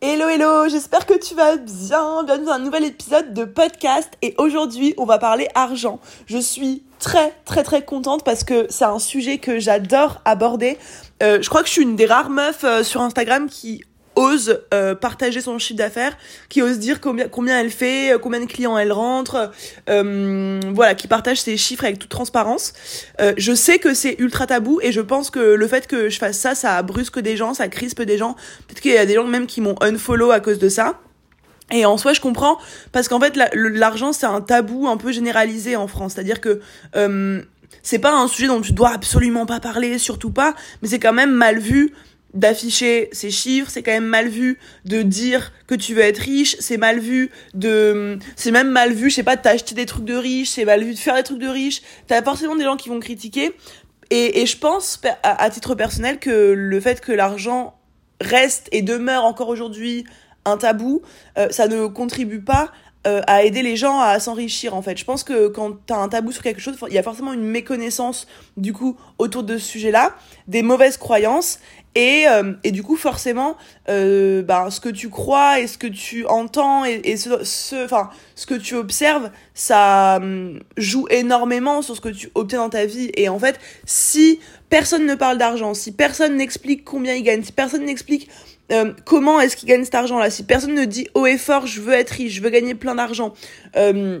Hello 0.00 0.28
hello, 0.28 0.68
j'espère 0.68 1.06
que 1.06 1.18
tu 1.18 1.34
vas 1.34 1.56
bien. 1.56 2.22
Bienvenue 2.22 2.46
dans 2.46 2.52
un 2.52 2.60
nouvel 2.60 2.84
épisode 2.84 3.34
de 3.34 3.44
podcast 3.44 4.08
et 4.22 4.32
aujourd'hui 4.38 4.94
on 4.96 5.04
va 5.04 5.18
parler 5.18 5.48
argent. 5.56 5.98
Je 6.26 6.38
suis 6.38 6.84
très 7.00 7.34
très 7.44 7.64
très 7.64 7.84
contente 7.84 8.22
parce 8.24 8.44
que 8.44 8.68
c'est 8.70 8.84
un 8.84 9.00
sujet 9.00 9.38
que 9.38 9.58
j'adore 9.58 10.20
aborder. 10.24 10.78
Euh, 11.20 11.42
je 11.42 11.48
crois 11.48 11.62
que 11.62 11.66
je 11.66 11.72
suis 11.72 11.82
une 11.82 11.96
des 11.96 12.06
rares 12.06 12.30
meufs 12.30 12.62
euh, 12.62 12.84
sur 12.84 13.00
Instagram 13.00 13.48
qui 13.48 13.82
ose 14.18 14.60
euh, 14.74 14.96
partager 14.96 15.40
son 15.40 15.58
chiffre 15.58 15.78
d'affaires, 15.78 16.18
qui 16.48 16.60
ose 16.60 16.78
dire 16.78 17.00
combien 17.00 17.60
elle 17.60 17.70
fait, 17.70 18.12
euh, 18.12 18.18
combien 18.18 18.40
de 18.40 18.46
clients 18.46 18.76
elle 18.76 18.92
rentre, 18.92 19.52
euh, 19.88 20.60
voilà, 20.74 20.94
qui 20.96 21.06
partage 21.06 21.40
ses 21.40 21.56
chiffres 21.56 21.84
avec 21.84 22.00
toute 22.00 22.10
transparence. 22.10 22.72
Je 23.36 23.54
sais 23.54 23.78
que 23.78 23.94
c'est 23.94 24.16
ultra 24.18 24.46
tabou 24.46 24.80
et 24.82 24.90
je 24.90 25.00
pense 25.00 25.30
que 25.30 25.38
le 25.38 25.68
fait 25.68 25.86
que 25.86 26.08
je 26.08 26.18
fasse 26.18 26.38
ça, 26.38 26.54
ça 26.54 26.82
brusque 26.82 27.20
des 27.20 27.36
gens, 27.36 27.54
ça 27.54 27.68
crispe 27.68 28.02
des 28.02 28.18
gens. 28.18 28.34
Peut-être 28.66 28.80
qu'il 28.80 28.92
y 28.92 28.98
a 28.98 29.06
des 29.06 29.14
gens 29.14 29.24
même 29.24 29.46
qui 29.46 29.60
m'ont 29.60 29.76
unfollow 29.80 30.32
à 30.32 30.40
cause 30.40 30.58
de 30.58 30.68
ça. 30.68 31.00
Et 31.70 31.84
en 31.84 31.96
soi, 31.96 32.12
je 32.12 32.20
comprends 32.20 32.58
parce 32.92 33.08
qu'en 33.08 33.20
fait, 33.20 33.38
l'argent 33.54 34.12
c'est 34.12 34.26
un 34.26 34.40
tabou 34.40 34.88
un 34.88 34.96
peu 34.96 35.12
généralisé 35.12 35.76
en 35.76 35.86
France, 35.86 36.14
c'est-à-dire 36.14 36.40
que 36.40 36.60
c'est 37.82 37.98
pas 38.00 38.12
un 38.12 38.26
sujet 38.26 38.48
dont 38.48 38.60
tu 38.60 38.72
dois 38.72 38.90
absolument 38.90 39.46
pas 39.46 39.60
parler, 39.60 39.98
surtout 39.98 40.30
pas, 40.30 40.54
mais 40.82 40.88
c'est 40.88 40.98
quand 40.98 41.12
même 41.12 41.32
mal 41.32 41.58
vu 41.58 41.94
d'afficher 42.34 43.08
ces 43.12 43.30
chiffres, 43.30 43.70
c'est 43.70 43.82
quand 43.82 43.92
même 43.92 44.04
mal 44.04 44.28
vu 44.28 44.58
de 44.84 45.02
dire 45.02 45.52
que 45.66 45.74
tu 45.74 45.94
veux 45.94 46.02
être 46.02 46.18
riche, 46.18 46.56
c'est 46.60 46.76
mal 46.76 46.98
vu 46.98 47.30
de 47.54 48.18
c'est 48.36 48.50
même 48.50 48.70
mal 48.70 48.92
vu, 48.92 49.10
je 49.10 49.16
sais 49.16 49.22
pas, 49.22 49.36
de 49.36 49.42
t'acheter 49.42 49.74
des 49.74 49.86
trucs 49.86 50.04
de 50.04 50.14
riches, 50.14 50.50
c'est 50.50 50.64
mal 50.64 50.84
vu 50.84 50.94
de 50.94 50.98
faire 50.98 51.14
des 51.14 51.22
trucs 51.22 51.38
de 51.38 51.48
riches, 51.48 51.82
t'as 52.06 52.22
forcément 52.22 52.56
des 52.56 52.64
gens 52.64 52.76
qui 52.76 52.88
vont 52.88 53.00
critiquer. 53.00 53.52
Et, 54.10 54.40
et 54.40 54.46
je 54.46 54.56
pense 54.56 55.00
à, 55.22 55.42
à 55.42 55.50
titre 55.50 55.74
personnel 55.74 56.18
que 56.18 56.52
le 56.52 56.80
fait 56.80 57.00
que 57.00 57.12
l'argent 57.12 57.78
reste 58.20 58.68
et 58.72 58.82
demeure 58.82 59.24
encore 59.24 59.48
aujourd'hui 59.48 60.04
un 60.44 60.56
tabou, 60.56 61.02
euh, 61.38 61.48
ça 61.50 61.68
ne 61.68 61.86
contribue 61.86 62.40
pas 62.40 62.72
euh, 63.08 63.20
à 63.26 63.42
aider 63.42 63.62
les 63.62 63.76
gens 63.76 64.00
à 64.00 64.20
s'enrichir 64.20 64.74
en 64.74 64.82
fait. 64.82 64.98
Je 64.98 65.04
pense 65.04 65.24
que 65.24 65.48
quand 65.48 65.72
tu 65.86 65.92
as 65.92 65.96
un 65.96 66.08
tabou 66.08 66.30
sur 66.30 66.42
quelque 66.42 66.60
chose, 66.60 66.76
il 66.88 66.94
y 66.94 66.98
a 66.98 67.02
forcément 67.02 67.32
une 67.32 67.44
méconnaissance 67.44 68.26
du 68.56 68.72
coup 68.72 68.96
autour 69.18 69.42
de 69.42 69.56
ce 69.56 69.66
sujet-là, 69.66 70.14
des 70.46 70.62
mauvaises 70.62 70.98
croyances 70.98 71.58
et, 71.94 72.26
euh, 72.28 72.52
et 72.64 72.70
du 72.70 72.82
coup 72.82 72.96
forcément 72.96 73.56
bah, 73.86 74.68
ce 74.70 74.80
que 74.80 74.90
tu 74.90 75.08
crois 75.08 75.60
et 75.60 75.66
ce 75.66 75.78
que 75.78 75.86
tu 75.86 76.26
entends 76.26 76.84
et, 76.84 77.16
ce, 77.16 77.42
ce 77.44 78.46
que 78.46 78.54
tu 78.54 78.74
observes, 78.74 79.30
ça 79.54 80.16
hum, 80.16 80.60
joue 80.76 81.06
énormément 81.10 81.82
sur 81.82 81.96
ce 81.96 82.00
que 82.00 82.10
tu 82.10 82.30
obtiens 82.34 82.58
dans 82.58 82.70
ta 82.70 82.84
vie. 82.84 83.10
Et 83.16 83.28
en 83.28 83.38
fait, 83.38 83.58
si 83.86 84.38
personne 84.68 85.06
ne 85.06 85.14
parle 85.14 85.38
d'argent, 85.38 85.72
si 85.72 85.92
personne 85.92 86.36
n'explique 86.36 86.84
combien 86.84 87.14
il 87.14 87.22
gagne, 87.22 87.42
si 87.42 87.52
personne 87.52 87.84
n'explique 87.84 88.28
euh, 88.70 88.92
comment 89.04 89.40
est-ce 89.40 89.56
qu'il 89.56 89.68
gagne 89.68 89.84
cet 89.84 89.94
argent-là? 89.94 90.30
Si 90.30 90.42
personne 90.42 90.74
ne 90.74 90.84
dit 90.84 91.08
haut 91.14 91.26
et 91.26 91.38
fort, 91.38 91.66
je 91.66 91.80
veux 91.80 91.94
être 91.94 92.10
riche, 92.10 92.34
je 92.34 92.42
veux 92.42 92.50
gagner 92.50 92.74
plein 92.74 92.94
d'argent, 92.94 93.32
euh, 93.76 94.20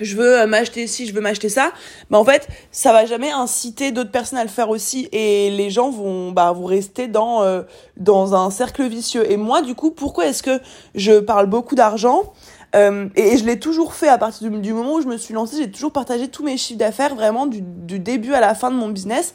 je 0.00 0.16
veux 0.16 0.40
euh, 0.40 0.46
m'acheter 0.46 0.86
ci, 0.86 1.06
je 1.06 1.14
veux 1.14 1.20
m'acheter 1.20 1.48
ça, 1.48 1.72
bah 2.10 2.18
en 2.18 2.24
fait, 2.24 2.48
ça 2.72 2.92
va 2.92 3.06
jamais 3.06 3.30
inciter 3.30 3.92
d'autres 3.92 4.10
personnes 4.10 4.38
à 4.38 4.44
le 4.44 4.50
faire 4.50 4.68
aussi 4.68 5.08
et 5.12 5.50
les 5.50 5.70
gens 5.70 5.90
vont 5.90 6.32
bah 6.32 6.52
vont 6.52 6.64
rester 6.64 7.06
dans 7.06 7.64
dans 7.96 8.34
un 8.34 8.50
cercle 8.50 8.86
vicieux. 8.86 9.30
Et 9.30 9.36
moi, 9.36 9.62
du 9.62 9.74
coup, 9.74 9.90
pourquoi 9.90 10.26
est-ce 10.26 10.42
que 10.42 10.60
je 10.94 11.20
parle 11.20 11.46
beaucoup 11.46 11.74
d'argent 11.74 12.32
et, 12.74 13.38
je 13.38 13.46
l'ai 13.46 13.58
toujours 13.58 13.94
fait 13.94 14.08
à 14.08 14.18
partir 14.18 14.50
du, 14.50 14.72
moment 14.74 14.96
où 14.96 15.00
je 15.00 15.06
me 15.06 15.16
suis 15.16 15.32
lancée, 15.32 15.56
j'ai 15.56 15.70
toujours 15.70 15.90
partagé 15.90 16.28
tous 16.28 16.44
mes 16.44 16.58
chiffres 16.58 16.78
d'affaires 16.78 17.14
vraiment 17.14 17.46
du 17.46 17.98
début 17.98 18.34
à 18.34 18.40
la 18.40 18.54
fin 18.54 18.70
de 18.70 18.76
mon 18.76 18.90
business 18.90 19.34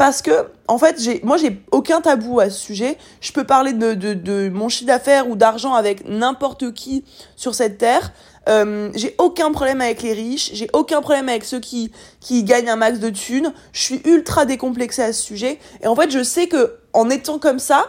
parce 0.00 0.22
que 0.22 0.46
en 0.66 0.78
fait 0.78 0.98
j'ai 0.98 1.20
moi 1.24 1.36
j'ai 1.36 1.60
aucun 1.72 2.00
tabou 2.00 2.40
à 2.40 2.48
ce 2.48 2.58
sujet. 2.58 2.96
Je 3.20 3.32
peux 3.32 3.44
parler 3.44 3.74
de, 3.74 3.92
de, 3.92 4.48
mon 4.48 4.70
chiffre 4.70 4.86
d'affaires 4.86 5.28
ou 5.28 5.36
d'argent 5.36 5.74
avec 5.74 6.08
n'importe 6.08 6.72
qui 6.72 7.04
sur 7.36 7.54
cette 7.54 7.76
terre. 7.76 8.10
Euh, 8.48 8.90
j'ai 8.94 9.14
aucun 9.18 9.52
problème 9.52 9.82
avec 9.82 10.00
les 10.00 10.14
riches. 10.14 10.52
J'ai 10.54 10.70
aucun 10.72 11.02
problème 11.02 11.28
avec 11.28 11.44
ceux 11.44 11.60
qui 11.60 11.92
qui 12.18 12.44
gagnent 12.44 12.70
un 12.70 12.76
max 12.76 12.98
de 12.98 13.10
thunes. 13.10 13.52
Je 13.72 13.82
suis 13.82 14.00
ultra 14.06 14.46
décomplexée 14.46 15.02
à 15.02 15.12
ce 15.12 15.22
sujet. 15.22 15.58
Et 15.82 15.86
en 15.86 15.94
fait 15.94 16.10
je 16.10 16.22
sais 16.22 16.46
que 16.46 16.78
en 16.94 17.10
étant 17.10 17.38
comme 17.38 17.58
ça 17.58 17.84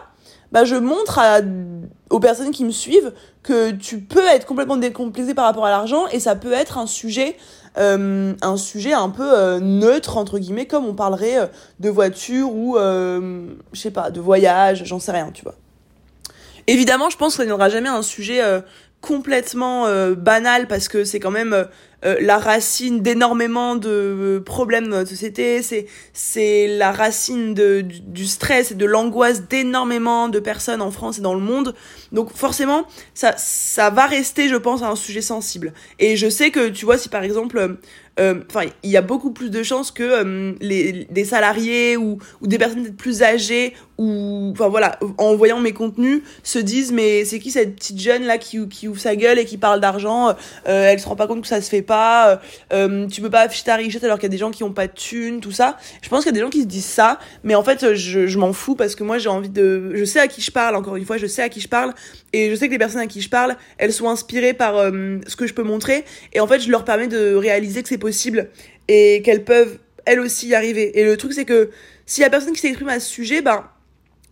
bah 0.51 0.66
je 0.66 0.75
montre 0.75 1.17
aux 2.09 2.19
personnes 2.19 2.51
qui 2.51 2.66
me 2.66 2.71
suivent 2.71 3.13
que 3.41 3.71
tu 3.71 4.01
peux 4.01 4.27
être 4.27 4.45
complètement 4.45 4.75
décomplexé 4.75 5.33
par 5.33 5.45
rapport 5.45 5.66
à 5.66 5.69
l'argent 5.69 6.07
et 6.11 6.19
ça 6.19 6.35
peut 6.35 6.51
être 6.51 6.77
un 6.77 6.88
sujet 6.88 7.38
euh, 7.77 8.33
un 8.41 8.57
sujet 8.57 8.91
un 8.91 9.09
peu 9.09 9.33
euh, 9.33 9.59
neutre 9.61 10.17
entre 10.17 10.39
guillemets 10.39 10.65
comme 10.65 10.85
on 10.85 10.93
parlerait 10.93 11.39
euh, 11.39 11.45
de 11.79 11.89
voiture 11.89 12.53
ou 12.53 12.77
je 12.77 13.55
sais 13.79 13.91
pas 13.91 14.11
de 14.11 14.19
voyage 14.19 14.83
j'en 14.85 14.99
sais 14.99 15.13
rien 15.13 15.31
tu 15.33 15.43
vois. 15.43 15.55
Évidemment 16.67 17.09
je 17.09 17.17
pense 17.17 17.37
que 17.37 17.43
n'y 17.43 17.51
aura 17.51 17.69
jamais 17.69 17.89
un 17.89 18.01
sujet 18.01 18.41
complètement 18.99 19.87
banal 20.15 20.67
parce 20.67 20.89
que 20.89 21.05
c'est 21.05 21.19
quand 21.19 21.31
même 21.31 21.67
euh, 22.03 22.17
la 22.19 22.38
racine 22.38 23.01
d'énormément 23.01 23.75
de 23.75 24.41
problèmes 24.45 24.85
de 24.85 24.89
notre 24.89 25.09
société, 25.09 25.62
c'est 25.62 25.85
c'est 26.13 26.67
la 26.67 26.91
racine 26.91 27.53
de, 27.53 27.81
du, 27.81 28.25
stress 28.25 28.72
et 28.72 28.75
de 28.75 28.85
l'angoisse 28.85 29.47
d'énormément 29.47 30.28
de 30.28 30.39
personnes 30.39 30.81
en 30.81 30.91
France 30.91 31.19
et 31.19 31.22
dans 31.22 31.34
le 31.34 31.39
monde. 31.39 31.75
Donc 32.12 32.34
forcément, 32.35 32.85
ça 33.13 33.35
ça 33.38 33.89
va 33.89 34.06
rester, 34.06 34.50
je 34.50 34.56
pense, 34.56 34.81
un 34.81 34.95
sujet 34.95 35.22
sensible. 35.22 35.73
Et 36.00 36.16
je 36.16 36.29
sais 36.29 36.51
que 36.51 36.69
tu 36.69 36.85
vois, 36.85 36.97
si 36.97 37.09
par 37.09 37.23
exemple 37.23 37.78
enfin, 38.18 38.66
euh, 38.66 38.69
il 38.83 38.89
y 38.89 38.97
a 38.97 39.01
beaucoup 39.01 39.31
plus 39.31 39.50
de 39.50 39.63
chances 39.63 39.91
que 39.91 40.03
euh, 40.03 40.53
les, 40.59 41.06
des 41.06 41.25
salariés 41.25 41.97
ou, 41.97 42.18
ou 42.41 42.47
des 42.47 42.57
personnes 42.57 42.94
plus 42.95 43.23
âgées 43.23 43.73
ou, 44.01 44.51
enfin 44.51 44.67
voilà, 44.67 44.97
en 45.19 45.35
voyant 45.35 45.59
mes 45.59 45.73
contenus, 45.73 46.23
se 46.41 46.57
disent 46.57 46.91
mais 46.91 47.23
c'est 47.23 47.38
qui 47.38 47.51
cette 47.51 47.75
petite 47.75 48.00
jeune 48.00 48.23
là 48.23 48.39
qui, 48.39 48.57
ouvre 48.57 49.00
sa 49.00 49.16
gueule 49.16 49.38
et 49.38 49.45
qui 49.45 49.59
parle 49.59 49.79
d'argent, 49.79 50.29
euh, 50.29 50.34
elle 50.66 51.00
se 51.00 51.07
rend 51.07 51.16
pas 51.16 51.28
compte 51.28 51.41
que 51.41 51.47
ça 51.47 51.62
se 51.62 51.69
fait 51.69 51.84
pas, 51.84 52.41
euh, 52.73 53.07
tu 53.07 53.22
peux 53.22 53.29
pas 53.29 53.41
afficher 53.41 53.66
ta 53.66 53.75
richesse 53.75 54.03
alors 54.03 54.17
qu'il 54.17 54.23
y 54.23 54.25
a 54.25 54.29
des 54.31 54.39
gens 54.39 54.50
qui 54.50 54.63
ont 54.63 54.73
pas 54.73 54.88
de 54.88 54.94
thunes, 54.94 55.39
tout 55.39 55.51
ça. 55.51 55.78
Je 56.01 56.09
pense 56.09 56.23
qu'il 56.23 56.29
y 56.29 56.35
a 56.35 56.39
des 56.39 56.39
gens 56.39 56.50
qui 56.50 56.62
se 56.62 56.67
disent 56.67 56.84
ça, 56.84 57.19
mais 57.44 57.53
en 57.53 57.63
fait 57.63 57.94
je, 57.94 58.38
m'en 58.39 58.53
fous 58.53 58.73
parce 58.75 58.95
que 58.95 59.03
moi 59.03 59.19
j'ai 59.19 59.29
envie 59.29 59.50
de, 59.50 59.91
je 59.94 60.03
sais 60.03 60.19
à 60.19 60.28
qui 60.28 60.41
je 60.41 60.50
parle 60.50 60.75
encore 60.75 60.95
une 60.95 61.06
fois, 61.06 61.18
je 61.18 61.28
sais 61.28 61.44
à 61.44 61.50
qui 61.50 61.62
je 61.62 61.68
parle 61.68 61.94
et 62.33 62.50
je 62.50 62.56
sais 62.56 62.66
que 62.66 62.73
les 62.73 62.79
personnes 62.79 63.01
à 63.01 63.07
qui 63.07 63.22
je 63.22 63.29
parle, 63.29 63.56
elles 63.78 63.94
sont 63.94 64.09
inspirées 64.09 64.56
par 64.56 64.78
ce 64.78 65.35
que 65.35 65.45
je 65.45 65.53
peux 65.53 65.62
montrer 65.62 66.06
et 66.33 66.39
en 66.39 66.47
fait 66.47 66.59
je 66.59 66.72
leur 66.72 66.85
permets 66.85 67.07
de 67.07 67.35
réaliser 67.35 67.83
que 67.83 67.89
c'est 67.89 68.00
possible 68.00 68.50
et 68.88 69.22
qu'elles 69.23 69.44
peuvent 69.44 69.78
elles 70.06 70.19
aussi 70.19 70.47
y 70.47 70.56
arriver. 70.56 71.00
Et 71.00 71.06
le 71.06 71.18
truc 71.18 71.33
c'est 71.33 71.45
que 71.45 71.69
s'il 72.07 72.23
y 72.23 72.25
a 72.25 72.31
personne 72.31 72.53
qui 72.53 72.62
s'exprime 72.62 72.89
à 72.89 73.00
ce 73.00 73.07
sujet, 73.07 73.44
ben 73.44 73.63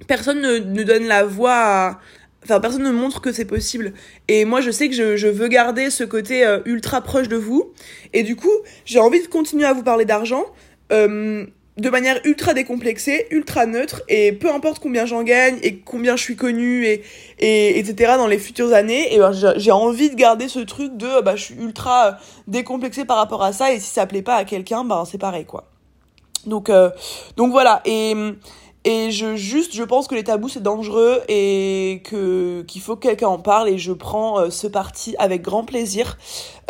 personne 0.08 0.42
ne, 0.42 0.58
ne 0.58 0.84
donne 0.84 1.06
la 1.06 1.24
voix 1.24 1.56
à... 1.56 2.00
Enfin, 2.44 2.60
personne 2.62 2.84
ne 2.84 2.92
montre 2.92 3.20
que 3.20 3.34
c'est 3.34 3.46
possible. 3.46 3.94
Et 4.30 4.46
moi, 4.46 4.62
je 4.62 4.72
sais 4.72 4.88
que 4.88 4.96
je, 4.96 5.18
je 5.18 5.28
veux 5.28 5.50
garder 5.50 5.90
ce 5.90 6.06
côté 6.06 6.46
euh, 6.46 6.60
ultra 6.66 7.02
proche 7.02 7.28
de 7.28 7.36
vous. 7.36 7.74
Et 8.14 8.24
du 8.24 8.36
coup, 8.38 8.52
j'ai 8.86 9.00
envie 9.00 9.22
de 9.22 9.28
continuer 9.28 9.66
à 9.66 9.74
vous 9.74 9.84
parler 9.84 10.06
d'argent. 10.06 10.46
Euh, 10.92 11.46
de 11.80 11.90
manière 11.90 12.20
ultra 12.26 12.54
décomplexée, 12.54 13.28
ultra 13.32 13.66
neutre, 13.66 14.02
et 14.10 14.34
peu 14.34 14.52
importe 14.52 14.80
combien 14.80 15.06
j'en 15.06 15.24
gagne 15.24 15.58
et 15.64 15.78
combien 15.78 16.16
je 16.16 16.24
suis 16.24 16.36
connue 16.36 16.86
et, 16.86 17.04
et 17.40 17.80
etc. 17.80 18.14
dans 18.18 18.28
les 18.28 18.38
futures 18.38 18.74
années, 18.74 19.14
et 19.14 19.18
ben 19.18 19.32
j'ai 19.32 19.72
envie 19.72 20.10
de 20.10 20.16
garder 20.16 20.48
ce 20.48 20.60
truc 20.60 20.98
de 20.98 21.22
bah 21.22 21.36
je 21.36 21.44
suis 21.46 21.56
ultra 21.56 22.18
décomplexée 22.48 23.06
par 23.06 23.18
rapport 23.18 23.44
à 23.44 23.54
ça 23.54 23.72
et 23.72 23.80
si 23.80 23.90
ça 23.90 24.06
plaît 24.06 24.22
pas 24.22 24.36
à 24.36 24.44
quelqu'un, 24.44 24.84
ben 24.84 25.06
c'est 25.06 25.18
pareil 25.18 25.46
quoi. 25.46 25.70
Donc 26.46 26.70
euh, 26.70 26.90
donc 27.38 27.52
voilà 27.52 27.82
et 27.86 28.14
et 28.86 29.12
je 29.12 29.36
juste 29.36 29.76
je 29.76 29.84
pense 29.84 30.08
que 30.08 30.16
les 30.16 30.24
tabous 30.24 30.50
c'est 30.50 30.64
dangereux 30.64 31.22
et 31.28 32.02
que 32.06 32.64
qu'il 32.68 32.82
faut 32.82 32.96
que 32.96 33.08
quelqu'un 33.08 33.28
en 33.28 33.40
parle 33.40 33.70
et 33.70 33.78
je 33.78 33.92
prends 33.92 34.40
euh, 34.40 34.50
ce 34.50 34.68
parti 34.68 35.16
avec 35.20 35.42
grand 35.42 35.66
plaisir. 35.66 36.18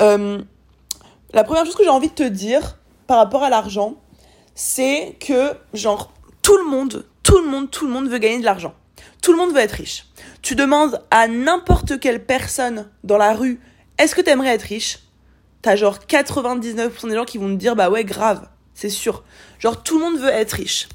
Euh, 0.02 0.42
la 1.34 1.44
première 1.44 1.66
chose 1.66 1.76
que 1.76 1.84
j'ai 1.84 1.90
envie 1.90 2.10
de 2.10 2.14
te 2.14 2.24
dire 2.24 2.78
par 3.06 3.18
rapport 3.18 3.44
à 3.44 3.50
l'argent, 3.50 3.96
c'est 4.56 5.16
que, 5.20 5.54
genre, 5.74 6.12
tout 6.42 6.58
le 6.58 6.66
monde, 6.66 7.06
tout 7.24 7.38
le 7.38 7.48
monde, 7.48 7.70
tout 7.70 7.86
le 7.86 7.94
monde 7.94 8.08
veut 8.08 8.18
gagner 8.18 8.40
de 8.40 8.46
l'argent. 8.46 8.74
Tout 9.22 9.32
le 9.32 9.38
monde 9.38 9.52
veut 9.52 9.60
être 9.60 9.74
riche. 9.74 10.06
Tu 10.42 10.56
demandes 10.56 11.02
à 11.12 11.28
n'importe 11.28 12.00
quelle 12.00 12.26
personne 12.26 12.90
dans 13.04 13.18
la 13.18 13.34
rue, 13.34 13.60
est-ce 13.98 14.16
que 14.16 14.22
t'aimerais 14.22 14.50
être 14.50 14.64
riche? 14.64 15.00
T'as 15.62 15.76
genre 15.76 15.98
99% 16.08 17.10
des 17.10 17.16
gens 17.16 17.26
qui 17.26 17.38
vont 17.38 17.50
te 17.50 17.56
dire, 17.60 17.76
bah 17.76 17.90
ouais, 17.90 18.04
grave, 18.04 18.48
c'est 18.74 18.90
sûr. 18.90 19.24
Genre, 19.60 19.84
tout 19.84 19.98
le 19.98 20.06
monde 20.06 20.20
veut 20.20 20.30
être 20.30 20.54
riche. 20.54 20.88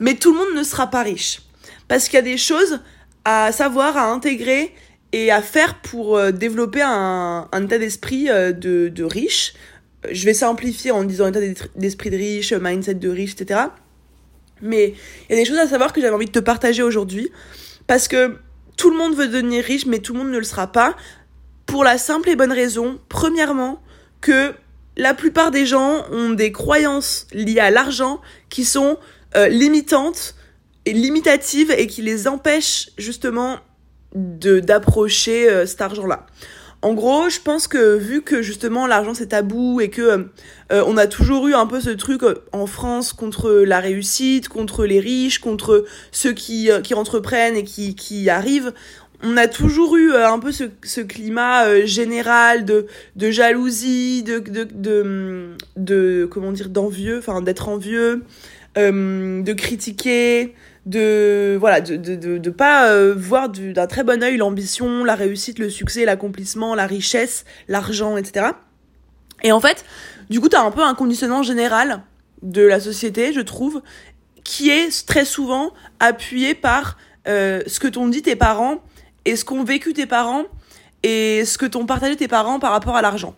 Mais 0.00 0.14
tout 0.14 0.32
le 0.32 0.38
monde 0.38 0.56
ne 0.56 0.62
sera 0.62 0.88
pas 0.88 1.02
riche. 1.02 1.42
Parce 1.88 2.06
qu'il 2.06 2.14
y 2.14 2.18
a 2.18 2.22
des 2.22 2.38
choses 2.38 2.80
à 3.24 3.52
savoir, 3.52 3.96
à 3.96 4.10
intégrer 4.10 4.74
et 5.12 5.30
à 5.30 5.42
faire 5.42 5.80
pour 5.80 6.16
euh, 6.16 6.32
développer 6.32 6.82
un, 6.82 7.48
un 7.52 7.64
état 7.64 7.78
d'esprit 7.78 8.30
euh, 8.30 8.52
de, 8.52 8.88
de 8.88 9.04
riche, 9.04 9.54
je 10.10 10.24
vais 10.24 10.34
simplifier 10.34 10.90
en 10.90 11.04
disant 11.04 11.28
état 11.28 11.40
d'esprit 11.76 12.10
de 12.10 12.16
riche, 12.16 12.52
mindset 12.52 12.94
de 12.94 13.08
riche, 13.08 13.34
etc. 13.38 13.60
Mais 14.60 14.94
il 15.28 15.36
y 15.36 15.38
a 15.38 15.42
des 15.42 15.44
choses 15.44 15.58
à 15.58 15.66
savoir 15.66 15.92
que 15.92 16.00
j'avais 16.00 16.14
envie 16.14 16.26
de 16.26 16.32
te 16.32 16.38
partager 16.38 16.82
aujourd'hui. 16.82 17.30
Parce 17.86 18.08
que 18.08 18.36
tout 18.76 18.90
le 18.90 18.96
monde 18.96 19.14
veut 19.14 19.28
devenir 19.28 19.64
riche, 19.64 19.86
mais 19.86 19.98
tout 19.98 20.12
le 20.12 20.20
monde 20.20 20.30
ne 20.30 20.38
le 20.38 20.44
sera 20.44 20.70
pas. 20.70 20.96
Pour 21.66 21.84
la 21.84 21.98
simple 21.98 22.28
et 22.30 22.36
bonne 22.36 22.52
raison, 22.52 22.98
premièrement, 23.08 23.82
que 24.20 24.54
la 24.96 25.14
plupart 25.14 25.50
des 25.50 25.66
gens 25.66 26.04
ont 26.10 26.30
des 26.30 26.52
croyances 26.52 27.26
liées 27.32 27.60
à 27.60 27.70
l'argent 27.70 28.20
qui 28.50 28.64
sont 28.64 28.98
euh, 29.36 29.48
limitantes 29.48 30.34
et 30.84 30.92
limitatives 30.92 31.70
et 31.70 31.86
qui 31.86 32.02
les 32.02 32.28
empêchent 32.28 32.90
justement 32.98 33.58
de 34.14 34.60
d'approcher 34.60 35.48
euh, 35.48 35.64
cet 35.64 35.80
argent-là. 35.80 36.26
En 36.82 36.94
gros, 36.94 37.28
je 37.30 37.40
pense 37.40 37.68
que 37.68 37.96
vu 37.96 38.22
que 38.22 38.42
justement 38.42 38.86
l'argent 38.86 39.14
c'est 39.14 39.28
tabou 39.28 39.80
et 39.80 39.88
que 39.88 40.02
euh, 40.72 40.84
on 40.86 40.96
a 40.96 41.06
toujours 41.06 41.46
eu 41.46 41.54
un 41.54 41.66
peu 41.66 41.80
ce 41.80 41.90
truc 41.90 42.22
en 42.50 42.66
France 42.66 43.12
contre 43.12 43.52
la 43.52 43.78
réussite, 43.78 44.48
contre 44.48 44.84
les 44.84 44.98
riches, 44.98 45.38
contre 45.38 45.84
ceux 46.10 46.32
qui 46.32 46.68
qui 46.82 46.94
entreprennent 46.94 47.56
et 47.56 47.64
qui 47.64 47.94
qui 47.94 48.28
arrivent, 48.28 48.72
on 49.22 49.36
a 49.36 49.46
toujours 49.46 49.96
eu 49.96 50.12
un 50.12 50.40
peu 50.40 50.50
ce, 50.50 50.64
ce 50.82 51.00
climat 51.00 51.86
général 51.86 52.64
de 52.64 52.86
de 53.14 53.30
jalousie, 53.30 54.24
de 54.24 54.40
de 54.40 54.64
de, 54.64 55.56
de 55.76 56.28
comment 56.28 56.50
dire 56.50 56.68
d'envieux, 56.68 57.18
enfin 57.18 57.40
d'être 57.40 57.68
envieux, 57.68 58.24
de 58.76 59.52
critiquer, 59.52 60.54
de 60.86 61.56
voilà 61.60 61.80
de 61.80 61.96
de 61.96 62.38
de, 62.38 62.50
pas 62.50 62.88
euh, 62.88 63.14
voir 63.16 63.48
d'un 63.48 63.86
très 63.86 64.02
bon 64.02 64.22
œil 64.22 64.36
l'ambition 64.36 65.04
la 65.04 65.14
réussite 65.14 65.58
le 65.58 65.70
succès 65.70 66.04
l'accomplissement 66.04 66.74
la 66.74 66.86
richesse 66.86 67.44
l'argent 67.68 68.16
etc 68.16 68.46
et 69.44 69.52
en 69.52 69.60
fait 69.60 69.84
du 70.28 70.40
coup 70.40 70.48
t'as 70.48 70.62
un 70.62 70.72
peu 70.72 70.82
un 70.82 70.94
conditionnement 70.94 71.44
général 71.44 72.02
de 72.42 72.62
la 72.62 72.80
société 72.80 73.32
je 73.32 73.40
trouve 73.40 73.80
qui 74.42 74.70
est 74.70 75.06
très 75.06 75.24
souvent 75.24 75.72
appuyé 76.00 76.54
par 76.54 76.98
euh, 77.28 77.62
ce 77.68 77.78
que 77.78 77.86
t'ont 77.86 78.08
dit 78.08 78.22
tes 78.22 78.34
parents 78.34 78.82
et 79.24 79.36
ce 79.36 79.44
qu'ont 79.44 79.62
vécu 79.62 79.92
tes 79.92 80.06
parents 80.06 80.44
et 81.04 81.44
ce 81.44 81.58
que 81.58 81.66
t'ont 81.66 81.86
partagé 81.86 82.16
tes 82.16 82.26
parents 82.26 82.58
par 82.58 82.72
rapport 82.72 82.96
à 82.96 83.02
l'argent 83.02 83.36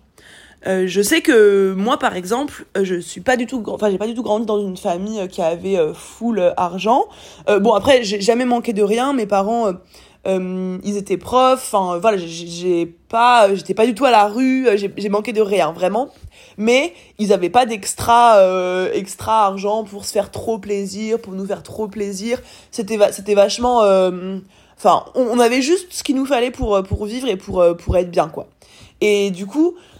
euh, 0.66 0.84
je 0.86 1.02
sais 1.02 1.20
que 1.20 1.74
moi, 1.74 1.98
par 1.98 2.16
exemple, 2.16 2.64
euh, 2.76 2.84
je 2.84 2.98
suis 2.98 3.20
pas 3.20 3.36
du 3.36 3.46
tout, 3.46 3.62
enfin, 3.68 3.90
j'ai 3.90 3.98
pas 3.98 4.06
du 4.06 4.14
tout 4.14 4.22
grandi 4.22 4.46
dans 4.46 4.60
une 4.60 4.76
famille 4.76 5.20
euh, 5.20 5.26
qui 5.26 5.42
avait 5.42 5.78
full 5.94 6.54
argent. 6.56 7.04
bon, 7.60 7.74
après, 7.74 8.02
j'ai 8.02 8.20
jamais 8.20 8.44
manqué 8.44 8.72
de 8.72 8.82
rien. 8.82 9.12
Mes 9.12 9.26
parents, 9.26 9.72
ils 10.26 10.96
étaient 10.96 11.16
profs. 11.16 11.74
Enfin, 11.74 11.98
voilà, 11.98 12.16
j'ai 12.18 12.86
pas, 12.86 13.54
j'étais 13.54 13.74
pas 13.74 13.86
du 13.86 13.94
tout 13.94 14.04
à 14.04 14.10
la 14.10 14.26
rue. 14.26 14.66
J'ai 14.76 15.08
manqué 15.08 15.32
de 15.32 15.42
rien, 15.42 15.72
vraiment. 15.72 16.08
Mais 16.56 16.94
ils 17.18 17.32
avaient 17.32 17.50
pas 17.50 17.66
d'extra, 17.66 18.40
extra 18.94 19.46
argent 19.46 19.84
pour 19.84 20.04
se 20.04 20.12
faire 20.12 20.30
trop 20.30 20.58
plaisir, 20.58 21.20
pour 21.20 21.34
nous 21.34 21.46
faire 21.46 21.62
trop 21.62 21.88
plaisir. 21.88 22.40
C'était, 22.70 22.98
c'était 23.12 23.34
vachement. 23.34 23.80
Enfin, 24.76 25.04
on, 25.14 25.22
on, 25.32 25.38
avait 25.38 25.62
juste 25.62 25.86
ce 25.90 26.02
qu'il 26.02 26.16
nous 26.16 26.26
fallait 26.26 26.50
pour 26.50 26.82
pour 26.82 27.04
vivre 27.04 27.28
et 27.28 27.36
pour 27.36 27.64
pour 27.76 27.96
être 27.96 28.10
bien, 28.10 28.28
quoi. 28.28 28.48
Et 29.00 29.30
du 29.30 29.46
coup, 29.46 29.74
euh, 29.76 29.93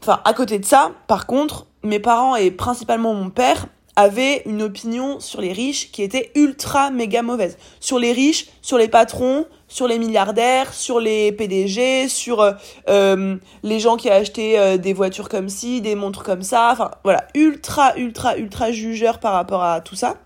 enfin, 0.00 0.20
à 0.24 0.32
côté 0.32 0.58
de 0.58 0.64
ça, 0.64 0.92
par 1.06 1.26
contre, 1.26 1.66
mes 1.82 1.98
parents 1.98 2.36
et 2.36 2.50
principalement 2.50 3.14
mon 3.14 3.30
père 3.30 3.66
avaient 3.96 4.42
une 4.46 4.62
opinion 4.62 5.20
sur 5.20 5.40
les 5.40 5.52
riches 5.52 5.90
qui 5.92 6.02
était 6.02 6.30
ultra 6.34 6.90
méga 6.90 7.22
mauvaise. 7.22 7.58
Sur 7.80 7.98
les 7.98 8.12
riches, 8.12 8.46
sur 8.62 8.78
les 8.78 8.88
patrons, 8.88 9.46
sur 9.68 9.88
les 9.88 9.98
milliardaires, 9.98 10.72
sur 10.72 11.00
les 11.00 11.32
PDG, 11.32 12.08
sur 12.08 12.40
euh, 12.40 12.52
euh, 12.88 13.36
les 13.62 13.80
gens 13.80 13.96
qui 13.96 14.08
achetaient 14.08 14.78
des 14.78 14.92
voitures 14.92 15.28
comme 15.28 15.48
ci, 15.48 15.80
des 15.80 15.94
montres 15.94 16.22
comme 16.22 16.42
ça. 16.42 16.70
Enfin, 16.72 16.90
voilà, 17.04 17.26
ultra, 17.34 17.96
ultra, 17.96 18.36
ultra 18.38 18.72
jugeur 18.72 19.18
par 19.18 19.32
rapport 19.32 19.62
à 19.62 19.80
tout 19.80 19.96
ça. 19.96 20.16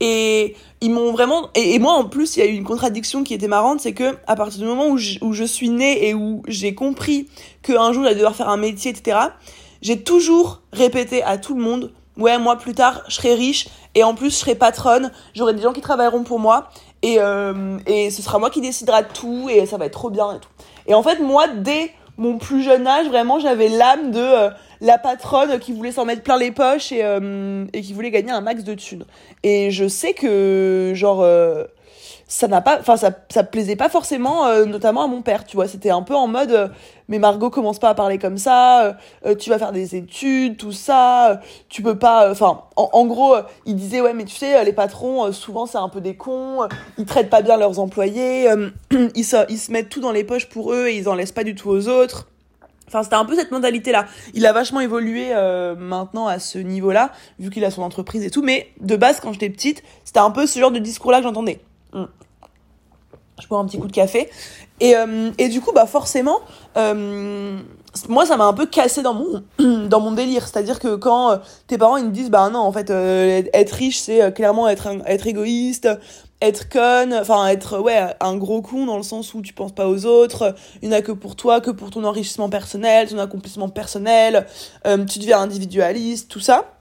Et 0.00 0.54
ils 0.80 0.92
m'ont 0.92 1.12
vraiment 1.12 1.50
et, 1.54 1.78
moi 1.78 1.94
en 1.94 2.04
plus 2.04 2.36
il 2.36 2.40
y 2.40 2.42
a 2.42 2.46
eu 2.46 2.54
une 2.54 2.64
contradiction 2.64 3.24
qui 3.24 3.34
était 3.34 3.48
marrante 3.48 3.80
c'est 3.80 3.94
que 3.94 4.16
à 4.26 4.36
partir 4.36 4.60
du 4.60 4.66
moment 4.66 4.86
où 4.86 4.96
je, 4.96 5.44
suis 5.44 5.70
née 5.70 6.08
et 6.08 6.14
où 6.14 6.42
j'ai 6.46 6.74
compris 6.74 7.28
qu'un 7.62 7.92
jour 7.92 8.04
j'allais 8.04 8.14
devoir 8.14 8.36
faire 8.36 8.48
un 8.48 8.56
métier 8.56 8.92
etc 8.92 9.18
j'ai 9.82 10.00
toujours 10.00 10.62
répété 10.72 11.24
à 11.24 11.36
tout 11.36 11.56
le 11.56 11.62
monde 11.62 11.92
ouais 12.16 12.38
moi 12.38 12.56
plus 12.56 12.74
tard 12.74 13.02
je 13.08 13.16
serai 13.16 13.34
riche 13.34 13.68
et 13.96 14.04
en 14.04 14.14
plus 14.14 14.30
je 14.30 14.36
serai 14.36 14.54
patronne 14.54 15.10
j'aurai 15.34 15.52
des 15.52 15.62
gens 15.62 15.72
qui 15.72 15.80
travailleront 15.80 16.22
pour 16.22 16.38
moi 16.38 16.70
et 17.02 17.16
euh, 17.18 17.78
et 17.86 18.10
ce 18.10 18.22
sera 18.22 18.38
moi 18.38 18.50
qui 18.50 18.60
décidera 18.60 19.02
de 19.02 19.08
tout 19.12 19.48
et 19.48 19.66
ça 19.66 19.76
va 19.76 19.86
être 19.86 19.92
trop 19.92 20.10
bien 20.10 20.32
et 20.32 20.38
tout. 20.38 20.48
Et 20.86 20.94
en 20.94 21.02
fait 21.02 21.20
moi 21.20 21.46
dès 21.48 21.92
mon 22.16 22.38
plus 22.38 22.62
jeune 22.62 22.86
âge 22.86 23.06
vraiment 23.06 23.38
j'avais 23.38 23.68
l'âme 23.68 24.10
de 24.10 24.20
euh, 24.20 24.50
la 24.80 24.98
patronne 24.98 25.58
qui 25.58 25.72
voulait 25.72 25.92
s'en 25.92 26.04
mettre 26.04 26.22
plein 26.22 26.38
les 26.38 26.52
poches 26.52 26.92
et, 26.92 27.04
euh, 27.04 27.64
et 27.72 27.80
qui 27.80 27.92
voulait 27.92 28.10
gagner 28.10 28.30
un 28.30 28.40
max 28.40 28.64
de 28.64 28.74
thunes. 28.74 29.04
Et 29.42 29.70
je 29.70 29.88
sais 29.88 30.14
que, 30.14 30.92
genre, 30.94 31.22
euh, 31.22 31.64
ça 32.28 32.46
n'a 32.46 32.60
pas, 32.60 32.78
enfin, 32.78 32.96
ça, 32.96 33.10
ça 33.30 33.42
plaisait 33.42 33.74
pas 33.74 33.88
forcément, 33.88 34.46
euh, 34.46 34.66
notamment 34.66 35.02
à 35.02 35.06
mon 35.06 35.22
père, 35.22 35.44
tu 35.44 35.56
vois. 35.56 35.66
C'était 35.66 35.90
un 35.90 36.02
peu 36.02 36.14
en 36.14 36.26
mode, 36.28 36.70
mais 37.08 37.18
Margot 37.18 37.48
commence 37.48 37.78
pas 37.78 37.88
à 37.88 37.94
parler 37.94 38.18
comme 38.18 38.36
ça, 38.36 38.98
tu 39.38 39.48
vas 39.48 39.58
faire 39.58 39.72
des 39.72 39.96
études, 39.96 40.58
tout 40.58 40.72
ça, 40.72 41.40
tu 41.70 41.82
peux 41.82 41.98
pas, 41.98 42.30
enfin, 42.30 42.64
en, 42.76 43.06
gros, 43.06 43.34
il 43.64 43.76
disait, 43.76 44.02
ouais, 44.02 44.12
mais 44.12 44.26
tu 44.26 44.36
sais, 44.36 44.62
les 44.62 44.74
patrons, 44.74 45.32
souvent, 45.32 45.64
c'est 45.64 45.78
un 45.78 45.88
peu 45.88 46.02
des 46.02 46.16
cons, 46.16 46.68
ils 46.98 47.06
traitent 47.06 47.30
pas 47.30 47.40
bien 47.40 47.56
leurs 47.56 47.78
employés, 47.80 48.48
ils, 49.14 49.24
se, 49.24 49.50
ils 49.50 49.58
se 49.58 49.72
mettent 49.72 49.88
tout 49.88 50.00
dans 50.00 50.12
les 50.12 50.24
poches 50.24 50.50
pour 50.50 50.74
eux 50.74 50.88
et 50.88 50.96
ils 50.96 51.08
en 51.08 51.14
laissent 51.14 51.32
pas 51.32 51.44
du 51.44 51.54
tout 51.54 51.70
aux 51.70 51.88
autres. 51.88 52.26
Enfin, 52.88 53.02
c'était 53.02 53.16
un 53.16 53.24
peu 53.26 53.36
cette 53.36 53.50
mentalité-là. 53.50 54.06
Il 54.34 54.46
a 54.46 54.52
vachement 54.52 54.80
évolué 54.80 55.28
euh, 55.30 55.76
maintenant 55.76 56.26
à 56.26 56.38
ce 56.38 56.58
niveau-là, 56.58 57.12
vu 57.38 57.50
qu'il 57.50 57.64
a 57.64 57.70
son 57.70 57.82
entreprise 57.82 58.24
et 58.24 58.30
tout. 58.30 58.42
Mais 58.42 58.72
de 58.80 58.96
base, 58.96 59.20
quand 59.20 59.32
j'étais 59.32 59.50
petite, 59.50 59.82
c'était 60.04 60.20
un 60.20 60.30
peu 60.30 60.46
ce 60.46 60.58
genre 60.58 60.72
de 60.72 60.78
discours-là 60.78 61.18
que 61.18 61.24
j'entendais. 61.24 61.60
Mm. 61.92 62.04
Je 63.40 63.46
bois 63.46 63.58
un 63.58 63.66
petit 63.66 63.78
coup 63.78 63.86
de 63.86 63.92
café. 63.92 64.30
Et, 64.80 64.96
euh, 64.96 65.30
et 65.38 65.48
du 65.48 65.60
coup, 65.60 65.72
bah 65.72 65.86
forcément, 65.86 66.38
euh, 66.76 67.58
moi, 68.08 68.26
ça 68.26 68.36
m'a 68.36 68.46
un 68.46 68.52
peu 68.52 68.66
cassé 68.66 69.02
dans 69.02 69.14
mon, 69.14 69.44
dans 69.88 70.00
mon 70.00 70.12
délire. 70.12 70.48
C'est-à-dire 70.48 70.80
que 70.80 70.96
quand 70.96 71.38
tes 71.66 71.76
parents 71.76 71.98
ils 71.98 72.06
me 72.06 72.10
disent, 72.10 72.30
bah 72.30 72.48
non, 72.48 72.60
en 72.60 72.72
fait, 72.72 72.90
être 72.90 73.72
riche, 73.72 73.98
c'est 73.98 74.34
clairement 74.34 74.66
être, 74.66 74.88
être 75.06 75.26
égoïste, 75.26 75.88
être 76.40 76.68
con, 76.68 77.12
enfin 77.12 77.48
être 77.48 77.78
ouais 77.80 78.14
un 78.20 78.36
gros 78.36 78.62
con 78.62 78.86
dans 78.86 78.96
le 78.96 79.02
sens 79.02 79.34
où 79.34 79.42
tu 79.42 79.52
penses 79.52 79.72
pas 79.72 79.88
aux 79.88 80.06
autres, 80.06 80.54
il 80.82 80.88
n'y 80.88 80.94
a 80.94 81.02
que 81.02 81.12
pour 81.12 81.34
toi, 81.36 81.60
que 81.60 81.70
pour 81.70 81.90
ton 81.90 82.04
enrichissement 82.04 82.48
personnel, 82.48 83.08
ton 83.08 83.18
accomplissement 83.18 83.68
personnel, 83.68 84.46
euh, 84.86 85.04
tu 85.04 85.18
deviens 85.18 85.40
individualiste, 85.40 86.30
tout 86.30 86.40
ça. 86.40 86.74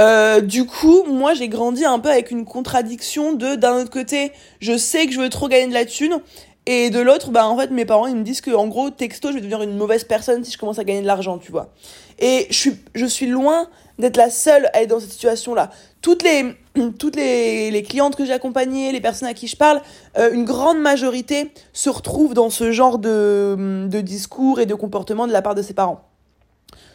Euh, 0.00 0.40
du 0.40 0.66
coup, 0.66 1.04
moi 1.04 1.34
j'ai 1.34 1.48
grandi 1.48 1.84
un 1.84 1.98
peu 1.98 2.10
avec 2.10 2.30
une 2.30 2.44
contradiction 2.44 3.32
de 3.32 3.54
d'un 3.54 3.80
autre 3.80 3.90
côté, 3.90 4.32
je 4.60 4.76
sais 4.76 5.06
que 5.06 5.12
je 5.12 5.20
veux 5.20 5.30
trop 5.30 5.48
gagner 5.48 5.68
de 5.68 5.74
la 5.74 5.86
thune 5.86 6.20
et 6.66 6.90
de 6.90 7.00
l'autre, 7.00 7.30
bah 7.30 7.46
en 7.46 7.56
fait 7.56 7.70
mes 7.70 7.84
parents 7.84 8.06
ils 8.06 8.16
me 8.16 8.24
disent 8.24 8.40
que 8.40 8.50
en 8.50 8.66
gros 8.66 8.90
texto 8.90 9.28
je 9.28 9.34
vais 9.34 9.40
devenir 9.40 9.62
une 9.62 9.76
mauvaise 9.76 10.04
personne 10.04 10.44
si 10.44 10.52
je 10.52 10.58
commence 10.58 10.78
à 10.78 10.84
gagner 10.84 11.02
de 11.02 11.06
l'argent, 11.06 11.38
tu 11.38 11.52
vois. 11.52 11.72
Et 12.18 12.46
je 12.50 12.56
suis 12.56 12.76
je 12.94 13.06
suis 13.06 13.26
loin 13.26 13.68
d'être 13.98 14.16
la 14.16 14.30
seule 14.30 14.68
à 14.74 14.82
être 14.82 14.90
dans 14.90 15.00
cette 15.00 15.12
situation 15.12 15.54
là. 15.54 15.70
Toutes 16.04 16.22
les 16.22 16.54
toutes 16.98 17.16
les, 17.16 17.82
clientes 17.88 18.14
que 18.14 18.26
j'ai 18.26 18.34
accompagnées, 18.34 18.92
les 18.92 19.00
personnes 19.00 19.28
à 19.28 19.32
qui 19.32 19.46
je 19.46 19.56
parle, 19.56 19.80
euh, 20.18 20.30
une 20.34 20.44
grande 20.44 20.78
majorité 20.78 21.50
se 21.72 21.88
retrouvent 21.88 22.34
dans 22.34 22.50
ce 22.50 22.72
genre 22.72 22.98
de, 22.98 23.86
de 23.88 24.00
discours 24.02 24.60
et 24.60 24.66
de 24.66 24.74
comportement 24.74 25.26
de 25.26 25.32
la 25.32 25.40
part 25.40 25.54
de 25.54 25.62
ses 25.62 25.72
parents. 25.72 26.06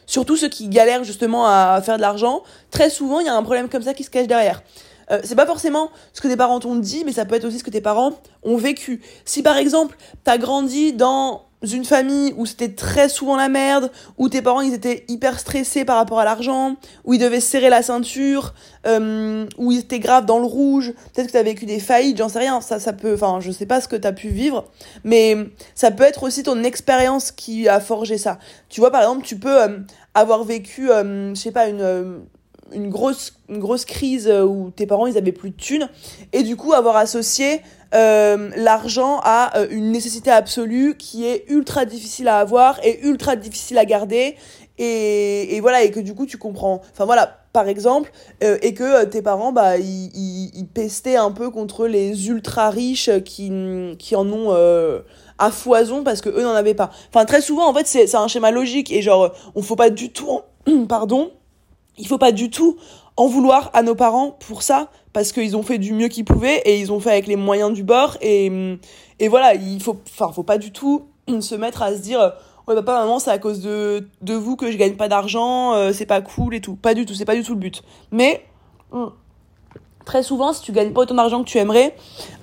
Surtout 0.06 0.38
ceux 0.38 0.48
qui 0.48 0.70
galèrent 0.70 1.04
justement 1.04 1.48
à 1.48 1.82
faire 1.84 1.98
de 1.98 2.02
l'argent, 2.02 2.44
très 2.70 2.92
souvent 2.92 3.20
il 3.20 3.26
y 3.26 3.30
a 3.30 3.36
un 3.36 3.42
problème 3.42 3.68
comme 3.68 3.82
ça 3.82 3.96
qui 3.96 4.04
se 4.04 4.12
cache 4.12 4.28
derrière. 4.28 4.62
Euh, 5.10 5.22
c'est 5.24 5.36
pas 5.36 5.48
forcément 5.48 5.90
ce 6.14 6.22
que 6.22 6.28
tes 6.28 6.38
parents 6.38 6.60
t'ont 6.60 6.76
dit, 6.76 7.04
mais 7.04 7.12
ça 7.12 7.26
peut 7.26 7.34
être 7.34 7.46
aussi 7.46 7.58
ce 7.58 7.64
que 7.64 7.72
tes 7.72 7.82
parents 7.82 8.14
ont 8.44 8.58
vécu. 8.58 9.02
Si 9.26 9.42
par 9.42 9.58
exemple, 9.58 9.98
t'as 10.24 10.38
grandi 10.38 10.94
dans 10.94 11.49
une 11.62 11.84
famille 11.84 12.34
où 12.38 12.46
c'était 12.46 12.70
très 12.70 13.10
souvent 13.10 13.36
la 13.36 13.50
merde, 13.50 13.92
où 14.18 14.30
tes 14.30 14.42
parents 14.42 14.62
ils 14.62 14.74
étaient 14.74 15.04
hyper 15.08 15.40
stressés 15.40 15.84
par 15.84 15.98
rapport 15.98 16.20
à 16.20 16.26
l'argent, 16.26 16.76
où 17.04 17.14
ils 17.14 17.20
devaient 17.20 17.42
serrer 17.42 17.70
la 17.70 17.82
ceinture, 17.82 18.54
euh, 18.88 19.46
où 19.58 19.72
ils 19.72 19.80
étaient 19.80 20.00
graves 20.00 20.26
dans 20.26 20.40
le 20.40 20.46
rouge, 20.46 20.94
peut-être 21.14 21.28
que 21.28 21.34
t'as 21.34 21.44
vécu 21.44 21.66
des 21.66 21.80
faillites, 21.80 22.18
j'en 22.18 22.30
sais 22.30 22.40
rien, 22.40 22.62
ça 22.62 22.80
ça 22.80 22.94
peut, 22.94 23.14
enfin 23.14 23.40
je 23.42 23.52
sais 23.52 23.66
pas 23.66 23.82
ce 23.82 23.88
que 23.88 23.98
t'as 23.98 24.14
pu 24.14 24.30
vivre, 24.30 24.66
mais 25.04 25.36
ça 25.76 25.92
peut 25.92 26.04
être 26.04 26.24
aussi 26.24 26.44
ton 26.44 26.64
expérience 26.64 27.32
qui 27.32 27.68
a 27.68 27.80
forgé 27.82 28.18
ça. 28.18 28.40
Tu 28.70 28.80
vois 28.80 28.92
par 28.92 29.02
exemple 29.02 29.26
tu 29.26 29.38
peux 29.38 29.62
euh, 29.62 29.80
avoir 30.14 30.44
vécu, 30.46 30.90
euh, 30.92 31.36
je 31.36 31.40
sais 31.40 31.52
pas 31.52 31.68
une 31.68 32.22
une 32.72 32.90
grosse 32.90 33.34
une 33.50 33.58
grosse 33.58 33.84
crise 33.84 34.32
où 34.32 34.70
tes 34.70 34.86
parents 34.86 35.08
ils 35.08 35.18
avaient 35.18 35.32
plus 35.32 35.50
de 35.50 35.56
thunes 35.56 35.90
et 36.34 36.44
du 36.44 36.56
coup 36.56 36.74
avoir 36.74 36.98
associé 36.98 37.62
euh, 37.94 38.50
l'argent 38.56 39.20
a 39.24 39.58
euh, 39.58 39.68
une 39.72 39.92
nécessité 39.92 40.30
absolue 40.30 40.96
qui 40.98 41.26
est 41.26 41.46
ultra 41.50 41.86
difficile 41.86 42.28
à 42.28 42.40
avoir 42.40 42.80
et 42.86 43.06
ultra 43.06 43.36
difficile 43.36 43.78
à 43.78 43.86
garder. 43.86 44.36
Et, 44.78 45.56
et 45.56 45.60
voilà 45.60 45.84
et 45.84 45.92
que 45.92 46.00
du 46.00 46.14
coup 46.14 46.26
tu 46.26 46.38
comprends. 46.38 46.82
Enfin 46.92 47.06
voilà 47.06 47.40
par 47.52 47.68
exemple 47.68 48.12
euh, 48.44 48.58
et 48.62 48.74
que 48.74 49.04
tes 49.06 49.22
parents 49.22 49.52
bah 49.52 49.78
ils, 49.78 50.12
ils, 50.56 50.68
pestaient 50.68 51.18
un 51.18 51.32
peu 51.32 51.50
contre 51.50 51.88
les 51.88 52.30
ultra 52.30 52.70
riches 52.70 53.10
qui 53.26 53.52
qui 53.98 54.16
en 54.16 54.32
ont 54.32 54.56
à 55.38 55.52
foison 55.52 56.04
parce 56.04 56.22
que 56.22 56.30
eux 56.30 56.44
n'en 56.44 56.54
avaient 56.54 56.76
pas. 56.76 56.92
Enfin 57.10 57.26
très 57.26 57.42
souvent 57.42 57.68
en 57.68 57.74
fait 57.74 57.88
c'est 57.88 58.16
un 58.16 58.28
schéma 58.28 58.52
logique 58.52 58.92
et 58.92 59.02
genre 59.02 59.34
on 59.56 59.62
faut 59.62 59.76
pas 59.76 59.90
du 59.90 60.12
tout 60.12 60.42
pardon 60.88 61.32
il 61.98 62.08
faut 62.08 62.18
pas 62.18 62.32
du 62.32 62.50
tout 62.50 62.78
en 63.18 63.28
vouloir 63.28 63.70
à 63.74 63.84
nos 63.84 63.96
parents 63.96 64.32
pour 64.32 64.64
ça 64.64 64.90
parce 65.14 65.32
qu'ils 65.32 65.58
ont 65.58 65.64
fait 65.64 65.78
du 65.78 65.94
mieux 65.94 66.08
qu'ils 66.08 66.26
pouvaient 66.26 66.62
et 66.66 66.80
ils 66.80 66.92
ont 66.92 67.00
fait 67.00 67.12
avec 67.12 67.28
les 67.28 67.36
moyens 67.36 67.74
du 67.74 67.84
bord 67.84 68.18
et 68.22 68.78
et 69.20 69.28
voilà 69.28 69.56
il 69.56 69.82
faut 69.82 70.00
enfin 70.08 70.32
faut 70.32 70.44
pas 70.44 70.58
du 70.58 70.72
tout 70.72 71.06
se 71.42 71.56
mettre 71.56 71.82
à 71.82 71.94
se 71.94 72.00
dire 72.00 72.34
ouais 72.68 72.76
papa 72.76 73.00
maman 73.00 73.20
c'est 73.20 73.32
à 73.32 73.40
cause 73.40 73.62
de 73.62 74.08
de 74.22 74.34
vous 74.34 74.56
que 74.56 74.72
je 74.72 74.78
gagne 74.78 74.96
pas 74.96 75.08
d'argent 75.08 75.74
euh, 75.74 75.92
c'est 75.94 76.06
pas 76.06 76.22
cool 76.22 76.56
et 76.56 76.62
tout 76.62 76.76
pas 76.76 76.94
du 76.94 77.06
tout 77.06 77.14
c'est 77.14 77.26
pas 77.26 77.36
du 77.36 77.44
tout 77.44 77.54
le 77.54 77.60
but 77.60 77.84
mais 78.12 78.44
très 80.10 80.24
souvent, 80.24 80.54
si 80.54 80.64
tu 80.64 80.72
gagnes 80.72 80.92
pas 80.92 81.02
autant 81.02 81.14
d'argent 81.14 81.44
que 81.44 81.48
tu 81.48 81.60
aimerais, 81.60 81.96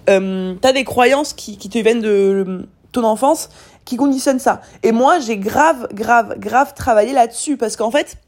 euh, 0.08 0.54
t'as 0.61 0.73
des 0.73 0.85
croyances 0.85 1.32
qui, 1.32 1.58
qui 1.58 1.68
te 1.68 1.76
viennent 1.78 2.00
de 2.00 2.68
ton 2.92 3.02
enfance 3.02 3.49
qui 3.85 3.96
conditionnent 3.96 4.38
ça. 4.38 4.61
Et 4.85 4.92
moi, 4.92 5.18
j'ai 5.18 5.37
grave, 5.37 5.88
grave, 5.92 6.38
grave 6.38 6.75
travaillé 6.75 7.12
là-dessus 7.12 7.56
parce 7.56 7.75
qu'en 7.75 7.90
fait, 7.90 8.18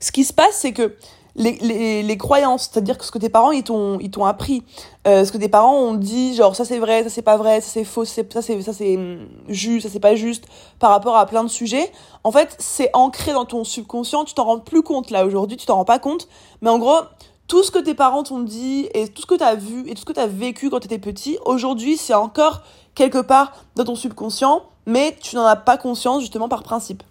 ce 0.00 0.10
qui 0.10 0.24
se 0.24 0.32
passe, 0.32 0.54
c'est 0.54 0.72
que 0.72 0.96
les, 1.40 2.02
les, 2.02 2.16
croyances, 2.18 2.68
c'est-à-dire 2.70 2.98
que 2.98 3.04
ce 3.04 3.10
que 3.10 3.18
tes 3.18 3.30
parents 3.30 3.50
ils 3.50 3.64
t'ont 3.64 3.98
ils 4.00 4.10
t'ont 4.10 4.26
appris, 4.26 4.62
euh, 5.06 5.24
ce 5.24 5.32
que 5.32 5.38
tes 5.38 5.48
parents 5.48 5.74
ont 5.74 5.94
dit, 5.94 6.34
genre 6.34 6.54
ça 6.54 6.64
c'est 6.64 6.78
vrai, 6.78 7.02
ça 7.02 7.08
c'est 7.08 7.22
pas 7.22 7.36
vrai, 7.36 7.60
ça 7.60 7.70
c'est 7.72 7.84
faux, 7.84 8.04
ça 8.04 8.22
c'est 8.42 8.62
ça 8.62 8.72
c'est 8.72 8.96
hum, 8.96 9.26
juste, 9.48 9.86
ça 9.86 9.92
c'est 9.92 10.00
pas 10.00 10.14
juste, 10.14 10.44
par 10.78 10.90
rapport 10.90 11.16
à 11.16 11.26
plein 11.26 11.42
de 11.42 11.48
sujets. 11.48 11.90
En 12.24 12.30
fait, 12.30 12.54
c'est 12.58 12.90
ancré 12.92 13.32
dans 13.32 13.46
ton 13.46 13.64
subconscient. 13.64 14.24
Tu 14.24 14.34
t'en 14.34 14.44
rends 14.44 14.58
plus 14.58 14.82
compte 14.82 15.10
là 15.10 15.24
aujourd'hui, 15.24 15.56
tu 15.56 15.66
t'en 15.66 15.76
rends 15.76 15.84
pas 15.84 15.98
compte, 15.98 16.28
mais 16.60 16.70
en 16.70 16.78
gros. 16.78 17.00
Tout 17.48 17.64
ce 17.64 17.72
que 17.72 17.80
tes 17.80 17.94
parents 17.94 18.22
t'ont 18.22 18.38
dit 18.38 18.88
et 18.94 19.08
tout 19.08 19.22
ce 19.22 19.26
que 19.26 19.34
t'as 19.34 19.56
vu 19.56 19.80
et 19.88 19.94
tout 19.94 20.02
ce 20.02 20.04
que 20.04 20.12
t'as 20.12 20.28
vécu 20.28 20.70
quand 20.70 20.78
t'étais 20.78 21.00
petit, 21.00 21.36
aujourd'hui 21.44 21.96
c'est 21.96 22.14
encore 22.14 22.62
quelque 22.94 23.18
part 23.18 23.50
dans 23.74 23.82
ton 23.82 23.96
subconscient, 23.96 24.62
mais 24.86 25.16
tu 25.20 25.34
n'en 25.34 25.44
as 25.44 25.56
pas 25.56 25.76
conscience 25.76 26.20
justement 26.20 26.48
par 26.48 26.62
principe. 26.62 27.02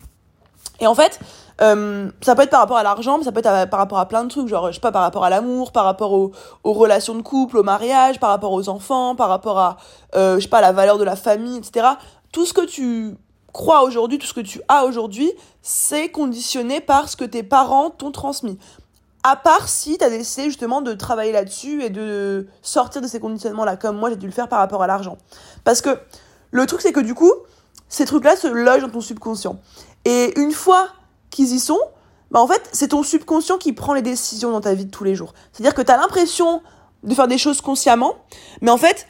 Et 0.80 0.88
en 0.88 0.96
fait, 0.96 1.20
euh, 1.62 2.10
ça 2.22 2.36
peut 2.36 2.44
être 2.44 2.50
par 2.50 2.62
rapport 2.62 2.78
à 2.78 2.84
l'argent, 2.84 3.18
mais 3.18 3.24
ça 3.24 3.32
peut 3.32 3.39
être 3.39 3.70
par 3.70 3.80
rapport 3.80 4.00
à 4.00 4.08
plein 4.08 4.24
de 4.24 4.30
trucs, 4.30 4.48
genre, 4.48 4.68
je 4.68 4.74
sais 4.75 4.80
pas, 4.80 4.92
par 4.92 5.01
rapport 5.01 5.25
à 5.25 5.30
l'amour, 5.30 5.72
par 5.72 5.84
rapport 5.84 6.13
aux, 6.13 6.32
relations 6.63 7.16
de 7.16 7.22
couple, 7.22 7.58
au 7.58 7.63
mariage, 7.63 8.20
par 8.20 8.30
rapport 8.30 8.54
aux 8.54 8.70
enfants, 8.70 9.16
par 9.16 9.30
rapport 9.30 9.60
à, 9.60 9.78
euh, 10.16 10.36
je 10.36 10.42
sais 10.42 10.50
pas, 10.50 10.62
la 10.62 10.72
valeur 10.72 10.98
de 10.98 11.04
la 11.04 11.16
famille, 11.16 11.58
etc. 11.58 11.88
Tout 12.32 12.46
ce 12.46 12.54
que 12.54 12.66
tu 12.66 13.18
crois 13.51 13.84
aujourd'hui, 13.84 14.20
tout 14.20 14.28
ce 14.28 14.34
que 14.34 14.42
tu 14.42 14.62
as 14.68 14.86
aujourd'hui, 14.86 15.32
c'est 15.62 16.10
conditionné 16.10 16.80
par 16.80 17.10
ce 17.10 17.18
que 17.18 17.25
tes 17.25 17.44
parents 17.44 17.89
t'ont 17.89 18.12
transmis. 18.12 18.58
À 19.24 19.36
part 19.36 19.68
si 19.68 19.98
tu 19.98 20.04
as 20.06 20.10
décidé 20.10 20.46
justement 20.46 20.82
de 20.82 20.94
travailler 20.94 21.34
là-dessus 21.34 21.84
et 21.84 21.89
de 21.89 22.48
sortir 22.62 23.01
de 23.01 23.08
ces 23.08 23.20
conditionnements-là, 23.20 23.75
comme 23.75 23.98
moi 23.98 24.10
j'ai 24.10 24.16
dû 24.16 24.28
le 24.28 24.32
faire 24.32 24.48
par 24.48 24.60
rapport 24.60 24.82
à 24.82 24.88
l'argent. 24.88 25.18
Parce 25.66 25.82
que 25.82 25.89
le 26.51 26.66
truc, 26.66 26.80
c'est 26.82 26.94
que 26.94 27.01
du 27.01 27.13
coup, 27.13 27.34
ces 27.89 28.06
trucs-là 28.06 28.38
se 28.38 28.48
logent 28.48 28.82
dans 28.82 28.89
ton 28.89 29.01
subconscient. 29.01 29.60
Et 30.06 30.39
une 30.39 30.51
fois 30.51 30.88
qu'ils 31.30 31.54
y 31.54 31.60
sont, 31.60 31.80
bah 32.32 32.40
en 32.40 32.48
fait, 32.48 32.70
c'est 32.72 32.90
ton 32.90 33.04
subconscient 33.04 33.58
qui 33.58 33.74
prend 33.74 33.94
les 33.94 34.02
décisions 34.02 34.52
dans 34.52 34.62
ta 34.62 34.74
vie 34.74 34.86
de 34.86 34.92
tous 34.92 35.04
les 35.04 35.16
jours. 35.16 35.34
C'est-à-dire 35.52 35.74
que 35.74 35.82
tu 35.82 35.92
as 35.92 35.98
l'impression 35.98 36.62
de 37.04 37.14
faire 37.14 37.28
des 37.28 37.38
choses 37.38 37.62
consciemment, 37.62 38.16
mais 38.62 38.72
en 38.72 38.78
fait, 38.78 39.08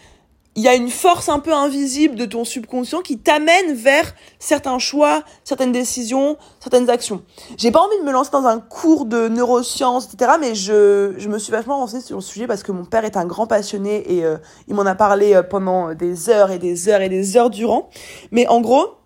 il 0.55 0.63
y 0.63 0.67
a 0.67 0.75
une 0.75 0.89
force 0.89 1.29
un 1.29 1.39
peu 1.39 1.53
invisible 1.53 2.15
de 2.15 2.25
ton 2.25 2.43
subconscient 2.43 3.01
qui 3.01 3.17
t'amène 3.17 3.73
vers 3.73 4.13
certains 4.39 4.79
choix, 4.79 5.23
certaines 5.43 5.71
décisions, 5.71 6.37
certaines 6.59 6.89
actions. 6.89 7.21
J'ai 7.55 7.71
pas 7.71 7.79
envie 7.79 7.97
de 7.99 8.03
me 8.03 8.11
lancer 8.11 8.31
dans 8.31 8.45
un 8.45 8.59
cours 8.59 9.05
de 9.05 9.29
neurosciences, 9.29 10.11
etc., 10.11 10.33
mais 10.39 10.55
je, 10.55 11.13
je 11.17 11.29
me 11.29 11.37
suis 11.37 11.51
vachement 11.51 11.77
renseignée 11.77 12.03
sur 12.03 12.17
le 12.17 12.21
sujet 12.21 12.47
parce 12.47 12.63
que 12.63 12.71
mon 12.71 12.83
père 12.83 13.05
est 13.05 13.15
un 13.15 13.25
grand 13.25 13.47
passionné 13.47 14.17
et 14.17 14.25
euh, 14.25 14.37
il 14.67 14.75
m'en 14.75 14.85
a 14.85 14.95
parlé 14.95 15.33
euh, 15.33 15.43
pendant 15.43 15.93
des 15.93 16.29
heures 16.29 16.51
et 16.51 16.59
des 16.59 16.89
heures 16.89 17.01
et 17.01 17.09
des 17.09 17.37
heures 17.37 17.49
durant. 17.49 17.89
Mais 18.31 18.45
en 18.47 18.59
gros, 18.59 18.98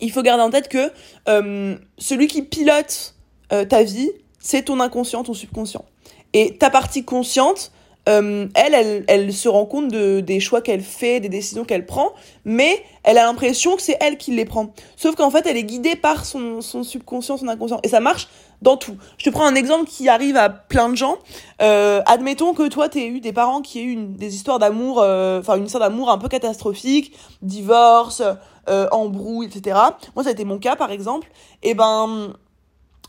il 0.00 0.10
faut 0.12 0.22
garder 0.22 0.42
en 0.42 0.50
tête 0.50 0.68
que 0.68 0.90
euh, 1.28 1.76
celui 1.98 2.26
qui 2.26 2.42
pilote 2.42 3.14
euh, 3.52 3.64
ta 3.64 3.82
vie, 3.82 4.10
c'est 4.38 4.62
ton 4.62 4.80
inconscient, 4.80 5.22
ton 5.22 5.34
subconscient. 5.34 5.84
Et 6.32 6.56
ta 6.56 6.70
partie 6.70 7.04
consciente, 7.04 7.72
euh, 8.08 8.48
elle, 8.54 8.74
elle, 8.74 9.04
elle 9.08 9.32
se 9.32 9.48
rend 9.48 9.66
compte 9.66 9.88
de, 9.88 10.20
des 10.20 10.40
choix 10.40 10.62
qu'elle 10.62 10.80
fait, 10.80 11.20
des 11.20 11.28
décisions 11.28 11.64
qu'elle 11.64 11.86
prend, 11.86 12.12
mais 12.44 12.82
elle 13.02 13.18
a 13.18 13.24
l'impression 13.24 13.76
que 13.76 13.82
c'est 13.82 13.96
elle 14.00 14.16
qui 14.16 14.32
les 14.32 14.44
prend. 14.44 14.72
Sauf 14.96 15.14
qu'en 15.16 15.30
fait, 15.30 15.46
elle 15.46 15.56
est 15.56 15.64
guidée 15.64 15.96
par 15.96 16.24
son, 16.24 16.60
son 16.60 16.82
subconscient, 16.82 17.36
son 17.36 17.48
inconscient. 17.48 17.80
Et 17.82 17.88
ça 17.88 18.00
marche 18.00 18.28
dans 18.62 18.76
tout. 18.76 18.96
Je 19.18 19.24
te 19.24 19.30
prends 19.30 19.46
un 19.46 19.54
exemple 19.54 19.88
qui 19.88 20.08
arrive 20.08 20.36
à 20.36 20.48
plein 20.48 20.88
de 20.88 20.96
gens. 20.96 21.18
Euh, 21.62 22.02
admettons 22.06 22.54
que 22.54 22.68
toi, 22.68 22.88
t'aies 22.88 23.06
eu 23.06 23.20
des 23.20 23.32
parents 23.32 23.62
qui 23.62 23.80
aient 23.80 23.84
eu 23.84 23.96
des 23.96 24.34
histoires 24.34 24.58
d'amour, 24.58 24.98
enfin 24.98 25.56
une 25.56 25.64
histoire 25.64 25.88
d'amour 25.88 26.10
un 26.10 26.18
peu 26.18 26.28
catastrophique, 26.28 27.16
divorce, 27.42 28.22
euh, 28.70 28.86
embrouille, 28.92 29.46
etc. 29.46 29.78
Moi, 30.14 30.22
ça 30.22 30.30
a 30.30 30.32
été 30.32 30.44
mon 30.44 30.58
cas, 30.58 30.76
par 30.76 30.90
exemple. 30.90 31.28
Et 31.62 31.74
ben, 31.74 32.34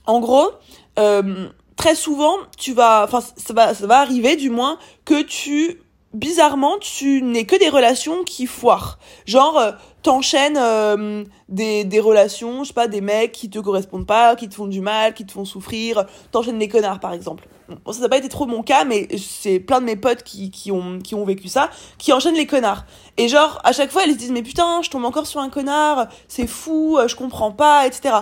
en 0.08 0.20
gros, 0.20 0.50
euh, 0.98 1.50
très 1.75 1.93
souvent, 1.93 2.36
tu 2.58 2.74
vas, 2.74 3.03
enfin, 3.03 3.20
ça 3.22 3.53
va, 3.53 3.74
ça 3.74 3.86
va 3.86 4.00
arriver, 4.00 4.36
du 4.38 4.50
moins, 4.50 4.79
que 5.05 5.22
tu, 5.22 5.81
bizarrement, 6.13 6.77
tu 6.80 7.22
n'es 7.22 7.46
que 7.46 7.58
des 7.58 7.70
relations 7.70 8.24
qui 8.24 8.46
foirent. 8.46 9.00
Genre, 9.25 9.58
euh, 9.58 9.72
t'enchaînes 10.03 10.58
euh, 10.58 11.24
des, 11.50 11.84
des 11.84 12.00
relations, 12.00 12.63
je 12.63 12.70
sais 12.70 12.74
pas, 12.74 12.88
des 12.88 13.01
mecs 13.01 13.32
qui 13.32 13.50
te 13.50 13.60
correspondent 13.60 14.08
pas, 14.08 14.36
qui 14.36 14.50
te 14.50 14.56
font 14.56 14.68
du 14.68 14.82
mal, 14.82 15.13
qui 15.13 15.25
te 15.25 15.32
font 15.32 15.46
souffrir, 15.46 16.06
t'enchaînes 16.32 16.60
les 16.60 16.68
connards 16.68 17.00
par 17.00 17.13
exemple. 17.13 17.48
Bon, 17.86 17.94
ça 17.94 18.01
n'a 18.01 18.10
pas 18.10 18.18
été 18.18 18.27
trop 18.27 18.46
mon 18.46 18.63
cas, 18.63 18.84
mais 18.84 19.08
c'est 19.18 19.60
plein 19.60 19.80
de 19.80 19.86
mes 19.86 19.96
potes 19.96 20.24
qui, 20.24 20.51
qui, 20.51 20.74
ont, 20.74 21.00
qui 21.00 21.15
ont 21.15 21.24
vécu 21.24 21.48
ça, 21.48 21.70
qui 21.98 22.12
enchaînent 22.12 22.36
les 22.36 22.48
connards. 22.48 22.84
Et 23.15 23.30
genre, 23.30 23.62
à 23.63 23.72
chaque 23.72 23.91
fois, 23.91 24.03
elles 24.03 24.12
se 24.12 24.18
disent, 24.18 24.32
mais 24.32 24.44
putain, 24.44 24.82
je 24.82 24.89
tombe 24.89 25.06
encore 25.06 25.25
sur 25.25 25.39
un 25.39 25.50
connard, 25.50 26.08
c'est 26.27 26.48
fou, 26.48 27.00
je 27.08 27.15
comprends 27.15 27.51
pas, 27.51 27.88
etc. 27.88 28.15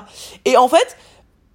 Et 0.45 0.55
en 0.55 0.67
fait, 0.67 0.95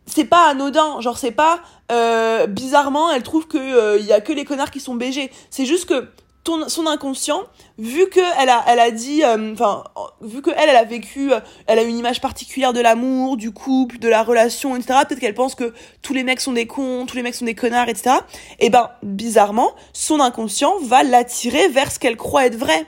c'est 0.06 0.24
pas 0.24 0.48
anodin, 0.48 1.00
genre 1.00 1.18
c'est 1.18 1.30
pas 1.30 1.60
euh, 1.92 2.46
bizarrement, 2.46 3.10
elle 3.10 3.22
trouve 3.22 3.46
que 3.46 3.58
il 3.58 3.74
euh, 3.74 3.98
y 3.98 4.12
a 4.12 4.20
que 4.20 4.32
les 4.32 4.44
connards 4.44 4.70
qui 4.70 4.80
sont 4.80 4.94
BG. 4.94 5.30
C'est 5.50 5.66
juste 5.66 5.86
que 5.86 6.08
ton, 6.44 6.68
son 6.68 6.86
inconscient, 6.86 7.42
vu 7.78 8.08
que 8.08 8.20
elle 8.40 8.50
a, 8.50 8.62
elle 8.68 8.78
a 8.78 8.90
dit, 8.90 9.24
euh, 9.24 9.54
enfin, 9.54 9.82
vu 10.20 10.42
que 10.42 10.50
elle, 10.50 10.68
elle 10.68 10.76
a 10.76 10.84
vécu, 10.84 11.32
euh, 11.32 11.40
elle 11.66 11.78
a 11.78 11.82
une 11.82 11.96
image 11.96 12.20
particulière 12.20 12.74
de 12.74 12.80
l'amour, 12.80 13.38
du 13.38 13.50
couple, 13.50 13.98
de 13.98 14.08
la 14.08 14.22
relation, 14.22 14.76
etc. 14.76 15.00
Peut-être 15.08 15.20
qu'elle 15.20 15.34
pense 15.34 15.54
que 15.54 15.72
tous 16.02 16.12
les 16.12 16.22
mecs 16.22 16.40
sont 16.40 16.52
des 16.52 16.66
cons, 16.66 17.06
tous 17.06 17.16
les 17.16 17.22
mecs 17.22 17.34
sont 17.34 17.46
des 17.46 17.54
connards, 17.54 17.88
etc. 17.88 18.16
Et 18.60 18.68
ben, 18.68 18.90
bizarrement, 19.02 19.72
son 19.94 20.20
inconscient 20.20 20.74
va 20.82 21.02
l'attirer 21.02 21.68
vers 21.68 21.90
ce 21.90 21.98
qu'elle 21.98 22.16
croit 22.16 22.46
être 22.46 22.56
vrai. 22.56 22.86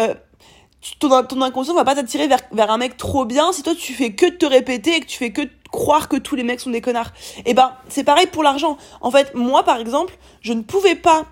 Euh, 0.00 0.14
ton, 0.98 1.22
ton 1.24 1.40
inconscient 1.40 1.74
va 1.74 1.84
pas 1.84 1.94
t'attirer 1.94 2.26
vers, 2.26 2.40
vers 2.50 2.70
un 2.70 2.78
mec 2.78 2.96
trop 2.96 3.24
bien 3.24 3.52
si 3.52 3.62
toi 3.62 3.74
tu 3.76 3.92
fais 3.92 4.12
que 4.12 4.26
te 4.26 4.44
répéter 4.44 4.96
et 4.96 5.00
que 5.00 5.06
tu 5.06 5.18
fais 5.18 5.30
que 5.30 5.42
croire 5.70 6.08
que 6.08 6.16
tous 6.16 6.36
les 6.36 6.42
mecs 6.42 6.60
sont 6.60 6.70
des 6.70 6.80
connards. 6.80 7.12
Et 7.46 7.54
ben, 7.54 7.72
c'est 7.88 8.04
pareil 8.04 8.26
pour 8.26 8.42
l'argent. 8.42 8.76
En 9.00 9.10
fait, 9.10 9.34
moi, 9.34 9.62
par 9.64 9.78
exemple, 9.78 10.14
je 10.40 10.52
ne 10.52 10.62
pouvais 10.62 10.96
pas 10.96 11.24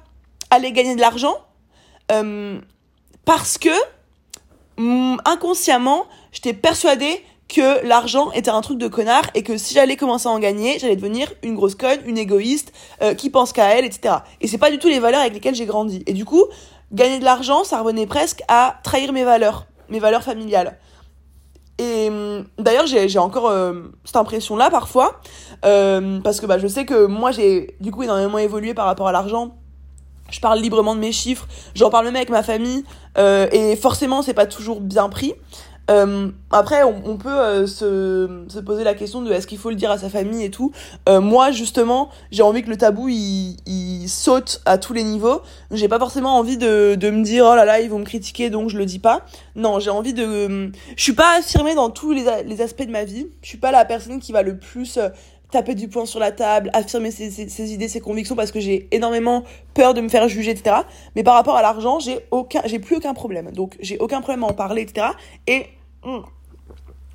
aller 0.50 0.72
gagner 0.72 0.96
de 0.96 1.00
l'argent 1.00 1.36
euh, 2.10 2.60
parce 3.24 3.58
que 3.58 3.70
mm, 4.76 5.18
inconsciemment, 5.24 6.06
j'étais 6.32 6.52
persuadée 6.52 7.24
que 7.48 7.84
l'argent 7.84 8.30
était 8.32 8.50
un 8.50 8.60
truc 8.60 8.78
de 8.78 8.86
connard 8.86 9.24
et 9.34 9.42
que 9.42 9.56
si 9.56 9.74
j'allais 9.74 9.96
commencer 9.96 10.28
à 10.28 10.30
en 10.30 10.38
gagner, 10.38 10.78
j'allais 10.78 10.96
devenir 10.96 11.32
une 11.42 11.54
grosse 11.54 11.74
conne, 11.74 11.98
une 12.06 12.18
égoïste, 12.18 12.72
euh, 13.02 13.14
qui 13.14 13.28
pense 13.28 13.52
qu'à 13.52 13.76
elle, 13.76 13.84
etc. 13.84 14.16
Et 14.40 14.46
c'est 14.46 14.58
pas 14.58 14.70
du 14.70 14.78
tout 14.78 14.88
les 14.88 15.00
valeurs 15.00 15.20
avec 15.20 15.34
lesquelles 15.34 15.56
j'ai 15.56 15.66
grandi. 15.66 16.02
Et 16.06 16.12
du 16.12 16.24
coup, 16.24 16.44
gagner 16.92 17.18
de 17.18 17.24
l'argent, 17.24 17.64
ça 17.64 17.80
revenait 17.80 18.06
presque 18.06 18.42
à 18.46 18.78
trahir 18.84 19.12
mes 19.12 19.24
valeurs, 19.24 19.66
mes 19.88 19.98
valeurs 19.98 20.22
familiales. 20.22 20.78
Et 21.78 22.08
mm, 22.08 22.46
d'ailleurs, 22.58 22.86
j'ai 22.86 23.18
encore 23.18 23.48
euh, 23.48 23.82
cette 24.04 24.16
impression-là 24.16 24.70
parfois, 24.70 25.20
parce 25.62 26.40
que 26.40 26.46
bah, 26.46 26.58
je 26.58 26.68
sais 26.68 26.86
que 26.86 27.06
moi, 27.06 27.32
j'ai 27.32 27.76
du 27.80 27.90
coup 27.90 28.04
énormément 28.04 28.38
évolué 28.38 28.74
par 28.74 28.86
rapport 28.86 29.08
à 29.08 29.12
l'argent 29.12 29.59
je 30.30 30.40
parle 30.40 30.60
librement 30.60 30.94
de 30.94 31.00
mes 31.00 31.12
chiffres, 31.12 31.46
j'en 31.74 31.90
parle 31.90 32.06
même 32.06 32.16
avec 32.16 32.30
ma 32.30 32.42
famille, 32.42 32.84
euh, 33.18 33.48
et 33.52 33.76
forcément 33.76 34.22
c'est 34.22 34.34
pas 34.34 34.46
toujours 34.46 34.80
bien 34.80 35.08
pris. 35.08 35.34
Euh, 35.90 36.28
après, 36.52 36.84
on, 36.84 37.02
on 37.04 37.16
peut 37.16 37.28
euh, 37.28 37.66
se, 37.66 38.44
se, 38.48 38.58
poser 38.60 38.84
la 38.84 38.94
question 38.94 39.22
de 39.22 39.32
est-ce 39.32 39.46
qu'il 39.46 39.58
faut 39.58 39.70
le 39.70 39.76
dire 39.76 39.90
à 39.90 39.98
sa 39.98 40.08
famille 40.08 40.44
et 40.44 40.50
tout. 40.50 40.72
Euh, 41.08 41.20
moi, 41.20 41.50
justement, 41.50 42.10
j'ai 42.30 42.42
envie 42.42 42.62
que 42.62 42.70
le 42.70 42.76
tabou 42.76 43.08
il, 43.08 43.56
il 43.66 44.08
saute 44.08 44.60
à 44.66 44.78
tous 44.78 44.92
les 44.92 45.02
niveaux. 45.02 45.42
J'ai 45.72 45.88
pas 45.88 45.98
forcément 45.98 46.36
envie 46.38 46.56
de, 46.56 46.94
de 46.94 47.10
me 47.10 47.24
dire 47.24 47.44
oh 47.50 47.56
là 47.56 47.64
là 47.64 47.80
ils 47.80 47.90
vont 47.90 47.98
me 47.98 48.04
critiquer 48.04 48.50
donc 48.50 48.70
je 48.70 48.78
le 48.78 48.86
dis 48.86 49.00
pas. 49.00 49.22
Non, 49.56 49.80
j'ai 49.80 49.90
envie 49.90 50.14
de. 50.14 50.70
Je 50.96 51.02
suis 51.02 51.12
pas 51.12 51.38
affirmée 51.38 51.74
dans 51.74 51.90
tous 51.90 52.12
les, 52.12 52.24
les 52.44 52.60
aspects 52.60 52.86
de 52.86 52.92
ma 52.92 53.04
vie. 53.04 53.26
Je 53.42 53.48
suis 53.48 53.58
pas 53.58 53.72
la 53.72 53.84
personne 53.84 54.20
qui 54.20 54.30
va 54.30 54.42
le 54.42 54.58
plus 54.58 54.98
taper 55.50 55.74
du 55.74 55.88
poing 55.88 56.06
sur 56.06 56.20
la 56.20 56.32
table, 56.32 56.70
affirmer 56.72 57.10
ses, 57.10 57.72
idées, 57.72 57.88
ses 57.88 58.00
convictions 58.00 58.36
parce 58.36 58.52
que 58.52 58.60
j'ai 58.60 58.88
énormément 58.92 59.44
peur 59.74 59.94
de 59.94 60.00
me 60.00 60.08
faire 60.08 60.28
juger, 60.28 60.52
etc. 60.52 60.76
Mais 61.16 61.22
par 61.22 61.34
rapport 61.34 61.56
à 61.56 61.62
l'argent, 61.62 61.98
j'ai 61.98 62.20
aucun, 62.30 62.62
j'ai 62.64 62.78
plus 62.78 62.96
aucun 62.96 63.14
problème. 63.14 63.50
Donc 63.52 63.76
j'ai 63.80 63.98
aucun 63.98 64.20
problème 64.20 64.44
à 64.44 64.48
en 64.48 64.54
parler, 64.54 64.82
etc. 64.82 65.08
Et 65.46 65.66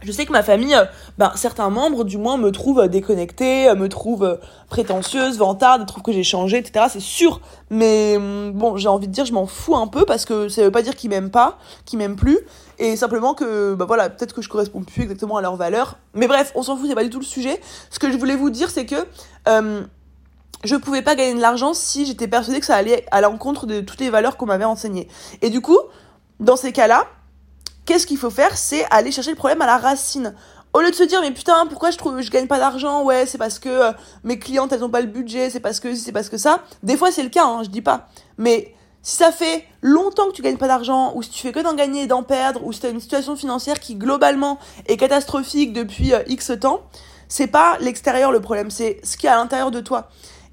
je 0.05 0.11
sais 0.11 0.25
que 0.25 0.31
ma 0.31 0.43
famille, 0.43 0.75
euh, 0.75 0.85
ben, 1.17 1.31
certains 1.35 1.69
membres 1.69 2.03
du 2.03 2.17
moins 2.17 2.37
me 2.37 2.51
trouvent 2.51 2.87
déconnectée, 2.87 3.69
euh, 3.69 3.75
me 3.75 3.89
trouvent 3.89 4.23
euh, 4.23 4.35
prétentieuse, 4.69 5.37
vantarde, 5.37 5.85
trouvent 5.87 6.03
que 6.03 6.11
j'ai 6.11 6.23
changé, 6.23 6.57
etc. 6.57 6.85
C'est 6.89 6.99
sûr. 6.99 7.41
Mais 7.69 8.17
hmm, 8.17 8.51
bon, 8.51 8.77
j'ai 8.77 8.87
envie 8.87 9.07
de 9.07 9.11
dire, 9.11 9.25
je 9.25 9.33
m'en 9.33 9.47
fous 9.47 9.75
un 9.75 9.87
peu 9.87 10.05
parce 10.05 10.25
que 10.25 10.47
ça 10.47 10.61
veut 10.61 10.71
pas 10.71 10.83
dire 10.83 10.95
qu'ils 10.95 11.09
m'aiment 11.09 11.31
pas, 11.31 11.57
qu'ils 11.85 11.97
m'aiment 11.97 12.15
plus. 12.15 12.39
Et 12.77 12.95
simplement 12.95 13.33
que, 13.33 13.73
bah 13.73 13.85
voilà, 13.85 14.09
peut-être 14.09 14.33
que 14.33 14.41
je 14.41 14.49
corresponds 14.49 14.83
plus 14.83 15.03
exactement 15.03 15.37
à 15.37 15.41
leurs 15.41 15.55
valeurs. 15.55 15.97
Mais 16.13 16.27
bref, 16.27 16.51
on 16.55 16.61
s'en 16.61 16.77
fout, 16.77 16.87
c'est 16.87 16.95
pas 16.95 17.03
du 17.03 17.09
tout 17.09 17.19
le 17.19 17.25
sujet. 17.25 17.59
Ce 17.89 17.99
que 17.99 18.11
je 18.11 18.17
voulais 18.17 18.35
vous 18.35 18.49
dire, 18.49 18.69
c'est 18.69 18.85
que 18.85 19.07
euh, 19.47 19.81
je 20.63 20.75
pouvais 20.75 21.01
pas 21.01 21.15
gagner 21.15 21.33
de 21.35 21.41
l'argent 21.41 21.73
si 21.73 22.05
j'étais 22.05 22.27
persuadée 22.27 22.59
que 22.59 22.65
ça 22.65 22.75
allait 22.75 23.05
à 23.11 23.21
l'encontre 23.21 23.65
de 23.65 23.81
toutes 23.81 24.01
les 24.01 24.09
valeurs 24.09 24.37
qu'on 24.37 24.45
m'avait 24.45 24.65
enseignées. 24.65 25.07
Et 25.41 25.49
du 25.49 25.61
coup, 25.61 25.79
dans 26.39 26.57
ces 26.57 26.71
cas-là, 26.73 27.07
qu'est-ce 27.85 28.05
qu'il 28.07 28.17
faut 28.17 28.29
faire 28.29 28.57
C'est 28.57 28.85
aller 28.91 29.11
chercher 29.11 29.31
le 29.31 29.35
problème 29.35 29.61
à 29.61 29.65
la 29.65 29.77
racine. 29.77 30.33
au 30.73 30.81
lieu 30.81 30.89
de 30.89 30.95
se 30.95 31.03
dire 31.03 31.21
mais 31.21 31.31
putain 31.31 31.65
pourquoi 31.67 31.91
je 31.91 31.97
trouve 31.97 32.19
je 32.21 32.29
gagne 32.29 32.47
pas 32.47 32.59
d'argent 32.59 33.03
ouais 33.03 33.25
c'est 33.25 33.37
parce 33.37 33.59
que 33.59 33.69
euh, 33.69 33.91
mes 34.23 34.37
clientes 34.37 34.73
elles 34.73 34.83
ont 34.83 34.89
pas 34.89 34.99
le 35.01 35.07
budget 35.07 35.49
c'est 35.49 35.61
parce 35.61 35.79
que 35.79 35.95
c'est 35.95 36.11
parce 36.11 36.29
que 36.29 36.37
ça. 36.37 36.63
Des 36.83 36.97
fois 36.97 37.11
c'est 37.11 37.23
le 37.23 37.29
cas 37.29 37.45
hein, 37.45 37.63
je 37.63 37.69
dis 37.69 37.81
pas. 37.81 38.09
Mais 38.37 38.73
si 39.01 39.15
ça 39.15 39.31
fait 39.31 39.65
longtemps 39.81 40.27
que 40.27 40.33
tu 40.33 40.41
gagnes 40.41 40.57
pas 40.57 40.67
d'argent 40.67 41.13
ou 41.15 41.21
si 41.21 41.29
tu 41.29 41.41
fais 41.41 41.51
que 41.51 41.59
d'en 41.59 41.75
gagner 41.75 42.03
et 42.03 42.07
d'en 42.07 42.23
perdre 42.23 42.65
ou 42.65 42.73
si 42.73 42.79
tu 42.81 42.87
as 42.87 42.89
une 42.89 42.99
situation 42.99 43.35
financière 43.35 43.79
qui 43.79 43.95
globalement 43.95 44.57
est 44.87 44.97
catastrophique 44.97 45.73
depuis 45.73 46.13
euh, 46.13 46.23
X 46.27 46.51
temps 46.59 46.81
c'est 47.27 47.47
pas 47.47 47.77
l'extérieur 47.79 48.31
le 48.31 48.41
problème 48.41 48.69
c'est 48.71 48.99
ce 49.03 49.15
qui 49.15 49.27
est 49.27 49.29
à 49.29 49.35
l'intérieur 49.35 49.71
de 49.71 49.79
toi. 49.79 50.09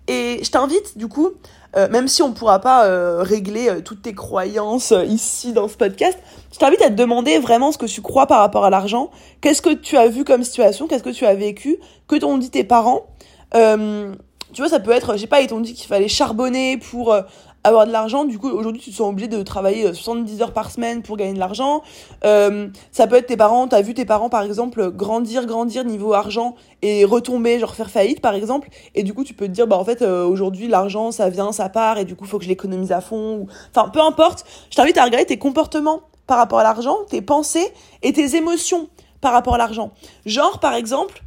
Et 0.09 0.41
je 0.43 0.51
t'invite 0.51 0.99
du 0.99 1.09
coup 1.09 1.31
euh, 1.77 1.89
même 1.89 2.09
si 2.09 2.23
on 2.23 2.33
pourra 2.33 2.61
pas 2.61 2.87
euh, 2.87 3.23
régler 3.23 3.69
euh, 3.69 3.81
toutes 3.81 4.03
tes 4.03 4.15
croyances 4.15 4.93
ici 5.07 5.53
dans 5.53 5.69
ce 5.69 5.77
podcast, 5.77 6.19
je 6.53 6.59
t'invite 6.59 6.83
à 6.83 6.89
te 6.89 6.95
demander 6.95 7.39
vraiment 7.39 7.73
ce 7.73 7.79
que 7.79 7.87
tu 7.87 8.03
crois 8.03 8.27
par 8.27 8.41
rapport 8.41 8.65
à 8.65 8.71
l'argent. 8.71 9.11
Qu'est-ce 9.41 9.63
que 9.63 9.73
tu 9.73 9.97
as 9.97 10.09
vu 10.09 10.25
comme 10.25 10.45
situation? 10.45 10.87
Qu'est-ce 10.87 11.03
que 11.03 11.11
tu 11.11 11.25
as 11.25 11.35
vécu? 11.35 11.79
Que 12.09 12.17
t'ont 12.17 12.39
dit 12.39 12.51
tes 12.51 12.65
parents? 12.65 13.07
Tu 13.55 14.61
vois, 14.61 14.69
ça 14.69 14.81
peut 14.81 14.91
être, 14.91 15.17
j'ai 15.17 15.27
pas, 15.27 15.41
ils 15.41 15.47
t'ont 15.47 15.61
dit 15.61 15.73
qu'il 15.73 15.89
fallait 15.89 16.09
charbonner 16.09 16.77
pour 16.77 17.17
avoir 17.65 17.87
de 17.87 17.93
l'argent, 17.93 18.25
du 18.25 18.39
coup 18.39 18.51
aujourd'hui 18.51 18.81
tu 18.81 18.91
te 18.91 18.97
sens 18.97 19.09
obligé 19.09 19.29
de 19.29 19.43
travailler 19.43 19.93
70 19.95 20.41
euh, 20.41 20.43
heures 20.43 20.53
par 20.53 20.71
semaine 20.71 21.03
pour 21.03 21.17
gagner 21.17 21.35
de 21.35 21.39
l'argent. 21.39 21.83
Euh, 22.25 22.69
ça 22.91 23.07
peut 23.07 23.17
être 23.17 23.27
tes 23.27 23.37
parents, 23.37 23.69
t'as 23.69 23.83
vu 23.83 23.95
tes 23.95 24.05
parents 24.05 24.29
par 24.29 24.43
exemple 24.43 24.91
grandir, 24.91 25.47
grandir 25.47 25.85
niveau 25.85 26.13
argent 26.13 26.57
et 26.83 27.05
retomber, 27.05 27.61
genre 27.61 27.75
faire 27.75 27.91
faillite 27.91 28.21
par 28.21 28.35
exemple, 28.35 28.69
et 28.95 29.03
du 29.05 29.15
coup 29.15 29.23
tu 29.23 29.35
peux 29.35 29.47
te 29.47 29.53
dire 29.53 29.67
bah 29.67 29.79
en 29.79 29.85
fait 29.85 30.03
euh, 30.03 30.25
aujourd'hui 30.25 30.67
l'argent 30.67 31.13
ça 31.13 31.29
vient, 31.31 31.53
ça 31.53 31.69
part 31.69 31.99
et 31.99 32.05
du 32.05 32.17
coup 32.17 32.25
faut 32.25 32.39
que 32.39 32.45
je 32.45 32.49
l'économise 32.49 32.91
à 32.91 33.01
fond. 33.01 33.47
Enfin 33.75 33.89
peu 33.89 34.01
importe, 34.01 34.45
je 34.71 34.77
t'invite 34.77 34.99
à 34.99 35.05
regarder 35.05 35.27
tes 35.27 35.39
comportements 35.39 36.01
par 36.27 36.39
rapport 36.39 36.59
à 36.59 36.65
l'argent, 36.65 36.97
tes 37.09 37.23
pensées 37.23 37.73
et 38.03 38.13
tes 38.13 38.37
émotions 38.37 38.89
par 39.21 39.33
rapport 39.33 39.55
à 39.55 39.59
l'argent. 39.59 39.93
Genre 40.27 40.59
par 40.59 40.75
exemple 40.75 41.23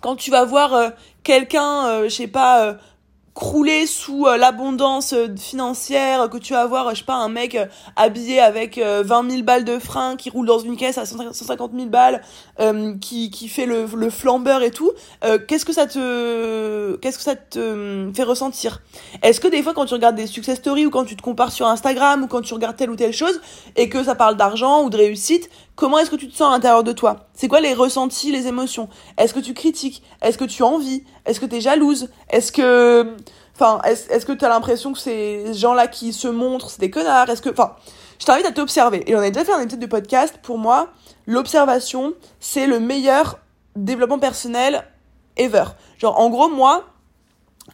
quand 0.00 0.16
tu 0.16 0.30
vas 0.30 0.46
voir 0.46 0.92
quelqu'un, 1.22 2.04
je 2.04 2.08
sais 2.08 2.26
pas 2.26 2.78
crouler 3.40 3.86
sous 3.86 4.26
euh, 4.26 4.36
l'abondance 4.36 5.14
euh, 5.14 5.34
financière, 5.34 6.28
que 6.28 6.36
tu 6.36 6.52
vas 6.52 6.66
voir, 6.66 6.88
euh, 6.88 6.90
je 6.90 6.98
sais 6.98 7.04
pas, 7.04 7.14
un 7.14 7.30
mec 7.30 7.56
habillé 7.96 8.38
avec 8.38 8.78
20 8.78 9.30
000 9.30 9.42
balles 9.42 9.64
de 9.64 9.78
frein, 9.78 10.16
qui 10.16 10.28
roule 10.28 10.46
dans 10.46 10.58
une 10.58 10.76
caisse 10.76 10.98
à 10.98 11.06
150 11.06 11.72
000 11.74 11.86
balles, 11.86 12.20
qui, 13.00 13.30
qui 13.30 13.48
fait 13.48 13.64
le, 13.64 13.86
le 13.96 14.10
flambeur 14.10 14.62
et 14.62 14.70
tout, 14.70 14.92
qu'est-ce 15.48 15.64
que 15.64 15.72
ça 15.72 15.86
te, 15.86 16.96
qu'est-ce 16.96 17.16
que 17.16 17.24
ça 17.24 17.36
te 17.36 18.10
fait 18.14 18.22
ressentir? 18.22 18.82
Est-ce 19.22 19.40
que 19.40 19.48
des 19.48 19.62
fois 19.62 19.72
quand 19.72 19.86
tu 19.86 19.94
regardes 19.94 20.16
des 20.16 20.26
success 20.26 20.58
stories 20.58 20.86
ou 20.86 20.90
quand 20.90 21.04
tu 21.04 21.16
te 21.16 21.22
compares 21.22 21.52
sur 21.52 21.66
Instagram 21.66 22.24
ou 22.24 22.26
quand 22.26 22.42
tu 22.42 22.52
regardes 22.52 22.76
telle 22.76 22.90
ou 22.90 22.96
telle 22.96 23.12
chose 23.12 23.40
et 23.76 23.88
que 23.88 24.04
ça 24.04 24.14
parle 24.14 24.36
d'argent 24.36 24.84
ou 24.84 24.90
de 24.90 24.98
réussite, 24.98 25.48
comment 25.80 25.98
est-ce 25.98 26.10
que 26.10 26.16
tu 26.16 26.28
te 26.28 26.36
sens 26.36 26.48
à 26.48 26.50
l'intérieur 26.50 26.84
de 26.84 26.92
toi? 26.92 27.28
C'est 27.32 27.48
quoi 27.48 27.60
les 27.60 27.72
ressentis, 27.72 28.30
les 28.30 28.46
émotions? 28.46 28.90
Est-ce 29.16 29.32
que 29.32 29.40
tu 29.40 29.54
critiques? 29.54 30.02
Est-ce 30.20 30.36
que 30.36 30.44
tu 30.44 30.62
envies? 30.62 31.04
Est-ce 31.24 31.40
que 31.40 31.46
tu 31.46 31.56
es 31.56 31.60
jalouse? 31.62 32.10
Est-ce 32.28 32.52
que 32.52 33.16
enfin 33.54 33.80
est-ce 33.84 34.26
que 34.26 34.32
tu 34.32 34.44
as 34.44 34.50
l'impression 34.50 34.92
que 34.92 34.98
ces 34.98 35.54
gens-là 35.54 35.86
qui 35.86 36.12
se 36.12 36.28
montrent, 36.28 36.68
c'est 36.68 36.80
des 36.80 36.90
connards? 36.90 37.30
Est-ce 37.30 37.40
que 37.40 37.48
enfin 37.48 37.76
je 38.18 38.26
t'invite 38.26 38.44
à 38.44 38.52
t'observer. 38.52 39.10
Et 39.10 39.16
on 39.16 39.20
a 39.20 39.30
déjà 39.30 39.46
fait 39.46 39.54
un 39.54 39.60
épisode 39.62 39.80
de 39.80 39.86
podcast. 39.86 40.38
Pour 40.42 40.58
moi, 40.58 40.88
l'observation, 41.26 42.12
c'est 42.38 42.66
le 42.66 42.78
meilleur 42.78 43.38
développement 43.74 44.18
personnel 44.18 44.84
ever. 45.38 45.64
Genre 45.96 46.20
en 46.20 46.28
gros 46.28 46.50
moi 46.50 46.84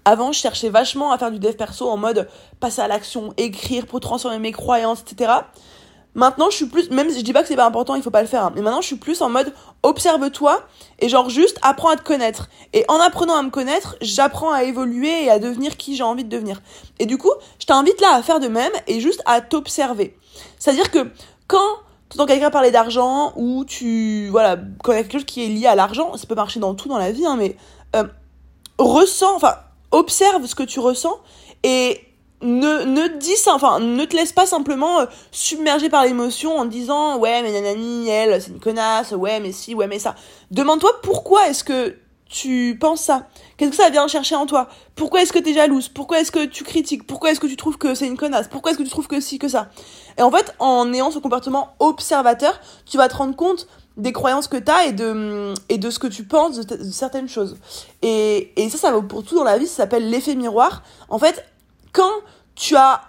avant, 0.04 0.30
je 0.30 0.38
cherchais 0.38 0.68
vachement 0.68 1.10
à 1.10 1.18
faire 1.18 1.32
du 1.32 1.40
dev 1.40 1.54
perso 1.54 1.88
en 1.88 1.96
mode 1.96 2.28
passer 2.60 2.82
à 2.82 2.86
l'action, 2.86 3.32
écrire 3.36 3.86
pour 3.86 3.98
transformer 3.98 4.38
mes 4.38 4.52
croyances, 4.52 5.00
etc. 5.00 5.32
Maintenant, 6.16 6.48
je 6.48 6.56
suis 6.56 6.66
plus, 6.66 6.90
même 6.90 7.10
je 7.12 7.20
dis 7.20 7.34
pas 7.34 7.42
que 7.42 7.48
c'est 7.48 7.56
pas 7.56 7.66
important, 7.66 7.94
il 7.94 8.02
faut 8.02 8.10
pas 8.10 8.22
le 8.22 8.26
faire, 8.26 8.44
hein, 8.44 8.52
mais 8.54 8.62
maintenant, 8.62 8.80
je 8.80 8.86
suis 8.86 8.96
plus 8.96 9.20
en 9.20 9.28
mode 9.28 9.52
observe-toi 9.82 10.62
et 10.98 11.10
genre 11.10 11.28
juste 11.28 11.58
apprends 11.60 11.90
à 11.90 11.96
te 11.96 12.02
connaître. 12.02 12.48
Et 12.72 12.86
en 12.88 12.98
apprenant 12.98 13.36
à 13.36 13.42
me 13.42 13.50
connaître, 13.50 13.96
j'apprends 14.00 14.50
à 14.50 14.62
évoluer 14.64 15.24
et 15.24 15.30
à 15.30 15.38
devenir 15.38 15.76
qui 15.76 15.94
j'ai 15.94 16.02
envie 16.02 16.24
de 16.24 16.30
devenir. 16.30 16.62
Et 16.98 17.04
du 17.04 17.18
coup, 17.18 17.32
je 17.60 17.66
t'invite 17.66 18.00
là 18.00 18.14
à 18.14 18.22
faire 18.22 18.40
de 18.40 18.48
même 18.48 18.72
et 18.86 18.98
juste 18.98 19.22
à 19.26 19.42
t'observer. 19.42 20.16
C'est-à-dire 20.58 20.90
que 20.90 21.10
quand 21.48 21.80
entends 22.14 22.24
quelqu'un 22.24 22.50
parler 22.50 22.70
d'argent 22.70 23.34
ou 23.36 23.66
tu, 23.66 24.28
voilà, 24.30 24.56
quand 24.82 24.92
il 24.92 24.96
y 24.96 24.98
a 24.98 25.02
quelque 25.02 25.12
chose 25.12 25.24
qui 25.26 25.44
est 25.44 25.48
lié 25.48 25.66
à 25.66 25.74
l'argent, 25.74 26.16
ça 26.16 26.26
peut 26.26 26.34
marcher 26.34 26.60
dans 26.60 26.74
tout 26.74 26.88
dans 26.88 26.96
la 26.96 27.12
vie, 27.12 27.26
hein, 27.26 27.36
mais 27.36 27.56
euh, 27.94 28.04
ressens, 28.78 29.36
enfin, 29.36 29.56
observe 29.90 30.46
ce 30.46 30.54
que 30.54 30.62
tu 30.62 30.80
ressens 30.80 31.18
et 31.62 32.05
ne 32.42 32.84
ne 32.84 33.08
dis 33.18 33.34
enfin 33.48 33.80
ne 33.80 34.04
te 34.04 34.14
laisse 34.14 34.32
pas 34.32 34.46
simplement 34.46 35.00
euh, 35.00 35.06
submerger 35.30 35.88
par 35.88 36.04
l'émotion 36.04 36.58
en 36.58 36.66
disant 36.66 37.18
ouais 37.18 37.42
mais 37.42 37.50
nanani 37.50 38.08
elle 38.08 38.42
c'est 38.42 38.50
une 38.50 38.60
connasse 38.60 39.12
ouais 39.12 39.40
mais 39.40 39.52
si 39.52 39.74
ouais 39.74 39.86
mais 39.86 39.98
ça 39.98 40.14
demande-toi 40.50 40.90
pourquoi 41.02 41.48
est-ce 41.48 41.64
que 41.64 41.96
tu 42.28 42.76
penses 42.80 43.02
ça. 43.02 43.28
Qu'est-ce 43.56 43.70
que 43.70 43.76
ça 43.76 43.88
vient 43.88 44.08
chercher 44.08 44.34
en 44.34 44.46
toi? 44.46 44.68
Pourquoi 44.96 45.22
est-ce 45.22 45.32
que 45.32 45.38
tu 45.38 45.50
es 45.50 45.54
jalouse? 45.54 45.88
Pourquoi 45.88 46.20
est-ce 46.20 46.32
que 46.32 46.44
tu 46.44 46.64
critiques? 46.64 47.06
Pourquoi 47.06 47.30
est-ce 47.30 47.38
que 47.38 47.46
tu 47.46 47.56
trouves 47.56 47.78
que 47.78 47.94
c'est 47.94 48.06
une 48.06 48.16
connasse? 48.16 48.48
Pourquoi 48.48 48.72
est-ce 48.72 48.78
que 48.78 48.82
tu 48.82 48.90
trouves 48.90 49.06
que 49.06 49.20
si 49.20 49.38
que 49.38 49.48
ça? 49.48 49.68
Et 50.18 50.22
en 50.22 50.30
fait 50.30 50.52
en 50.58 50.92
ayant 50.92 51.10
ce 51.10 51.18
comportement 51.20 51.74
observateur 51.78 52.60
tu 52.84 52.96
vas 52.96 53.08
te 53.08 53.16
rendre 53.16 53.36
compte 53.36 53.68
des 53.96 54.12
croyances 54.12 54.48
que 54.48 54.56
tu 54.56 54.70
as 54.70 54.86
et 54.86 54.92
de, 54.92 55.54
et 55.68 55.78
de 55.78 55.88
ce 55.88 55.98
que 55.98 56.06
tu 56.06 56.24
penses 56.24 56.56
de, 56.56 56.76
de 56.76 56.90
certaines 56.90 57.28
choses. 57.28 57.56
Et, 58.02 58.52
et 58.60 58.68
ça, 58.68 58.76
ça 58.76 58.92
vaut 58.92 59.02
pour 59.02 59.24
tout 59.24 59.36
dans 59.36 59.44
la 59.44 59.56
vie, 59.56 59.66
ça 59.66 59.76
s'appelle 59.76 60.10
l'effet 60.10 60.34
miroir. 60.34 60.82
En 61.08 61.18
fait, 61.18 61.46
quand 61.96 62.20
tu 62.54 62.76
as 62.76 63.00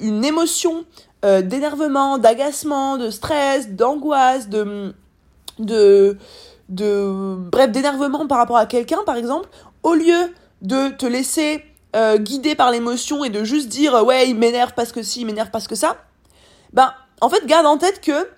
une 0.00 0.24
émotion 0.24 0.84
euh, 1.24 1.42
d'énervement, 1.42 2.18
d'agacement, 2.18 2.98
de 2.98 3.08
stress, 3.08 3.70
d'angoisse, 3.70 4.48
de, 4.48 4.96
de, 5.60 6.16
bref, 6.68 7.70
d'énervement 7.70 8.26
par 8.26 8.38
rapport 8.38 8.56
à 8.56 8.66
quelqu'un, 8.66 8.98
par 9.06 9.14
exemple, 9.14 9.48
au 9.84 9.94
lieu 9.94 10.34
de 10.60 10.88
te 10.88 11.06
laisser 11.06 11.64
euh, 11.94 12.18
guider 12.18 12.56
par 12.56 12.72
l'émotion 12.72 13.22
et 13.24 13.30
de 13.30 13.44
juste 13.44 13.68
dire 13.68 14.04
ouais, 14.04 14.28
il 14.28 14.36
m'énerve 14.36 14.72
parce 14.74 14.90
que 14.90 15.04
si, 15.04 15.20
il 15.20 15.26
m'énerve 15.26 15.50
parce 15.50 15.68
que 15.68 15.76
ça, 15.76 15.98
ben, 16.72 16.92
en 17.20 17.28
fait, 17.28 17.46
garde 17.46 17.66
en 17.66 17.78
tête 17.78 18.00
que 18.00 18.28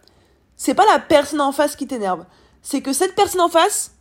c'est 0.56 0.74
pas 0.74 0.84
la 0.92 0.98
personne 0.98 1.40
en 1.40 1.52
face 1.52 1.76
qui 1.76 1.86
t'énerve. 1.86 2.26
C'est 2.60 2.82
que 2.82 2.92
cette 2.92 3.14
personne 3.14 3.40
en 3.40 3.48
face 3.48 3.92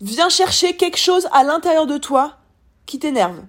vient 0.00 0.28
chercher 0.28 0.76
quelque 0.76 0.98
chose 0.98 1.28
à 1.32 1.44
l'intérieur 1.44 1.86
de 1.86 1.98
toi 1.98 2.38
qui 2.84 2.98
t'énerve. 2.98 3.42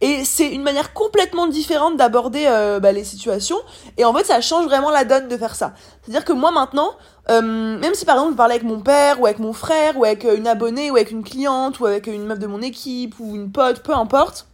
Et 0.00 0.24
c'est 0.24 0.48
une 0.48 0.62
manière 0.62 0.92
complètement 0.92 1.46
différente 1.46 1.96
d'aborder 1.96 2.44
euh, 2.46 2.80
bah, 2.80 2.92
les 2.92 3.04
situations. 3.04 3.58
Et 3.96 4.04
en 4.04 4.12
fait, 4.12 4.24
ça 4.24 4.40
change 4.40 4.66
vraiment 4.66 4.90
la 4.90 5.04
donne 5.04 5.28
de 5.28 5.36
faire 5.36 5.54
ça. 5.54 5.72
C'est-à-dire 6.02 6.24
que 6.24 6.32
moi 6.32 6.50
maintenant, 6.50 6.90
euh, 7.30 7.78
même 7.78 7.94
si 7.94 8.04
par 8.04 8.16
exemple 8.16 8.32
je 8.32 8.36
parlais 8.36 8.54
avec 8.56 8.66
mon 8.66 8.80
père 8.80 9.20
ou 9.20 9.26
avec 9.26 9.38
mon 9.38 9.54
frère 9.54 9.96
ou 9.96 10.04
avec 10.04 10.24
euh, 10.24 10.36
une 10.36 10.46
abonnée 10.46 10.90
ou 10.90 10.96
avec 10.96 11.10
une 11.10 11.24
cliente 11.24 11.80
ou 11.80 11.86
avec 11.86 12.06
une 12.06 12.26
meuf 12.26 12.38
de 12.38 12.46
mon 12.46 12.60
équipe 12.60 13.14
ou 13.18 13.34
une 13.34 13.50
pote, 13.50 13.82
peu 13.82 13.94
importe, 13.94 14.46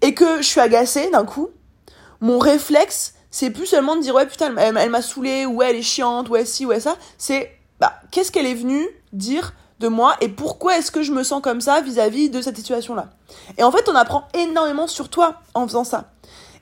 et 0.00 0.14
que 0.14 0.36
je 0.36 0.46
suis 0.46 0.60
agacée 0.60 1.10
d'un 1.10 1.24
coup, 1.24 1.48
mon 2.20 2.38
réflexe, 2.38 3.14
c'est 3.30 3.50
plus 3.50 3.66
seulement 3.66 3.96
de 3.96 4.02
dire 4.02 4.14
ouais 4.14 4.26
putain 4.26 4.54
elle, 4.56 4.90
m'a 4.90 5.02
saoulée 5.02 5.44
ou 5.44 5.56
ouais 5.56 5.70
elle 5.70 5.76
est 5.76 5.82
chiante, 5.82 6.28
ouais 6.28 6.44
si, 6.44 6.66
ouais 6.66 6.80
ça. 6.80 6.96
C'est 7.16 7.50
bah 7.80 7.94
qu'est-ce 8.12 8.30
qu'elle 8.30 8.46
est 8.46 8.54
venue 8.54 8.86
dire 9.12 9.54
de 9.80 9.88
moi 9.88 10.16
et 10.20 10.28
pourquoi 10.28 10.76
est-ce 10.76 10.90
que 10.90 11.02
je 11.02 11.12
me 11.12 11.22
sens 11.22 11.40
comme 11.42 11.60
ça 11.60 11.80
vis-à-vis 11.80 12.30
de 12.30 12.40
cette 12.42 12.56
situation-là. 12.56 13.10
Et 13.56 13.62
en 13.62 13.70
fait, 13.70 13.88
on 13.88 13.94
apprend 13.94 14.26
énormément 14.34 14.86
sur 14.86 15.08
toi 15.08 15.40
en 15.54 15.66
faisant 15.66 15.84
ça. 15.84 16.10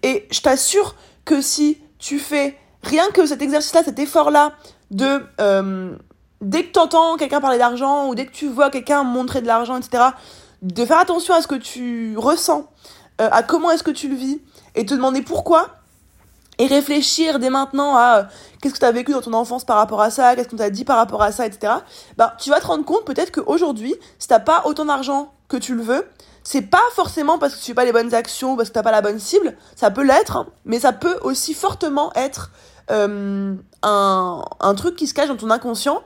Et 0.02 0.26
je 0.30 0.40
t'assure 0.40 0.94
que 1.24 1.40
si 1.40 1.78
tu 1.98 2.18
fais 2.18 2.58
rien 2.82 3.10
que 3.12 3.26
cet 3.26 3.42
exercice-là, 3.42 3.82
cet 3.84 3.98
effort-là, 3.98 4.52
de 4.90 5.22
euh, 5.40 5.96
dès 6.40 6.64
que 6.64 6.72
t'entends 6.72 7.16
quelqu'un 7.16 7.40
parler 7.40 7.58
d'argent 7.58 8.08
ou 8.08 8.14
dès 8.14 8.26
que 8.26 8.32
tu 8.32 8.48
vois 8.48 8.70
quelqu'un 8.70 9.02
montrer 9.02 9.40
de 9.40 9.46
l'argent, 9.46 9.76
etc., 9.76 10.04
de 10.62 10.84
faire 10.84 10.98
attention 10.98 11.34
à 11.34 11.42
ce 11.42 11.46
que 11.46 11.54
tu 11.54 12.16
ressens, 12.16 12.70
euh, 13.20 13.28
à 13.30 13.42
comment 13.42 13.70
est-ce 13.70 13.82
que 13.82 13.90
tu 13.90 14.08
le 14.08 14.16
vis, 14.16 14.40
et 14.74 14.84
te 14.84 14.94
demander 14.94 15.22
pourquoi, 15.22 15.76
et 16.58 16.66
réfléchir 16.66 17.38
dès 17.38 17.50
maintenant 17.50 17.96
à 17.96 18.18
euh, 18.18 18.24
qu'est-ce 18.60 18.74
que 18.74 18.78
tu 18.78 18.84
as 18.84 18.92
vécu 18.92 19.12
dans 19.12 19.20
ton 19.20 19.32
enfance 19.32 19.64
par 19.64 19.76
rapport 19.76 20.00
à 20.00 20.10
ça, 20.10 20.34
qu'est-ce 20.34 20.48
qu'on 20.48 20.56
t'a 20.56 20.70
dit 20.70 20.84
par 20.84 20.96
rapport 20.96 21.22
à 21.22 21.32
ça, 21.32 21.46
etc. 21.46 21.74
Bah, 22.16 22.34
tu 22.38 22.50
vas 22.50 22.60
te 22.60 22.66
rendre 22.66 22.84
compte 22.84 23.04
peut-être 23.04 23.30
qu'aujourd'hui, 23.30 23.94
si 24.18 24.28
t'as 24.28 24.40
pas 24.40 24.62
autant 24.64 24.86
d'argent 24.86 25.32
que 25.48 25.56
tu 25.56 25.74
le 25.74 25.82
veux, 25.82 26.06
c'est 26.42 26.62
pas 26.62 26.82
forcément 26.92 27.38
parce 27.38 27.54
que 27.54 27.58
tu 27.58 27.66
fais 27.66 27.74
pas 27.74 27.84
les 27.84 27.92
bonnes 27.92 28.14
actions 28.14 28.56
parce 28.56 28.68
que 28.68 28.74
t'as 28.74 28.82
pas 28.82 28.92
la 28.92 29.02
bonne 29.02 29.18
cible, 29.18 29.56
ça 29.74 29.90
peut 29.90 30.04
l'être, 30.04 30.36
hein, 30.36 30.46
mais 30.64 30.80
ça 30.80 30.92
peut 30.92 31.18
aussi 31.22 31.54
fortement 31.54 32.12
être 32.14 32.50
euh, 32.90 33.54
un, 33.82 34.44
un 34.60 34.74
truc 34.74 34.96
qui 34.96 35.06
se 35.06 35.14
cache 35.14 35.28
dans 35.28 35.36
ton 35.36 35.50
inconscient 35.50 36.02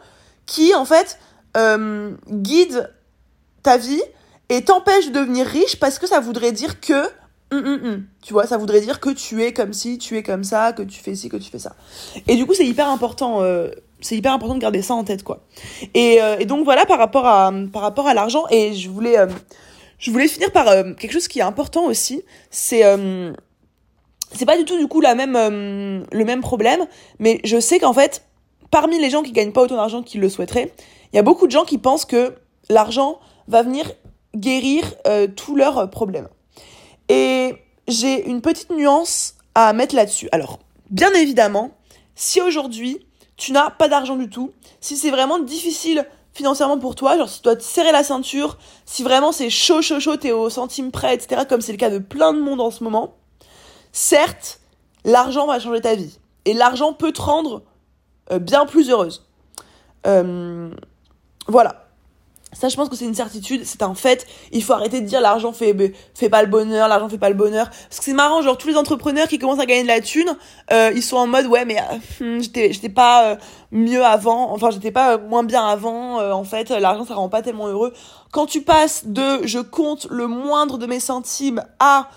qui 0.46 0.74
en 0.74 0.84
fait 0.84 1.18
euh, 1.56 2.12
guide 2.28 2.92
ta 3.62 3.76
vie 3.76 4.02
et 4.48 4.64
t'empêche 4.64 5.08
de 5.08 5.12
devenir 5.12 5.46
riche 5.46 5.78
parce 5.78 5.98
que 5.98 6.06
ça 6.06 6.20
voudrait 6.20 6.52
dire 6.52 6.80
que 6.80 7.08
Hum, 7.52 7.64
hum, 7.64 7.80
hum. 7.84 8.04
Tu 8.22 8.32
vois, 8.32 8.46
ça 8.46 8.56
voudrait 8.56 8.80
dire 8.80 9.00
que 9.00 9.10
tu 9.10 9.42
es 9.42 9.52
comme 9.52 9.72
si, 9.72 9.98
tu 9.98 10.16
es 10.16 10.22
comme 10.22 10.44
ça, 10.44 10.72
que 10.72 10.82
tu 10.82 11.00
fais 11.00 11.14
ci, 11.14 11.28
que 11.28 11.36
tu 11.36 11.50
fais 11.50 11.58
ça. 11.58 11.74
Et 12.28 12.36
du 12.36 12.46
coup, 12.46 12.54
c'est 12.54 12.66
hyper 12.66 12.88
important. 12.88 13.42
Euh, 13.42 13.70
c'est 14.00 14.16
hyper 14.16 14.32
important 14.32 14.54
de 14.54 14.60
garder 14.60 14.82
ça 14.82 14.94
en 14.94 15.04
tête, 15.04 15.22
quoi. 15.22 15.44
Et, 15.94 16.22
euh, 16.22 16.38
et 16.38 16.46
donc 16.46 16.64
voilà 16.64 16.86
par 16.86 16.98
rapport 16.98 17.26
à 17.26 17.52
par 17.72 17.82
rapport 17.82 18.06
à 18.06 18.14
l'argent. 18.14 18.44
Et 18.50 18.72
je 18.74 18.88
voulais 18.88 19.18
euh, 19.18 19.26
je 19.98 20.10
voulais 20.10 20.28
finir 20.28 20.52
par 20.52 20.66
quelque 20.96 21.12
chose 21.12 21.28
qui 21.28 21.40
est 21.40 21.42
important 21.42 21.84
aussi. 21.86 22.22
C'est 22.50 22.82
c'est 24.32 24.46
pas 24.46 24.56
du 24.56 24.64
tout 24.64 24.78
du 24.78 24.86
coup 24.86 25.00
la 25.00 25.14
même 25.14 25.34
le 25.34 26.24
même 26.24 26.40
problème, 26.40 26.86
mais 27.18 27.40
je 27.44 27.60
sais 27.60 27.78
qu'en 27.78 27.92
fait 27.92 28.22
parmi 28.70 28.98
les 28.98 29.10
gens 29.10 29.22
qui 29.22 29.32
gagnent 29.32 29.52
pas 29.52 29.62
autant 29.62 29.76
d'argent 29.76 30.02
qu'ils 30.02 30.20
le 30.20 30.28
souhaiteraient, 30.28 30.72
il 31.12 31.16
y 31.16 31.18
a 31.18 31.22
beaucoup 31.22 31.46
de 31.46 31.52
gens 31.52 31.64
qui 31.64 31.78
pensent 31.78 32.04
que 32.04 32.34
l'argent 32.68 33.18
va 33.48 33.62
venir 33.62 33.90
guérir 34.36 34.94
euh, 35.06 35.26
tous 35.26 35.56
leurs 35.56 35.90
problèmes. 35.90 36.28
Et 37.10 37.56
j'ai 37.88 38.28
une 38.28 38.40
petite 38.40 38.70
nuance 38.70 39.34
à 39.56 39.72
mettre 39.72 39.96
là-dessus. 39.96 40.28
Alors, 40.30 40.60
bien 40.90 41.12
évidemment, 41.12 41.72
si 42.14 42.40
aujourd'hui 42.40 43.04
tu 43.36 43.50
n'as 43.50 43.68
pas 43.68 43.88
d'argent 43.88 44.14
du 44.14 44.30
tout, 44.30 44.52
si 44.80 44.96
c'est 44.96 45.10
vraiment 45.10 45.40
difficile 45.40 46.06
financièrement 46.32 46.78
pour 46.78 46.94
toi, 46.94 47.18
genre 47.18 47.28
si 47.28 47.38
tu 47.38 47.42
dois 47.42 47.56
te 47.56 47.64
serrer 47.64 47.90
la 47.90 48.04
ceinture, 48.04 48.58
si 48.86 49.02
vraiment 49.02 49.32
c'est 49.32 49.50
chaud, 49.50 49.82
chaud, 49.82 49.98
chaud, 49.98 50.18
t'es 50.18 50.30
au 50.30 50.50
centime 50.50 50.92
près, 50.92 51.16
etc., 51.16 51.42
comme 51.48 51.60
c'est 51.60 51.72
le 51.72 51.78
cas 51.78 51.90
de 51.90 51.98
plein 51.98 52.32
de 52.32 52.40
monde 52.40 52.60
en 52.60 52.70
ce 52.70 52.84
moment, 52.84 53.16
certes, 53.90 54.60
l'argent 55.04 55.48
va 55.48 55.58
changer 55.58 55.80
ta 55.80 55.96
vie. 55.96 56.16
Et 56.44 56.54
l'argent 56.54 56.92
peut 56.92 57.10
te 57.10 57.22
rendre 57.22 57.62
euh, 58.30 58.38
bien 58.38 58.66
plus 58.66 58.88
heureuse. 58.88 59.26
Euh, 60.06 60.70
voilà. 61.48 61.89
Ça, 62.52 62.68
je 62.68 62.76
pense 62.76 62.88
que 62.88 62.96
c'est 62.96 63.04
une 63.04 63.14
certitude, 63.14 63.62
c'est 63.64 63.82
un 63.82 63.94
fait. 63.94 64.26
Il 64.50 64.62
faut 64.62 64.72
arrêter 64.72 65.00
de 65.00 65.06
dire 65.06 65.20
l'argent 65.20 65.52
fait, 65.52 65.74
fait 66.14 66.28
pas 66.28 66.42
le 66.42 66.48
bonheur, 66.48 66.88
l'argent 66.88 67.08
fait 67.08 67.18
pas 67.18 67.28
le 67.28 67.36
bonheur. 67.36 67.70
Parce 67.70 67.98
que 67.98 68.04
c'est 68.04 68.12
marrant, 68.12 68.42
genre 68.42 68.58
tous 68.58 68.68
les 68.68 68.76
entrepreneurs 68.76 69.28
qui 69.28 69.38
commencent 69.38 69.60
à 69.60 69.66
gagner 69.66 69.82
de 69.82 69.88
la 69.88 70.00
thune, 70.00 70.36
euh, 70.72 70.90
ils 70.94 71.02
sont 71.02 71.16
en 71.16 71.28
mode 71.28 71.46
ouais 71.46 71.64
mais 71.64 71.76
euh, 71.78 72.40
j'étais 72.40 72.72
j'étais 72.72 72.88
pas 72.88 73.24
euh, 73.24 73.36
mieux 73.70 74.04
avant, 74.04 74.52
enfin 74.52 74.70
j'étais 74.70 74.90
pas 74.90 75.16
moins 75.16 75.44
bien 75.44 75.64
avant. 75.64 76.20
en 76.32 76.44
fait, 76.44 76.70
l'argent 76.70 77.04
ça 77.04 77.14
rend 77.14 77.28
pas 77.28 77.42
tellement 77.42 77.68
heureux. 77.68 77.92
Quand 78.32 78.46
tu 78.46 78.62
passes 78.62 79.06
de 79.06 79.46
je 79.46 79.60
compte 79.60 80.08
le 80.10 80.26
moindre 80.26 80.76
de 80.76 80.86
mes 80.86 81.00
centimes 81.00 81.64
à 81.78 82.08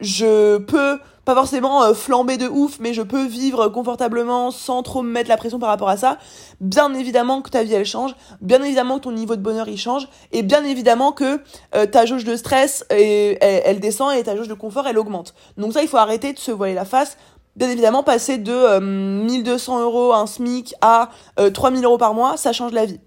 je 0.00 0.58
peux 0.58 0.98
pas 1.28 1.34
forcément 1.34 1.82
euh, 1.82 1.92
flamber 1.92 2.38
de 2.38 2.48
ouf, 2.48 2.78
mais 2.80 2.94
je 2.94 3.02
peux 3.02 3.26
vivre 3.26 3.68
confortablement 3.68 4.50
sans 4.50 4.82
trop 4.82 5.02
me 5.02 5.10
mettre 5.10 5.28
la 5.28 5.36
pression 5.36 5.58
par 5.58 5.68
rapport 5.68 5.90
à 5.90 5.98
ça. 5.98 6.16
Bien 6.62 6.94
évidemment 6.94 7.42
que 7.42 7.50
ta 7.50 7.62
vie 7.64 7.74
elle 7.74 7.84
change, 7.84 8.16
bien 8.40 8.62
évidemment 8.62 8.94
que 8.94 9.02
ton 9.02 9.12
niveau 9.12 9.36
de 9.36 9.42
bonheur 9.42 9.68
il 9.68 9.76
change, 9.76 10.08
et 10.32 10.42
bien 10.42 10.64
évidemment 10.64 11.12
que 11.12 11.42
euh, 11.74 11.84
ta 11.84 12.06
jauge 12.06 12.24
de 12.24 12.34
stress 12.34 12.82
elle, 12.88 13.78
descend 13.78 14.16
et 14.16 14.22
ta 14.22 14.36
jauge 14.36 14.48
de 14.48 14.54
confort 14.54 14.86
elle 14.86 14.96
augmente. 14.96 15.34
Donc 15.58 15.74
ça 15.74 15.82
il 15.82 15.88
faut 15.88 15.98
arrêter 15.98 16.32
de 16.32 16.38
se 16.38 16.50
voiler 16.50 16.72
la 16.72 16.86
face. 16.86 17.18
Bien 17.56 17.68
évidemment, 17.68 18.02
passer 18.02 18.38
de 18.38 18.78
1200 18.80 19.76
euh, 19.76 19.82
euros 19.82 20.14
un 20.14 20.26
SMIC 20.26 20.76
à 20.80 21.10
3000 21.52 21.84
euros 21.84 21.98
par 21.98 22.14
mois, 22.14 22.38
ça 22.38 22.54
change 22.54 22.72
la 22.72 22.86
vie. 22.86 23.00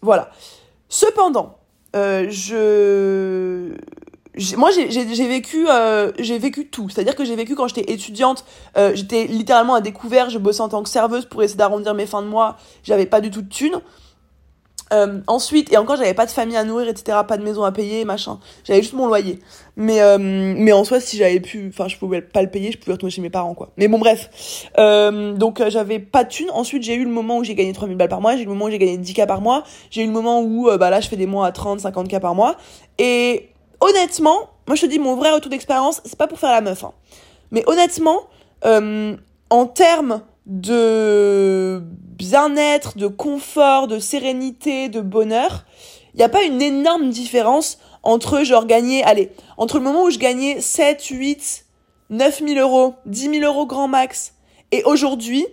Voilà. 0.00 0.30
Cependant, 0.88 1.58
je 1.94 3.76
moi 4.56 4.70
j'ai 4.70 5.28
vécu 5.28 5.66
euh, 5.68 6.12
j'ai 6.18 6.38
vécu 6.38 6.66
tout. 6.66 6.88
C'est 6.88 7.00
à 7.00 7.04
dire 7.04 7.14
que 7.14 7.24
j'ai 7.24 7.36
vécu 7.36 7.54
quand 7.54 7.68
j'étais 7.68 7.92
étudiante 7.92 8.44
euh, 8.76 8.92
j'étais 8.94 9.26
littéralement 9.26 9.74
à 9.74 9.80
découvert 9.80 10.30
je 10.30 10.38
bossais 10.38 10.62
en 10.62 10.68
tant 10.68 10.82
que 10.82 10.88
serveuse 10.88 11.26
pour 11.26 11.42
essayer 11.42 11.58
d'arrondir 11.58 11.94
mes 11.94 12.06
fins 12.06 12.22
de 12.22 12.28
mois 12.28 12.56
j'avais 12.82 13.06
pas 13.06 13.20
du 13.20 13.30
tout 13.30 13.42
de 13.42 13.48
thunes. 13.48 13.80
Euh, 14.92 15.20
ensuite 15.26 15.72
et 15.72 15.78
encore 15.78 15.96
j'avais 15.96 16.12
pas 16.12 16.26
de 16.26 16.30
famille 16.30 16.56
à 16.56 16.64
nourrir 16.64 16.86
etc 16.86 17.18
pas 17.26 17.38
de 17.38 17.42
maison 17.42 17.62
à 17.64 17.72
payer 17.72 18.04
machin. 18.04 18.38
J'avais 18.64 18.80
juste 18.80 18.94
mon 18.94 19.06
loyer. 19.06 19.38
Mais 19.76 20.00
euh, 20.02 20.18
mais 20.18 20.72
en 20.72 20.84
soi 20.84 21.00
si 21.00 21.16
j'avais 21.16 21.40
pu 21.40 21.68
enfin 21.68 21.88
je 21.88 21.96
pouvais 21.96 22.20
pas 22.20 22.42
le 22.42 22.50
payer 22.50 22.72
je 22.72 22.78
pouvais 22.78 22.92
retourner 22.92 23.10
chez 23.10 23.22
mes 23.22 23.30
parents 23.30 23.54
quoi. 23.54 23.70
Mais 23.76 23.88
bon 23.88 23.98
bref. 23.98 24.68
Euh, 24.78 25.34
donc 25.34 25.62
j'avais 25.68 25.98
pas 25.98 26.24
de 26.24 26.30
thunes. 26.30 26.50
Ensuite 26.52 26.82
j'ai 26.82 26.94
eu 26.94 27.04
le 27.04 27.10
moment 27.10 27.38
où 27.38 27.44
j'ai 27.44 27.54
gagné 27.54 27.72
3000 27.72 27.96
balles 27.96 28.08
par 28.08 28.20
mois 28.20 28.36
j'ai 28.36 28.42
eu 28.42 28.44
le 28.44 28.50
moment 28.50 28.66
où 28.66 28.70
j'ai 28.70 28.78
gagné 28.78 28.98
10k 28.98 29.26
par 29.26 29.40
mois 29.40 29.64
j'ai 29.90 30.02
eu 30.02 30.06
le 30.06 30.12
moment 30.12 30.42
où 30.42 30.70
bah 30.78 30.90
là 30.90 31.00
je 31.00 31.08
fais 31.08 31.16
des 31.16 31.26
mois 31.26 31.46
à 31.46 31.52
30 31.52 31.80
50k 31.80 32.20
par 32.20 32.34
mois. 32.34 32.56
Et 32.98 33.51
honnêtement, 33.82 34.48
moi 34.66 34.76
je 34.76 34.82
te 34.82 34.86
dis 34.86 34.98
mon 34.98 35.16
vrai 35.16 35.30
retour 35.30 35.50
d'expérience, 35.50 36.00
c'est 36.04 36.16
pas 36.16 36.28
pour 36.28 36.38
faire 36.38 36.52
la 36.52 36.62
meuf, 36.62 36.84
hein. 36.84 36.92
mais 37.50 37.62
honnêtement, 37.66 38.20
euh, 38.64 39.16
en 39.50 39.66
termes 39.66 40.22
de 40.46 41.82
bien-être, 41.82 42.96
de 42.96 43.08
confort, 43.08 43.88
de 43.88 43.98
sérénité, 43.98 44.88
de 44.88 45.00
bonheur, 45.00 45.64
il 46.14 46.18
n'y 46.18 46.24
a 46.24 46.28
pas 46.28 46.42
une 46.44 46.62
énorme 46.62 47.10
différence 47.10 47.78
entre 48.02 48.42
genre 48.44 48.66
gagner, 48.66 49.02
allez, 49.04 49.32
entre 49.56 49.78
le 49.78 49.84
moment 49.84 50.04
où 50.04 50.10
je 50.10 50.18
gagnais 50.18 50.60
7, 50.60 51.04
8, 51.04 51.66
9 52.10 52.42
000 52.46 52.60
euros, 52.60 52.94
10 53.06 53.40
000 53.40 53.44
euros 53.44 53.66
grand 53.66 53.88
max, 53.88 54.34
et 54.70 54.82
aujourd'hui, 54.84 55.46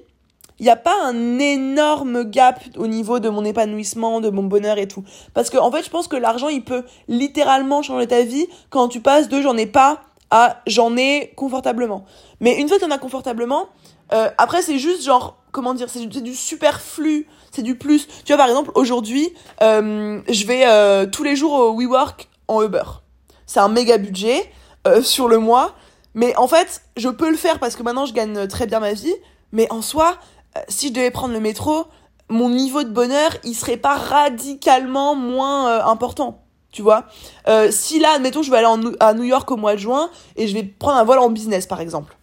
il 0.60 0.64
n'y 0.64 0.70
a 0.70 0.76
pas 0.76 0.96
un 1.06 1.40
énorme 1.40 2.24
gap 2.24 2.62
au 2.78 2.88
niveau 2.88 3.20
de 3.20 3.30
mon 3.30 3.46
épanouissement, 3.46 4.20
de 4.20 4.30
mon 4.30 4.44
bonheur 4.44 4.78
et 4.78 4.88
tout. 4.88 5.04
Parce 5.34 5.50
que, 5.50 5.58
en 5.58 5.72
fait, 5.72 5.84
je 5.84 5.90
pense 5.90 6.08
que 6.08 6.18
l'argent, 6.18 6.50
il 6.50 6.64
peut 6.64 6.84
littéralement 7.08 7.82
changer 7.82 8.08
ta 8.08 8.24
vie 8.24 8.48
quand 8.70 8.90
tu 8.90 9.00
passes 9.00 9.30
de 9.30 9.42
j'en 9.42 9.56
ai 9.58 9.66
pas 9.66 10.02
à 10.32 10.62
j'en 10.68 10.96
ai 10.98 11.34
confortablement. 11.36 12.06
Mais 12.40 12.60
une 12.60 12.68
fois 12.68 12.78
que 12.78 12.84
t'en 12.84 12.92
as 12.92 12.98
confortablement, 12.98 13.68
euh, 14.14 14.30
après, 14.38 14.62
c'est 14.62 14.78
juste 14.78 15.04
genre, 15.04 15.38
comment 15.52 15.74
dire, 15.74 15.90
c'est 15.90 16.06
du, 16.06 16.36
superflu, 16.36 17.28
c'est 17.52 17.62
du 17.62 17.76
plus. 17.76 18.08
Tu 18.26 18.34
vois, 18.34 18.38
par 18.38 18.48
exemple, 18.48 18.72
aujourd'hui, 18.76 19.34
euh, 19.64 20.22
je 20.28 20.46
vais 20.46 20.64
euh, 20.66 21.06
tous 21.06 21.24
les 21.24 21.36
jours 21.36 21.54
au 21.54 21.80
WeWork 21.80 22.28
en 22.48 22.62
Uber. 22.64 22.84
C'est 23.46 23.60
un 23.60 23.70
méga 23.70 23.98
budget 23.98 24.52
sur 25.04 25.28
le 25.28 25.38
mois. 25.38 25.74
Mais 26.16 26.36
en 26.36 26.48
fait, 26.48 26.82
je 26.98 27.08
peux 27.08 27.30
le 27.30 27.38
faire 27.38 27.60
parce 27.60 27.76
que 27.76 27.84
maintenant, 27.84 28.06
je 28.06 28.14
gagne 28.14 28.48
très 28.48 28.68
bien 28.68 28.80
ma 28.80 28.94
vie. 28.94 29.14
Mais 29.52 29.72
en 29.72 29.82
soi, 29.82 30.18
si 30.68 30.90
je 30.90 30.94
devais 30.94 31.12
prendre 31.12 31.34
le 31.34 31.40
métro, 31.40 31.86
mon 32.30 32.50
niveau 32.50 32.84
de 32.84 32.90
bonheur, 32.90 33.32
il 33.44 33.56
serait 33.56 33.78
pas 33.78 33.98
radicalement 33.98 35.16
moins 35.16 35.70
euh, 35.70 35.84
important. 35.86 36.44
Tu 36.72 36.84
vois 36.84 37.06
euh, 37.48 37.72
Si 37.72 38.00
là, 38.00 38.12
admettons, 38.16 38.44
je 38.44 38.52
vais 38.52 38.58
aller 38.58 38.96
à 39.00 39.14
New 39.14 39.24
York 39.24 39.50
au 39.50 39.58
mois 39.58 39.74
de 39.74 39.80
juin 39.80 40.10
et 40.36 40.48
je 40.48 40.54
vais 40.54 40.64
prendre 40.64 40.98
un 40.98 41.04
vol 41.04 41.18
en 41.18 41.30
business, 41.30 41.66
par 41.66 41.82
exemple. 41.82 42.16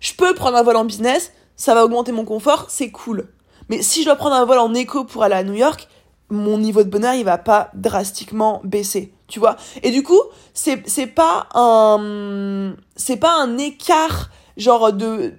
Je 0.00 0.12
peux 0.12 0.34
prendre 0.34 0.56
un 0.56 0.62
vol 0.62 0.76
en 0.76 0.84
business, 0.84 1.32
ça 1.56 1.74
va 1.74 1.84
augmenter 1.84 2.12
mon 2.12 2.24
confort, 2.24 2.66
c'est 2.68 2.90
cool. 2.90 3.28
Mais 3.68 3.82
si 3.82 4.00
je 4.00 4.06
dois 4.06 4.16
prendre 4.16 4.36
un 4.36 4.44
vol 4.44 4.58
en 4.58 4.74
éco 4.74 5.04
pour 5.04 5.22
aller 5.22 5.34
à 5.34 5.42
New 5.42 5.54
York, 5.54 5.88
mon 6.30 6.58
niveau 6.58 6.82
de 6.82 6.90
bonheur, 6.90 7.14
il 7.14 7.24
va 7.24 7.38
pas 7.38 7.70
drastiquement 7.74 8.60
baisser, 8.62 9.14
tu 9.26 9.40
vois 9.40 9.56
Et 9.82 9.90
du 9.90 10.02
coup, 10.02 10.20
c'est 10.52 11.06
pas 11.06 11.48
un 11.54 12.74
c'est 12.96 13.16
pas 13.16 13.40
un 13.40 13.56
écart 13.56 14.28
genre 14.58 14.92
de 14.92 15.34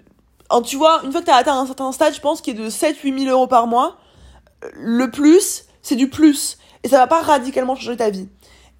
tu 0.66 0.76
vois, 0.78 1.02
une 1.04 1.12
fois 1.12 1.22
que 1.22 1.26
tu 1.26 1.32
as 1.32 1.36
atteint 1.36 1.58
un 1.58 1.66
certain 1.66 1.92
stade, 1.92 2.14
je 2.14 2.22
pense 2.22 2.42
qu'il 2.42 2.60
est 2.60 2.64
de 2.64 2.70
7-8 2.70 3.24
000 3.26 3.32
euros 3.32 3.48
par 3.48 3.68
mois, 3.68 3.98
le 4.74 5.10
plus, 5.10 5.66
c'est 5.82 5.96
du 5.96 6.10
plus. 6.10 6.58
Et 6.84 6.88
ça 6.88 6.98
va 6.98 7.08
pas 7.08 7.22
radicalement 7.22 7.76
changer 7.76 7.98
ta 7.98 8.10
vie. 8.10 8.28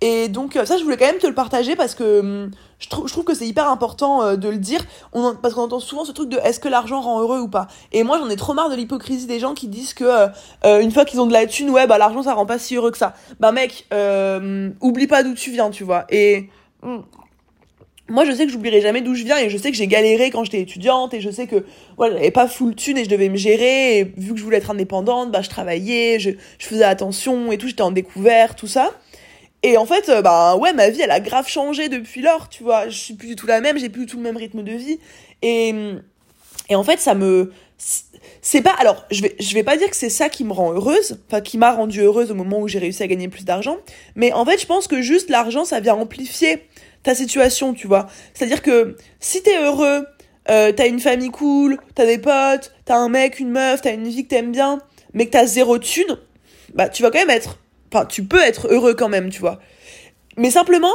Et 0.02 0.30
donc 0.30 0.56
euh, 0.56 0.66
ça, 0.66 0.78
je 0.78 0.84
voulais 0.84 0.96
quand 0.96 1.06
même 1.06 1.18
te 1.18 1.28
le 1.28 1.34
partager 1.34 1.76
parce 1.76 1.94
que 1.94 2.20
hum, 2.22 2.52
je, 2.80 2.88
trouve 2.88 3.08
je 3.08 3.12
trouve 3.12 3.26
que 3.26 3.34
c'est 3.34 3.48
hyper 3.48 3.70
important 3.70 4.24
euh, 4.24 4.36
de 4.38 4.48
le 4.48 4.58
dire. 4.58 4.82
On 5.12 5.36
parce 5.36 5.54
qu'on 5.54 5.64
entend 5.64 5.80
souvent 5.80 6.06
ce 6.06 6.14
truc 6.14 6.30
de 6.30 6.38
est-ce 6.38 6.60
que 6.60 6.70
l'argent 6.70 7.02
rend 7.02 7.20
heureux 7.20 7.40
ou 7.40 7.50
pas. 7.50 7.68
Et 7.92 8.04
moi, 8.04 8.18
j'en 8.18 8.30
ai 8.30 8.38
trop 8.38 8.54
marre 8.54 8.70
de 8.70 8.76
l'hypocrisie 8.76 9.28
des 9.28 9.40
gens 9.40 9.54
qui 9.54 9.68
disent 9.68 9.94
que 9.94 10.06
euh, 10.66 10.80
une 10.80 10.92
fois 10.92 11.04
qu'ils 11.04 11.20
ont 11.20 11.28
de 11.28 11.34
la 11.34 11.46
thune, 11.48 11.70
ouais, 11.70 11.86
bah 11.86 11.98
l'argent 11.98 12.24
ça 12.24 12.34
rend 12.34 12.46
pas 12.46 12.60
si 12.60 12.76
heureux 12.78 12.92
que 12.92 12.98
ça. 12.98 13.14
Bah 13.42 13.52
mec, 13.52 13.88
oublie 14.82 15.08
pas 15.08 15.24
d'où 15.24 15.34
tu 15.34 15.52
viens, 15.52 15.70
tu 15.70 15.84
vois. 15.84 16.06
Et 16.10 16.50
hum, 16.82 17.04
moi 18.10 18.26
je 18.26 18.32
sais 18.32 18.46
que 18.46 18.52
j'oublierai 18.52 18.82
jamais 18.82 19.02
d'où 19.02 19.16
je 19.16 19.24
viens 19.24 19.38
et 19.38 19.50
je 19.50 19.58
sais 19.58 19.72
que 19.72 19.78
j'ai 19.78 19.88
galéré 19.88 20.32
quand 20.32 20.44
j'étais 20.44 20.62
étudiante 20.62 21.14
et 21.14 21.22
je 21.22 21.30
sais 21.30 21.48
que 21.48 21.66
voilà 21.98 22.16
j'avais 22.16 22.32
pas 22.32 22.48
full 22.48 22.76
thune 22.76 22.98
et 22.98 23.04
je 23.04 23.10
devais 23.10 23.30
me 23.30 23.38
gérer 23.38 24.00
et 24.00 24.04
vu 24.04 24.34
que 24.34 24.40
je 24.40 24.44
voulais 24.44 24.58
être 24.58 24.72
indépendante 24.72 25.32
bah 25.32 25.42
je 25.42 25.50
travaillais 25.50 26.20
je, 26.20 26.32
faisais 26.60 26.84
attention 26.84 27.52
et 27.52 27.58
tout 27.58 27.68
j'étais 27.68 27.82
en 27.82 27.92
découvert 27.92 28.56
tout 28.56 28.68
ça. 28.68 28.92
Et 29.62 29.78
en 29.78 29.86
fait 29.86 30.10
euh, 30.10 30.22
bah 30.22 30.56
ouais 30.56 30.74
ma 30.74 30.90
vie 30.90 31.02
elle 31.02 31.12
a 31.12 31.20
grave 31.20 31.48
changé 31.48 31.90
depuis 31.90 32.22
lors 32.22 32.50
tu 32.50 32.64
vois. 32.64 32.90
Je 32.90 32.98
suis 32.98 33.14
plus 33.14 33.28
du 33.28 33.36
tout 33.36 33.48
la 33.48 33.62
même 33.62 33.78
j'ai 33.78 33.90
plus 33.90 34.02
du 34.02 34.12
tout 34.12 34.18
le 34.18 34.24
même 34.24 34.38
rythme 34.38 34.64
de 34.64 34.72
vie. 34.72 35.00
Et 35.42 35.74
et 36.70 36.76
en 36.76 36.84
fait 36.84 37.00
ça 37.00 37.16
me 37.16 37.52
c'est 38.42 38.62
pas 38.62 38.74
alors 38.78 39.06
je 39.10 39.22
vais 39.22 39.36
je 39.40 39.54
vais 39.54 39.64
pas 39.64 39.78
dire 39.78 39.90
que 39.90 39.96
c'est 39.96 40.10
ça 40.10 40.30
qui 40.30 40.44
me 40.44 40.52
rend 40.52 40.74
heureuse 40.74 41.20
enfin 41.28 41.40
qui 41.42 41.58
m'a 41.58 41.72
rendue 41.72 42.02
heureuse 42.02 42.30
au 42.32 42.36
moment 42.36 42.60
où 42.60 42.68
j'ai 42.68 42.80
réussi 42.80 43.04
à 43.04 43.08
gagner 43.08 43.30
plus 43.30 43.46
d'argent 43.46 43.78
mais 44.16 44.34
en 44.34 44.46
fait 44.46 44.60
je 44.60 44.66
pense 44.66 44.88
que 44.88 45.02
juste 45.02 45.30
l'argent 45.30 45.64
ça 45.64 45.80
vient 45.80 45.96
amplifier 45.96 46.68
ta 47.04 47.16
situation, 47.16 47.74
tu 47.74 47.88
vois. 47.88 48.08
C'est-à-dire 48.34 48.62
que 48.62 48.96
si 49.20 49.42
t'es 49.42 49.58
heureux, 49.64 50.06
euh, 50.50 50.72
t'as 50.72 50.88
une 50.88 51.00
famille 51.00 51.30
cool, 51.30 51.80
t'as 51.96 52.06
des 52.06 52.18
potes, 52.18 52.74
t'as 52.86 52.98
un 52.98 53.10
mec, 53.10 53.40
une 53.40 53.52
meuf, 53.52 53.82
t'as 53.82 53.94
une 53.94 54.08
vie 54.08 54.24
que 54.24 54.30
t'aimes 54.30 54.52
bien, 54.52 54.80
mais 55.14 55.26
que 55.26 55.32
t'as 55.32 55.46
zéro 55.46 55.78
thune, 55.78 56.18
bah 56.74 56.90
tu 56.90 57.04
vas 57.04 57.12
quand 57.12 57.20
même 57.20 57.30
être... 57.30 57.60
Enfin, 57.92 58.06
tu 58.06 58.24
peux 58.24 58.42
être 58.42 58.68
heureux 58.68 58.94
quand 58.94 59.10
même, 59.10 59.30
tu 59.30 59.40
vois. 59.40 59.60
Mais 60.38 60.52
simplement, 60.52 60.94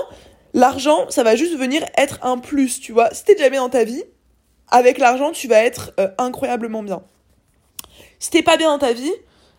l'argent, 0.53 1.11
ça 1.11 1.23
va 1.23 1.37
juste 1.37 1.57
venir 1.57 1.85
être 1.99 2.19
un 2.23 2.39
plus, 2.39 2.81
tu 2.81 2.93
vois. 2.93 3.13
Si 3.13 3.25
t'es 3.25 3.35
déjà 3.35 3.51
bien 3.51 3.63
dans 3.63 3.69
ta 3.69 3.85
vie, 3.85 4.05
avec 4.71 4.99
l'argent, 4.99 5.33
tu 5.33 5.49
vas 5.49 5.63
être 5.63 5.93
euh, 5.99 6.09
incroyablement 6.19 6.83
bien. 6.83 7.03
Si 8.19 8.31
t'es 8.31 8.43
pas 8.43 8.57
bien 8.57 8.69
dans 8.69 8.79
ta 8.79 8.93
vie, 8.93 9.13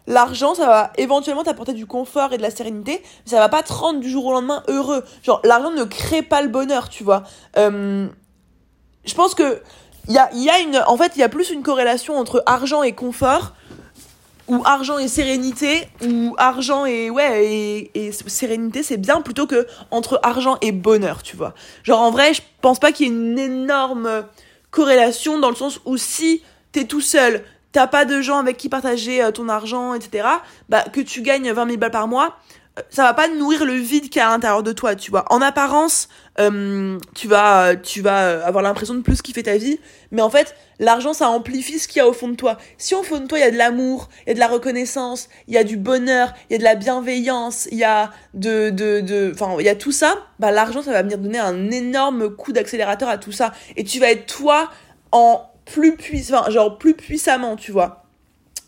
l'argent, 0.08 0.56
ça 0.56 0.65
va 0.65 0.94
éventuellement 0.98 1.44
t'apporter 1.44 1.74
du 1.74 1.86
confort 1.86 2.34
et 2.34 2.38
de 2.38 2.41
la 2.41 2.52
sérénité, 2.52 3.02
mais 3.04 3.32
ça 3.32 3.39
va 3.39 3.50
pas 3.50 3.63
te 3.63 3.74
rendre 3.74 4.00
du 4.00 4.10
jour 4.10 4.26
au 4.26 4.32
lendemain 4.32 4.63
heureux. 4.68 5.04
Genre, 5.24 5.41
l'argent 5.44 5.72
ne 5.72 5.84
crée 5.84 6.22
pas 6.22 6.41
le 6.41 6.50
bonheur, 6.50 6.89
tu 6.89 7.04
vois. 7.04 7.24
Euh, 7.58 8.08
je 9.06 9.13
pense 9.13 9.36
que 9.36 9.62
il 10.08 10.13
y 10.13 10.18
a, 10.18 10.30
y 10.34 10.50
a 10.50 10.60
une, 10.60 10.84
en 10.88 10.98
fait, 10.98 11.13
il 11.15 11.20
y 11.20 11.24
a 11.24 11.30
plus 11.30 11.50
une 11.50 11.63
corrélation 11.63 12.18
entre 12.18 12.44
argent 12.46 12.84
et 12.84 12.94
confort, 12.94 13.54
ou 14.48 14.62
argent 14.63 15.00
et 15.00 15.08
sérénité, 15.08 15.88
ou 16.04 16.36
argent 16.38 16.86
et 16.86 17.10
ouais 17.10 17.46
et, 17.46 18.06
et 18.08 18.12
sérénité, 18.12 18.84
c'est 18.84 18.98
bien 18.98 19.22
plutôt 19.22 19.48
que 19.48 19.65
entre 19.89 20.20
argent 20.22 20.58
et 20.62 20.72
bonheur, 20.72 21.24
tu 21.24 21.36
vois. 21.36 21.56
Genre 21.84 22.00
en 22.00 22.12
vrai, 22.12 22.34
je 22.34 22.41
pense 22.62 22.80
pas 22.80 22.91
qu'il 22.91 23.08
y 23.08 23.10
ait 23.10 23.13
une 23.13 23.39
énorme 23.39 24.26
corrélation 24.70 25.39
dans 25.39 25.50
le 25.50 25.56
sens 25.56 25.80
où 25.86 25.98
si 25.98 26.44
t'es 26.72 26.86
tout 26.86 27.02
seul, 27.02 27.44
t'as 27.76 27.88
pas 27.88 28.06
de 28.06 28.22
gens 28.22 28.38
avec 28.38 28.56
qui 28.56 28.70
partager 28.70 29.22
euh, 29.22 29.32
ton 29.32 29.50
argent, 29.50 29.94
etc., 29.94 30.26
bah, 30.70 30.86
que 30.94 31.02
tu 31.02 31.22
gagnes 31.22 31.52
20 31.52 31.66
000 31.66 31.78
balles 31.78 31.92
par 31.92 32.08
mois, 32.08 32.38
euh, 32.80 32.82
ça 32.90 33.04
va 33.04 33.14
pas 33.14 33.28
nourrir 33.28 33.66
le 33.66 33.74
vide 33.74 34.04
qu'il 34.04 34.16
y 34.16 34.20
a 34.20 34.30
à 34.30 34.32
l'intérieur 34.32 34.64
de 34.64 34.72
toi, 34.72 34.96
tu 34.96 35.12
vois. 35.12 35.26
En 35.30 35.42
apparence, 35.42 36.08
euh, 36.40 36.98
tu 37.16 37.28
vas, 37.28 37.76
tu 37.76 38.00
vas 38.00 38.46
avoir 38.46 38.64
l'impression 38.64 38.94
de 38.94 39.02
plus 39.02 39.22
kiffer 39.22 39.44
ta 39.44 39.58
vie, 39.58 39.78
mais 40.12 40.22
en 40.22 40.30
fait, 40.30 40.56
l'argent, 40.80 41.12
ça 41.12 41.28
amplifie 41.28 41.78
ce 41.78 41.90
qu'il 41.90 42.00
y 42.00 42.02
a 42.02 42.08
au 42.08 42.14
fond 42.14 42.30
de 42.30 42.36
toi. 42.36 42.58
Si 42.78 42.96
au 42.96 43.04
fond 43.04 43.20
de 43.20 43.28
toi, 43.28 43.40
il 43.40 43.42
y 43.42 43.46
a 43.46 43.52
de 43.52 43.58
l'amour, 43.58 44.08
il 44.26 44.30
y 44.30 44.32
a 44.32 44.36
de 44.36 44.40
la 44.40 44.48
reconnaissance, 44.48 45.28
il 45.50 45.54
y 45.54 45.58
a 45.58 45.66
du 45.66 45.76
bonheur, 45.76 46.34
il 46.50 46.54
y 46.54 46.56
a 46.56 46.60
de 46.60 46.64
la 46.64 46.76
bienveillance, 46.76 47.68
il 47.74 47.78
y 47.78 47.84
a 47.84 48.12
de, 48.36 48.70
de, 48.70 49.02
de, 49.02 49.34
enfin, 49.34 49.54
il 49.60 49.66
y 49.66 49.70
a 49.70 49.76
tout 49.76 49.92
ça, 49.92 50.16
bah, 50.40 50.52
l'argent, 50.52 50.82
ça 50.82 50.94
va 50.94 51.02
venir 51.04 51.18
donner 51.18 51.40
un 51.40 51.72
énorme 51.72 52.34
coup 52.34 52.54
d'accélérateur 52.54 53.10
à 53.10 53.18
tout 53.18 53.34
ça. 53.34 53.52
Et 53.76 53.84
tu 53.84 54.00
vas 54.00 54.12
être 54.12 54.34
toi 54.34 54.70
en 55.12 55.42
plus 55.65 55.95
puissant, 55.95 56.49
genre 56.49 56.78
plus 56.78 56.93
puissamment, 56.93 57.56
tu 57.56 57.71
vois. 57.71 58.06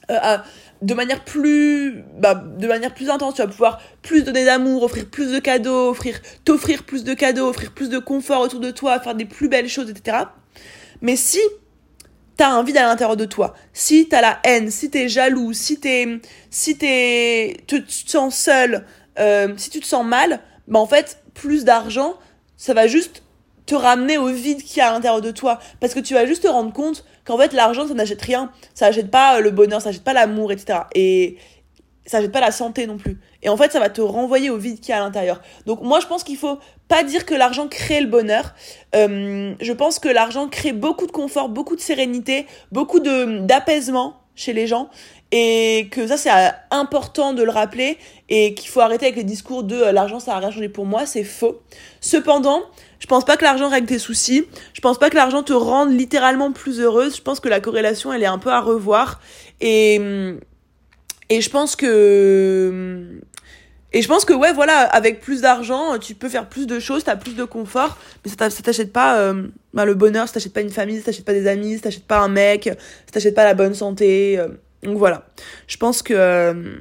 Euh, 0.10 0.38
de 0.82 0.94
manière 0.94 1.24
plus 1.24 2.04
bah, 2.18 2.36
de 2.36 2.68
manière 2.68 2.94
plus 2.94 3.10
intense 3.10 3.36
tu 3.36 3.42
vas 3.42 3.48
pouvoir 3.48 3.82
plus 4.02 4.24
donner 4.24 4.46
d'amour 4.46 4.84
offrir 4.84 5.10
plus 5.10 5.32
de 5.32 5.40
cadeaux 5.40 5.90
offrir 5.90 6.22
t'offrir 6.46 6.84
plus 6.84 7.04
de 7.04 7.14
cadeaux 7.14 7.50
offrir 7.50 7.72
plus 7.74 7.90
de 7.90 7.98
confort 8.00 8.42
autour 8.42 8.60
de 8.60 8.72
toi 8.72 9.00
faire 9.00 9.16
des 9.16 9.26
plus 9.26 9.50
belles 9.50 9.68
choses 9.68 9.90
etc 9.90 10.18
mais 11.02 11.16
si 11.16 11.40
t'as 12.38 12.50
un 12.50 12.64
vide 12.64 12.78
à 12.78 12.84
l'intérieur 12.84 13.18
de 13.18 13.26
toi 13.26 13.56
si 13.74 14.08
t'as 14.08 14.22
la 14.22 14.40
haine 14.44 14.70
si 14.70 14.90
t'es 14.90 15.10
jaloux 15.10 15.52
si 15.52 15.80
t'es 15.80 16.22
si 16.52 16.78
t'es 16.78 17.58
tu 17.66 17.84
te 17.84 18.10
sens 18.10 18.36
seul 18.36 18.86
euh, 19.20 19.54
si 19.58 19.70
tu 19.70 19.80
te 19.80 19.86
sens 19.86 20.06
mal 20.06 20.42
bah 20.68 20.80
en 20.80 20.88
fait 20.88 21.24
plus 21.34 21.66
d'argent 21.66 22.14
ça 22.56 22.74
va 22.74 22.88
juste 22.88 23.24
te 23.68 23.76
ramener 23.76 24.18
au 24.18 24.28
vide 24.28 24.64
qui 24.64 24.80
y 24.80 24.82
a 24.82 24.90
à 24.90 24.92
l'intérieur 24.94 25.22
de 25.22 25.30
toi. 25.30 25.60
Parce 25.80 25.94
que 25.94 26.00
tu 26.00 26.16
vas 26.16 26.26
juste 26.26 26.44
te 26.44 26.48
rendre 26.48 26.74
compte 26.74 27.06
qu'en 27.26 27.38
fait, 27.38 27.54
l'argent, 27.54 27.88
ça 27.88 27.94
n'achète 27.94 28.22
rien. 28.22 28.52
Ça 28.74 28.88
n'achète 28.88 29.12
pas 29.12 29.38
euh, 29.38 29.42
le 29.42 29.52
bonheur, 29.52 29.82
ça 29.82 29.90
n'achète 29.90 30.04
pas 30.04 30.14
l'amour, 30.14 30.52
etc. 30.52 30.80
Et 30.96 31.38
ça 32.08 32.18
n'achète 32.18 32.32
pas 32.32 32.40
la 32.40 32.52
santé 32.52 32.88
non 32.88 32.98
plus. 32.98 33.20
Et 33.44 33.50
en 33.50 33.58
fait, 33.58 33.72
ça 33.72 33.80
va 33.80 33.90
te 33.90 34.02
renvoyer 34.02 34.50
au 34.50 34.58
vide 34.58 34.80
qui 34.80 34.92
y 34.92 34.94
a 34.94 34.98
à 34.98 35.02
l'intérieur. 35.02 35.42
Donc 35.66 35.82
moi, 35.82 36.00
je 36.00 36.08
pense 36.08 36.24
qu'il 36.24 36.38
faut 36.38 36.58
pas 36.88 37.04
dire 37.04 37.26
que 37.26 37.36
l'argent 37.36 37.68
crée 37.68 38.00
le 38.00 38.08
bonheur. 38.08 38.56
Euh, 38.96 39.54
je 39.60 39.74
pense 39.74 40.00
que 40.00 40.08
l'argent 40.08 40.48
crée 40.48 40.72
beaucoup 40.72 41.06
de 41.06 41.12
confort, 41.12 41.50
beaucoup 41.50 41.76
de 41.76 41.82
sérénité, 41.82 42.48
beaucoup 42.72 43.02
de 43.02 43.40
d'apaisement 43.40 44.22
chez 44.36 44.54
les 44.54 44.68
gens 44.68 44.90
et 45.32 45.90
que 45.92 46.08
ça 46.08 46.16
c'est 46.16 46.32
euh, 46.32 46.50
important 46.72 47.34
de 47.34 47.44
le 47.44 47.52
rappeler 47.52 47.98
et 48.30 48.54
qu'il 48.54 48.70
faut 48.70 48.80
arrêter 48.80 49.08
avec 49.08 49.18
les 49.18 49.24
discours 49.24 49.64
de 49.64 49.76
l'argent 49.92 50.20
ça 50.20 50.36
a 50.36 50.40
rien 50.40 50.52
changé 50.52 50.70
pour 50.70 50.86
moi, 50.86 51.06
c'est 51.06 51.24
faux. 51.24 51.62
Cependant, 52.00 52.62
je 53.00 53.08
pense 53.08 53.26
pas 53.26 53.38
que 53.38 53.44
l'argent 53.44 53.70
règle 53.70 53.88
tes 53.88 54.00
soucis. 54.00 54.46
Je 54.74 54.82
pense 54.82 54.98
pas 54.98 55.10
que 55.10 55.16
l'argent 55.16 55.44
te 55.44 55.54
rende 55.54 55.92
littéralement 55.92 56.52
plus 56.52 56.80
heureuse. 56.80 57.16
Je 57.16 57.22
pense 57.22 57.40
que 57.40 57.50
la 57.50 57.60
corrélation, 57.60 58.12
elle 58.12 58.24
est 58.24 58.28
un 58.28 58.40
peu 58.40 58.50
à 58.50 58.60
revoir. 58.60 59.22
Et, 59.62 60.02
et 61.30 61.42
je 61.42 61.50
pense 61.50 61.76
que, 61.76 63.20
et 63.94 64.02
je 64.02 64.08
pense 64.08 64.26
que, 64.26 64.34
ouais, 64.34 64.54
voilà, 64.54 64.82
avec 64.82 65.22
plus 65.22 65.42
d'argent, 65.42 65.98
tu 65.98 66.14
peux 66.14 66.30
faire 66.30 66.50
plus 66.50 66.68
de 66.68 66.80
choses, 66.80 67.04
t'as 67.04 67.16
plus 67.16 67.36
de 67.36 67.46
confort, 67.46 67.98
mais 68.24 68.32
ça 68.32 68.50
t'achète 68.50 68.92
pas 68.92 69.20
euh, 69.20 69.48
bah, 69.74 69.86
le 69.86 69.94
bonheur, 69.94 70.28
ça 70.28 70.36
t'achète 70.36 70.54
pas 70.54 70.62
une 70.62 70.70
famille, 70.70 71.00
ça 71.00 71.06
t'achète 71.06 71.26
pas 71.26 71.34
des 71.34 71.48
amis, 71.48 71.76
ça 71.76 71.84
t'achète 71.84 72.06
pas 72.06 72.20
un 72.20 72.28
mec, 72.28 72.66
ça 72.66 73.12
t'achète 73.12 73.34
pas 73.34 73.46
la 73.46 73.54
bonne 73.54 73.74
santé. 73.74 74.38
Euh. 74.38 74.50
donc 74.84 74.98
voilà. 74.98 75.26
Je 75.68 75.78
pense 75.78 76.02
que, 76.02 76.14
euh, 76.14 76.76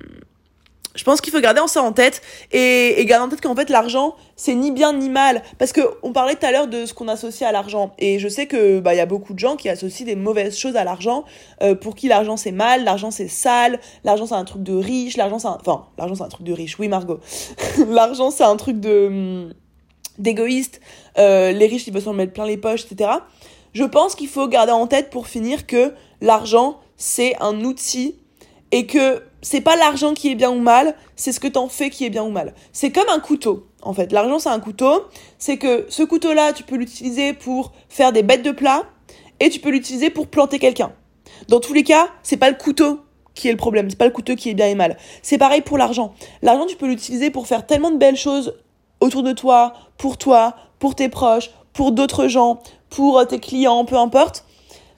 je 0.96 1.04
pense 1.04 1.20
qu'il 1.20 1.32
faut 1.32 1.40
garder 1.40 1.60
ça 1.66 1.82
en 1.82 1.92
tête 1.92 2.22
et, 2.52 3.04
garder 3.06 3.26
en 3.26 3.28
tête 3.28 3.40
qu'en 3.40 3.54
fait 3.54 3.70
l'argent 3.70 4.16
c'est 4.34 4.54
ni 4.54 4.70
bien 4.70 4.92
ni 4.92 5.08
mal. 5.08 5.42
Parce 5.58 5.72
que 5.72 5.80
on 6.02 6.12
parlait 6.12 6.34
tout 6.34 6.46
à 6.46 6.50
l'heure 6.50 6.66
de 6.66 6.86
ce 6.86 6.94
qu'on 6.94 7.08
associe 7.08 7.48
à 7.48 7.52
l'argent. 7.52 7.94
Et 7.98 8.18
je 8.18 8.28
sais 8.28 8.46
que 8.46 8.80
bah 8.80 8.94
il 8.94 8.98
y 8.98 9.00
a 9.00 9.06
beaucoup 9.06 9.34
de 9.34 9.38
gens 9.38 9.56
qui 9.56 9.68
associent 9.68 10.06
des 10.06 10.16
mauvaises 10.16 10.58
choses 10.58 10.76
à 10.76 10.84
l'argent 10.84 11.24
euh, 11.62 11.74
pour 11.74 11.94
qui 11.94 12.08
l'argent 12.08 12.36
c'est 12.36 12.52
mal, 12.52 12.84
l'argent 12.84 13.10
c'est 13.10 13.28
sale, 13.28 13.78
l'argent 14.04 14.26
c'est 14.26 14.34
un 14.34 14.44
truc 14.44 14.62
de 14.62 14.74
riche, 14.74 15.16
l'argent 15.16 15.38
c'est 15.38 15.48
un... 15.48 15.58
enfin 15.60 15.86
l'argent 15.98 16.16
c'est 16.16 16.24
un 16.24 16.28
truc 16.28 16.46
de 16.46 16.52
riche, 16.52 16.78
oui 16.78 16.88
Margot, 16.88 17.20
l'argent 17.88 18.30
c'est 18.30 18.44
un 18.44 18.56
truc 18.56 18.80
de 18.80 19.06
hum, 19.06 19.52
d'égoïste, 20.18 20.80
euh, 21.18 21.52
les 21.52 21.66
riches 21.66 21.86
ils 21.86 21.92
veulent 21.92 22.02
s'en 22.02 22.14
mettre 22.14 22.32
plein 22.32 22.46
les 22.46 22.56
poches 22.56 22.84
etc. 22.90 23.10
Je 23.72 23.84
pense 23.84 24.14
qu'il 24.14 24.28
faut 24.28 24.48
garder 24.48 24.72
en 24.72 24.86
tête 24.86 25.10
pour 25.10 25.26
finir 25.26 25.66
que 25.66 25.92
l'argent 26.20 26.80
c'est 26.96 27.36
un 27.40 27.60
outil 27.62 28.16
et 28.72 28.86
que 28.86 29.22
c'est 29.42 29.60
pas 29.60 29.76
l'argent 29.76 30.14
qui 30.14 30.30
est 30.30 30.34
bien 30.34 30.50
ou 30.50 30.60
mal, 30.60 30.94
c'est 31.14 31.32
ce 31.32 31.40
que 31.40 31.48
t'en 31.48 31.68
fais 31.68 31.90
qui 31.90 32.04
est 32.04 32.10
bien 32.10 32.24
ou 32.24 32.30
mal. 32.30 32.54
C'est 32.72 32.90
comme 32.90 33.08
un 33.08 33.20
couteau, 33.20 33.66
en 33.82 33.92
fait. 33.92 34.12
L'argent, 34.12 34.38
c'est 34.38 34.48
un 34.48 34.60
couteau. 34.60 35.04
C'est 35.38 35.56
que 35.56 35.86
ce 35.88 36.02
couteau-là, 36.02 36.52
tu 36.52 36.62
peux 36.62 36.76
l'utiliser 36.76 37.32
pour 37.32 37.72
faire 37.88 38.12
des 38.12 38.22
bêtes 38.22 38.42
de 38.42 38.50
plat 38.50 38.84
et 39.40 39.50
tu 39.50 39.60
peux 39.60 39.70
l'utiliser 39.70 40.10
pour 40.10 40.26
planter 40.26 40.58
quelqu'un. 40.58 40.92
Dans 41.48 41.60
tous 41.60 41.74
les 41.74 41.84
cas, 41.84 42.08
c'est 42.22 42.36
pas 42.36 42.50
le 42.50 42.56
couteau 42.56 43.00
qui 43.34 43.48
est 43.48 43.52
le 43.52 43.58
problème, 43.58 43.90
c'est 43.90 43.98
pas 43.98 44.06
le 44.06 44.12
couteau 44.12 44.34
qui 44.34 44.48
est 44.48 44.54
bien 44.54 44.66
et 44.66 44.74
mal. 44.74 44.96
C'est 45.22 45.38
pareil 45.38 45.60
pour 45.60 45.76
l'argent. 45.76 46.14
L'argent, 46.42 46.66
tu 46.66 46.76
peux 46.76 46.86
l'utiliser 46.86 47.30
pour 47.30 47.46
faire 47.46 47.66
tellement 47.66 47.90
de 47.90 47.98
belles 47.98 48.16
choses 48.16 48.54
autour 49.00 49.22
de 49.22 49.32
toi, 49.32 49.74
pour 49.98 50.16
toi, 50.16 50.56
pour 50.78 50.94
tes 50.94 51.10
proches, 51.10 51.50
pour 51.74 51.92
d'autres 51.92 52.28
gens, 52.28 52.60
pour 52.88 53.26
tes 53.26 53.38
clients, 53.38 53.84
peu 53.84 53.96
importe. 53.96 54.44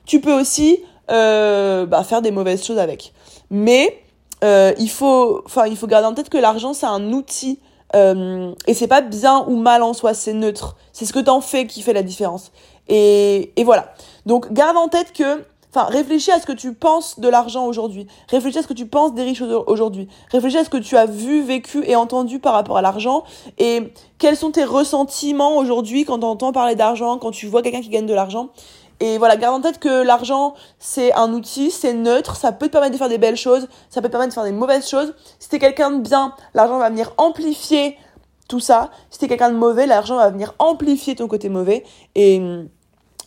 Tu 0.07 0.21
peux 0.21 0.33
aussi 0.33 0.79
euh, 1.11 1.85
bah, 1.85 2.05
faire 2.05 2.23
des 2.23 2.31
mauvaises 2.31 2.65
choses 2.65 2.79
avec. 2.79 3.13
Mais 3.51 4.01
euh, 4.45 4.73
il 4.79 4.91
faut, 4.91 5.43
enfin, 5.47 5.67
il 5.67 5.77
faut 5.77 5.87
garder 5.87 6.07
en 6.07 6.15
tête 6.15 6.29
que 6.29 6.39
l'argent 6.39 6.73
c'est 6.73 6.87
un 6.87 7.13
outil 7.13 7.59
euh, 7.95 8.53
et 8.67 8.75
c'est 8.75 8.87
pas 8.87 9.01
bien 9.01 9.45
ou 9.47 9.57
mal 9.57 9.83
en 9.83 9.93
soi, 9.93 10.15
c'est 10.15 10.35
neutre. 10.35 10.77
C'est 10.93 11.07
ce 11.07 11.13
que 11.13 11.19
t'en 11.19 11.41
fais 11.41 11.67
qui 11.67 11.83
fait 11.83 11.93
la 11.93 12.03
différence. 12.03 12.53
Et, 12.89 13.53
et 13.57 13.65
voilà. 13.65 13.93
Donc 14.27 14.53
garde 14.53 14.77
en 14.77 14.89
tête 14.89 15.13
que, 15.13 15.45
enfin, 15.71 15.85
réfléchis 15.85 16.31
à 16.31 16.41
ce 16.41 16.47
que 16.47 16.53
tu 16.53 16.75
penses 16.75 17.19
de 17.19 17.29
l'argent 17.29 17.67
aujourd'hui. 17.67 18.07
Réfléchis 18.29 18.59
à 18.59 18.63
ce 18.63 18.67
que 18.67 18.75
tu 18.75 18.87
penses 18.87 19.15
des 19.15 19.23
riches 19.23 19.43
aujourd'hui. 19.43 20.09
Réfléchis 20.31 20.59
à 20.59 20.65
ce 20.65 20.71
que 20.71 20.77
tu 20.77 20.97
as 20.97 21.07
vu, 21.07 21.43
vécu 21.43 21.83
et 21.87 21.97
entendu 21.97 22.39
par 22.39 22.53
rapport 22.53 22.77
à 22.77 22.83
l'argent 22.83 23.25
et 23.59 23.93
quels 24.19 24.37
sont 24.37 24.51
tes 24.51 24.65
ressentiments 24.65 25.57
aujourd'hui 25.57 26.05
quand 26.05 26.19
tu 26.19 26.27
entends 26.27 26.53
parler 26.53 26.75
d'argent, 26.75 27.19
quand 27.19 27.31
tu 27.31 27.47
vois 27.47 27.63
quelqu'un 27.63 27.81
qui 27.81 27.89
gagne 27.89 28.07
de 28.07 28.15
l'argent? 28.15 28.49
Et 29.01 29.19
voilà, 29.19 29.37
garde 29.37 29.55
en 29.57 29.61
tête 29.61 29.79
que 29.79 30.03
l'argent, 30.03 30.55
c'est 30.79 31.13
un 31.13 31.33
outil, 31.33 31.71
c'est 31.71 31.93
neutre, 31.93 32.37
ça 32.37 32.51
peut 32.51 32.67
te 32.67 32.73
permettre 32.73 32.95
de 32.95 32.99
faire 32.99 33.09
des 33.09 33.19
belles 33.19 33.37
choses, 33.37 33.69
ça 33.91 34.01
peut 34.01 34.09
te 34.09 34.13
permettre 34.13 34.31
de 34.31 34.35
faire 34.35 34.45
des 34.45 34.53
mauvaises 34.53 34.89
choses. 34.89 35.15
Si 35.39 35.49
t'es 35.49 35.61
quelqu'un 35.61 35.91
de 35.93 36.01
bien, 36.01 36.35
l'argent 36.55 36.79
va 36.79 36.91
venir 36.91 37.13
amplifier 37.17 37.97
tout 38.49 38.61
ça. 38.61 38.91
Si 39.11 39.19
t'es 39.19 39.29
quelqu'un 39.29 39.51
de 39.51 39.57
mauvais, 39.57 39.87
l'argent 39.87 40.17
va 40.17 40.31
venir 40.31 40.55
amplifier 40.59 41.15
ton 41.15 41.29
côté 41.29 41.49
mauvais. 41.49 41.85
Et, 42.17 42.43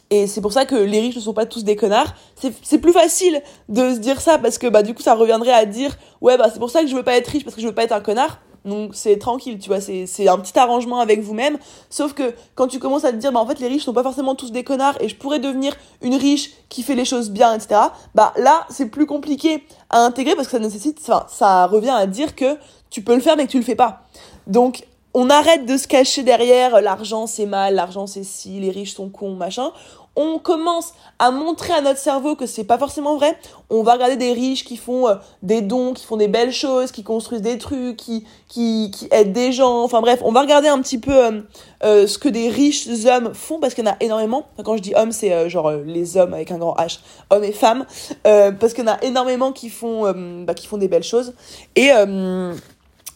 et 0.09 0.27
c'est 0.27 0.41
pour 0.41 0.51
ça 0.51 0.65
que 0.65 0.75
les 0.75 0.99
riches 0.99 1.15
ne 1.15 1.21
sont 1.21 1.33
pas 1.33 1.45
tous 1.45 1.63
des 1.63 1.77
connards. 1.77 2.15
C'est 2.35 2.79
plus 2.79 2.91
facile 2.91 3.41
de 3.69 3.93
se 3.93 3.99
dire 3.99 4.19
ça 4.19 4.37
parce 4.39 4.57
que 4.57 4.67
bah 4.67 4.83
du 4.83 4.93
coup 4.93 5.01
ça 5.01 5.13
reviendrait 5.13 5.53
à 5.53 5.65
dire 5.65 5.95
ouais 6.19 6.37
bah 6.37 6.49
c'est 6.51 6.59
pour 6.59 6.69
ça 6.69 6.81
que 6.81 6.87
je 6.87 6.95
veux 6.95 7.03
pas 7.03 7.15
être 7.15 7.27
riche 7.27 7.45
parce 7.45 7.55
que 7.55 7.61
je 7.61 7.67
veux 7.67 7.75
pas 7.75 7.83
être 7.83 7.93
un 7.93 8.01
connard. 8.01 8.39
Donc 8.63 8.91
c'est 8.93 9.17
tranquille, 9.17 9.57
tu 9.57 9.69
vois, 9.69 9.81
c'est 9.81 10.27
un 10.27 10.37
petit 10.37 10.57
arrangement 10.57 10.99
avec 10.99 11.21
vous-même. 11.21 11.57
Sauf 11.89 12.13
que 12.13 12.33
quand 12.55 12.67
tu 12.67 12.79
commences 12.79 13.05
à 13.05 13.11
te 13.11 13.17
dire, 13.17 13.31
bah 13.31 13.39
en 13.39 13.47
fait 13.47 13.59
les 13.59 13.67
riches 13.67 13.83
sont 13.83 13.93
pas 13.93 14.03
forcément 14.03 14.35
tous 14.35 14.51
des 14.51 14.63
connards 14.63 15.01
et 15.01 15.09
je 15.09 15.15
pourrais 15.15 15.39
devenir 15.39 15.75
une 16.01 16.15
riche 16.15 16.51
qui 16.69 16.83
fait 16.83 16.95
les 16.95 17.05
choses 17.05 17.31
bien, 17.31 17.53
etc. 17.55 17.81
Bah 18.13 18.33
là 18.37 18.65
c'est 18.69 18.87
plus 18.87 19.05
compliqué 19.05 19.63
à 19.89 19.99
intégrer 19.99 20.35
parce 20.35 20.47
que 20.47 20.51
ça 20.51 20.59
nécessite, 20.59 20.99
enfin 21.01 21.25
ça 21.27 21.65
revient 21.65 21.89
à 21.89 22.05
dire 22.05 22.35
que 22.35 22.57
tu 22.89 23.01
peux 23.01 23.15
le 23.15 23.21
faire 23.21 23.35
mais 23.35 23.47
que 23.47 23.51
tu 23.51 23.57
le 23.57 23.63
fais 23.63 23.75
pas. 23.75 24.03
Donc 24.45 24.85
on 25.13 25.29
arrête 25.29 25.65
de 25.65 25.75
se 25.75 25.87
cacher 25.87 26.23
derrière 26.23 26.81
l'argent 26.81 27.27
c'est 27.27 27.45
mal, 27.47 27.75
l'argent 27.75 28.05
c'est 28.05 28.23
si, 28.23 28.59
les 28.59 28.69
riches 28.69 28.93
sont 28.93 29.09
cons, 29.09 29.33
machin 29.33 29.71
on 30.15 30.39
commence 30.39 30.93
à 31.19 31.31
montrer 31.31 31.73
à 31.73 31.81
notre 31.81 31.99
cerveau 31.99 32.35
que 32.35 32.45
c'est 32.45 32.65
pas 32.65 32.77
forcément 32.77 33.15
vrai, 33.15 33.37
on 33.69 33.81
va 33.83 33.93
regarder 33.93 34.17
des 34.17 34.33
riches 34.33 34.65
qui 34.65 34.75
font 34.75 35.07
euh, 35.07 35.15
des 35.41 35.61
dons, 35.61 35.93
qui 35.93 36.05
font 36.05 36.17
des 36.17 36.27
belles 36.27 36.51
choses, 36.51 36.91
qui 36.91 37.03
construisent 37.03 37.41
des 37.41 37.57
trucs, 37.57 37.95
qui, 37.95 38.25
qui, 38.49 38.91
qui 38.91 39.07
aident 39.11 39.31
des 39.31 39.53
gens. 39.53 39.83
Enfin 39.83 40.01
bref, 40.01 40.19
on 40.23 40.31
va 40.31 40.41
regarder 40.41 40.67
un 40.67 40.81
petit 40.81 40.97
peu 40.97 41.25
euh, 41.25 41.41
euh, 41.83 42.07
ce 42.07 42.17
que 42.17 42.27
des 42.27 42.49
riches 42.49 42.87
hommes 43.05 43.33
font 43.33 43.59
parce 43.59 43.73
qu'il 43.73 43.85
y 43.85 43.87
en 43.87 43.91
a 43.91 43.97
énormément. 44.01 44.47
quand 44.63 44.75
je 44.75 44.81
dis 44.81 44.93
hommes, 44.95 45.13
c'est 45.13 45.49
genre 45.49 45.71
les 45.71 46.17
hommes 46.17 46.33
avec 46.33 46.51
un 46.51 46.57
grand 46.57 46.75
H, 46.75 46.99
hommes 47.29 47.43
et 47.43 47.53
femmes, 47.53 47.85
parce 48.23 48.73
qu'il 48.73 48.83
y 48.83 48.89
en 48.89 48.91
a 48.91 49.01
énormément 49.03 49.51
qui 49.51 49.69
font, 49.69 50.11
bah, 50.43 50.53
qui 50.53 50.67
font 50.67 50.77
des 50.77 50.87
belles 50.87 51.03
choses. 51.03 51.33
Et 51.75 51.89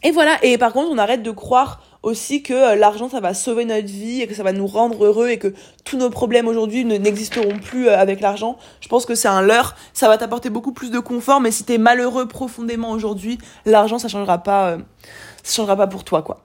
et 0.06 0.12
voilà. 0.12 0.38
Et 0.44 0.58
par 0.58 0.72
contre, 0.72 0.90
on 0.92 1.00
arrête 1.00 1.24
de 1.24 1.32
croire 1.32 1.82
aussi 2.06 2.44
que 2.44 2.54
euh, 2.54 2.76
l'argent 2.76 3.10
ça 3.10 3.20
va 3.20 3.34
sauver 3.34 3.66
notre 3.66 3.88
vie 3.88 4.22
et 4.22 4.28
que 4.28 4.36
ça 4.36 4.44
va 4.44 4.54
nous 4.54 4.68
rendre 4.68 5.04
heureux 5.06 5.30
et 5.30 5.40
que 5.40 5.54
tous 5.84 5.98
nos 5.98 6.12
problèmes 6.12 6.48
aujourd'hui 6.48 6.86
n'existeront 6.86 7.58
plus 7.58 7.88
euh, 7.88 7.98
avec 7.98 8.22
l'argent. 8.22 8.58
Je 8.80 8.88
pense 8.88 9.06
que 9.06 9.16
c'est 9.16 9.28
un 9.28 9.42
leurre, 9.42 9.76
ça 9.94 10.08
va 10.08 10.18
t'apporter 10.18 10.52
beaucoup 10.52 10.72
plus 10.72 10.92
de 10.92 11.00
confort 11.00 11.42
mais 11.42 11.52
si 11.52 11.64
t'es 11.64 11.80
malheureux 11.80 12.28
profondément 12.28 12.92
aujourd'hui, 12.92 13.40
l'argent 13.66 13.98
ça 13.98 14.08
changera 14.08 14.38
pas 14.38 14.70
euh, 14.70 14.78
ça 15.44 15.56
changera 15.56 15.76
pas 15.76 15.88
pour 15.88 16.04
toi 16.04 16.22
quoi. 16.22 16.42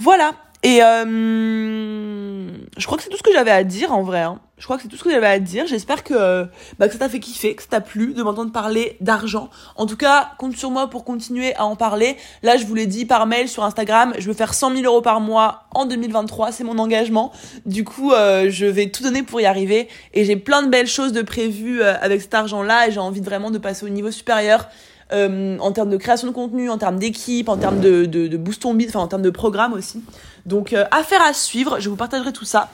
Voilà, 0.00 0.32
Et 0.64 0.82
euh, 0.82 2.48
je 2.76 2.86
crois 2.86 2.98
que 2.98 3.04
c'est 3.04 3.10
tout 3.10 3.16
ce 3.16 3.22
que 3.22 3.32
j'avais 3.32 3.50
à 3.50 3.62
dire 3.62 3.92
en 3.92 4.02
vrai. 4.02 4.22
Hein. 4.22 4.40
Je 4.58 4.64
crois 4.64 4.76
que 4.76 4.82
c'est 4.82 4.88
tout 4.88 4.96
ce 4.96 5.04
que 5.04 5.10
j'avais 5.10 5.28
à 5.28 5.38
dire. 5.38 5.66
J'espère 5.68 6.02
que, 6.02 6.48
bah, 6.78 6.88
que 6.88 6.92
ça 6.92 6.98
t'a 6.98 7.08
fait 7.08 7.20
kiffer, 7.20 7.54
que 7.54 7.62
ça 7.62 7.68
t'a 7.68 7.80
plu 7.80 8.12
de 8.12 8.22
m'entendre 8.24 8.50
parler 8.50 8.96
d'argent. 9.00 9.50
En 9.76 9.86
tout 9.86 9.96
cas, 9.96 10.32
compte 10.36 10.56
sur 10.56 10.70
moi 10.70 10.90
pour 10.90 11.04
continuer 11.04 11.54
à 11.54 11.64
en 11.64 11.76
parler. 11.76 12.16
Là, 12.42 12.56
je 12.56 12.66
vous 12.66 12.74
l'ai 12.74 12.86
dit 12.86 13.04
par 13.04 13.26
mail 13.26 13.48
sur 13.48 13.62
Instagram, 13.62 14.14
je 14.18 14.26
veux 14.26 14.34
faire 14.34 14.54
100 14.54 14.72
000 14.74 14.82
euros 14.84 15.00
par 15.00 15.20
mois 15.20 15.64
en 15.74 15.86
2023. 15.86 16.50
C'est 16.50 16.64
mon 16.64 16.78
engagement. 16.78 17.32
Du 17.66 17.84
coup, 17.84 18.12
euh, 18.12 18.46
je 18.50 18.66
vais 18.66 18.90
tout 18.90 19.04
donner 19.04 19.22
pour 19.22 19.40
y 19.40 19.46
arriver. 19.46 19.88
Et 20.12 20.24
j'ai 20.24 20.36
plein 20.36 20.62
de 20.62 20.68
belles 20.68 20.88
choses 20.88 21.12
de 21.12 21.22
prévues 21.22 21.82
euh, 21.82 21.94
avec 22.00 22.20
cet 22.20 22.34
argent-là. 22.34 22.88
Et 22.88 22.90
j'ai 22.90 23.00
envie 23.00 23.20
vraiment 23.20 23.52
de 23.52 23.58
passer 23.58 23.86
au 23.86 23.90
niveau 23.90 24.10
supérieur. 24.10 24.66
Euh, 25.12 25.56
en 25.58 25.72
termes 25.72 25.88
de 25.88 25.96
création 25.96 26.28
de 26.28 26.32
contenu, 26.32 26.68
en 26.68 26.76
termes 26.76 26.98
d'équipe, 26.98 27.48
en 27.48 27.56
termes 27.56 27.80
de, 27.80 28.04
de, 28.04 28.28
de 28.28 28.36
boost 28.36 28.64
on 28.66 28.76
enfin 28.78 29.00
en 29.00 29.08
termes 29.08 29.22
de 29.22 29.30
programme 29.30 29.72
aussi. 29.72 30.02
Donc 30.44 30.72
euh, 30.72 30.84
affaire 30.90 31.22
à 31.22 31.32
suivre, 31.32 31.80
je 31.80 31.88
vous 31.88 31.96
partagerai 31.96 32.32
tout 32.32 32.44
ça. 32.44 32.68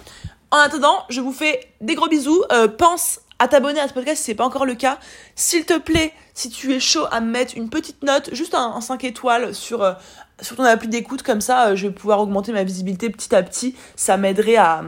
En 0.51 0.59
attendant, 0.59 1.05
je 1.11 1.21
vous 1.21 1.33
fais 1.33 1.61
des 1.81 1.95
gros 1.95 2.09
bisous. 2.09 2.43
Euh, 2.53 2.67
pense 2.67 3.21
à 3.39 3.47
t'abonner 3.47 3.79
à 3.79 3.87
ce 3.87 3.95
podcast 3.95 4.19
si 4.19 4.25
c'est 4.25 4.35
pas 4.35 4.45
encore 4.45 4.67
le 4.67 4.75
cas. 4.75 4.99
S'il 5.37 5.65
te 5.65 5.79
plaît, 5.79 6.13
si 6.35 6.51
tu 6.51 6.73
es 6.73 6.81
chaud 6.81 7.07
à 7.13 7.21
me 7.21 7.31
mettre 7.31 7.57
une 7.57 7.71
petite 7.71 8.03
note, 8.03 8.31
juste 8.33 8.55
un, 8.55 8.81
5 8.81 9.05
étoiles 9.05 9.55
sur, 9.55 9.97
sur 10.41 10.57
ton 10.57 10.65
appli 10.65 10.89
d'écoute, 10.89 11.23
comme 11.23 11.41
ça 11.41 11.75
je 11.77 11.87
vais 11.87 11.93
pouvoir 11.93 12.21
augmenter 12.21 12.53
ma 12.53 12.65
visibilité 12.65 13.11
petit 13.11 13.35
à 13.35 13.43
petit. 13.43 13.77
Ça 13.95 14.17
m'aiderait 14.17 14.57
à 14.57 14.83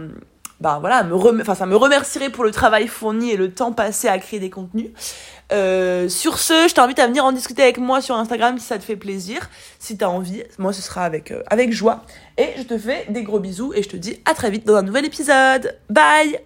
bah 0.61 0.79
voilà, 0.81 1.03
me 1.05 1.15
enfin 1.15 1.55
ça 1.55 1.67
me 1.67 1.77
remercierait 1.77 2.31
pour 2.31 2.45
le 2.45 2.51
travail 2.51 2.87
fourni 2.87 3.31
et 3.31 3.37
le 3.37 3.53
temps 3.53 3.73
passé 3.73 4.09
à 4.09 4.19
créer 4.19 4.41
des 4.41 4.51
contenus. 4.51 4.91
Euh, 5.53 6.09
sur 6.09 6.39
ce, 6.39 6.67
je 6.69 6.75
t'invite 6.75 6.99
à 6.99 7.07
venir 7.07 7.25
en 7.25 7.33
discuter 7.33 7.63
avec 7.63 7.79
moi 7.79 8.01
sur 8.01 8.17
Instagram 8.17 8.59
si 8.59 8.67
ça 8.67 8.79
te 8.79 8.85
fait 8.85 8.97
plaisir, 8.97 9.51
si 9.79 9.97
t'as 9.97 10.09
envie. 10.09 10.43
Moi, 10.59 10.73
ce 10.73 10.83
sera 10.83 11.05
avec 11.05 11.31
euh, 11.31 11.43
avec 11.49 11.73
joie. 11.73 12.03
Et 12.39 12.49
je 12.57 12.63
te 12.63 12.79
fais 12.79 13.07
des 13.09 13.23
gros 13.23 13.39
bisous 13.39 13.73
et 13.75 13.83
je 13.83 13.89
te 13.89 13.97
dis 13.97 14.21
à 14.25 14.35
très 14.35 14.51
vite 14.51 14.67
dans 14.67 14.77
un 14.77 14.83
nouvel 14.83 15.05
épisode. 15.05 15.79
Bye. 15.91 16.41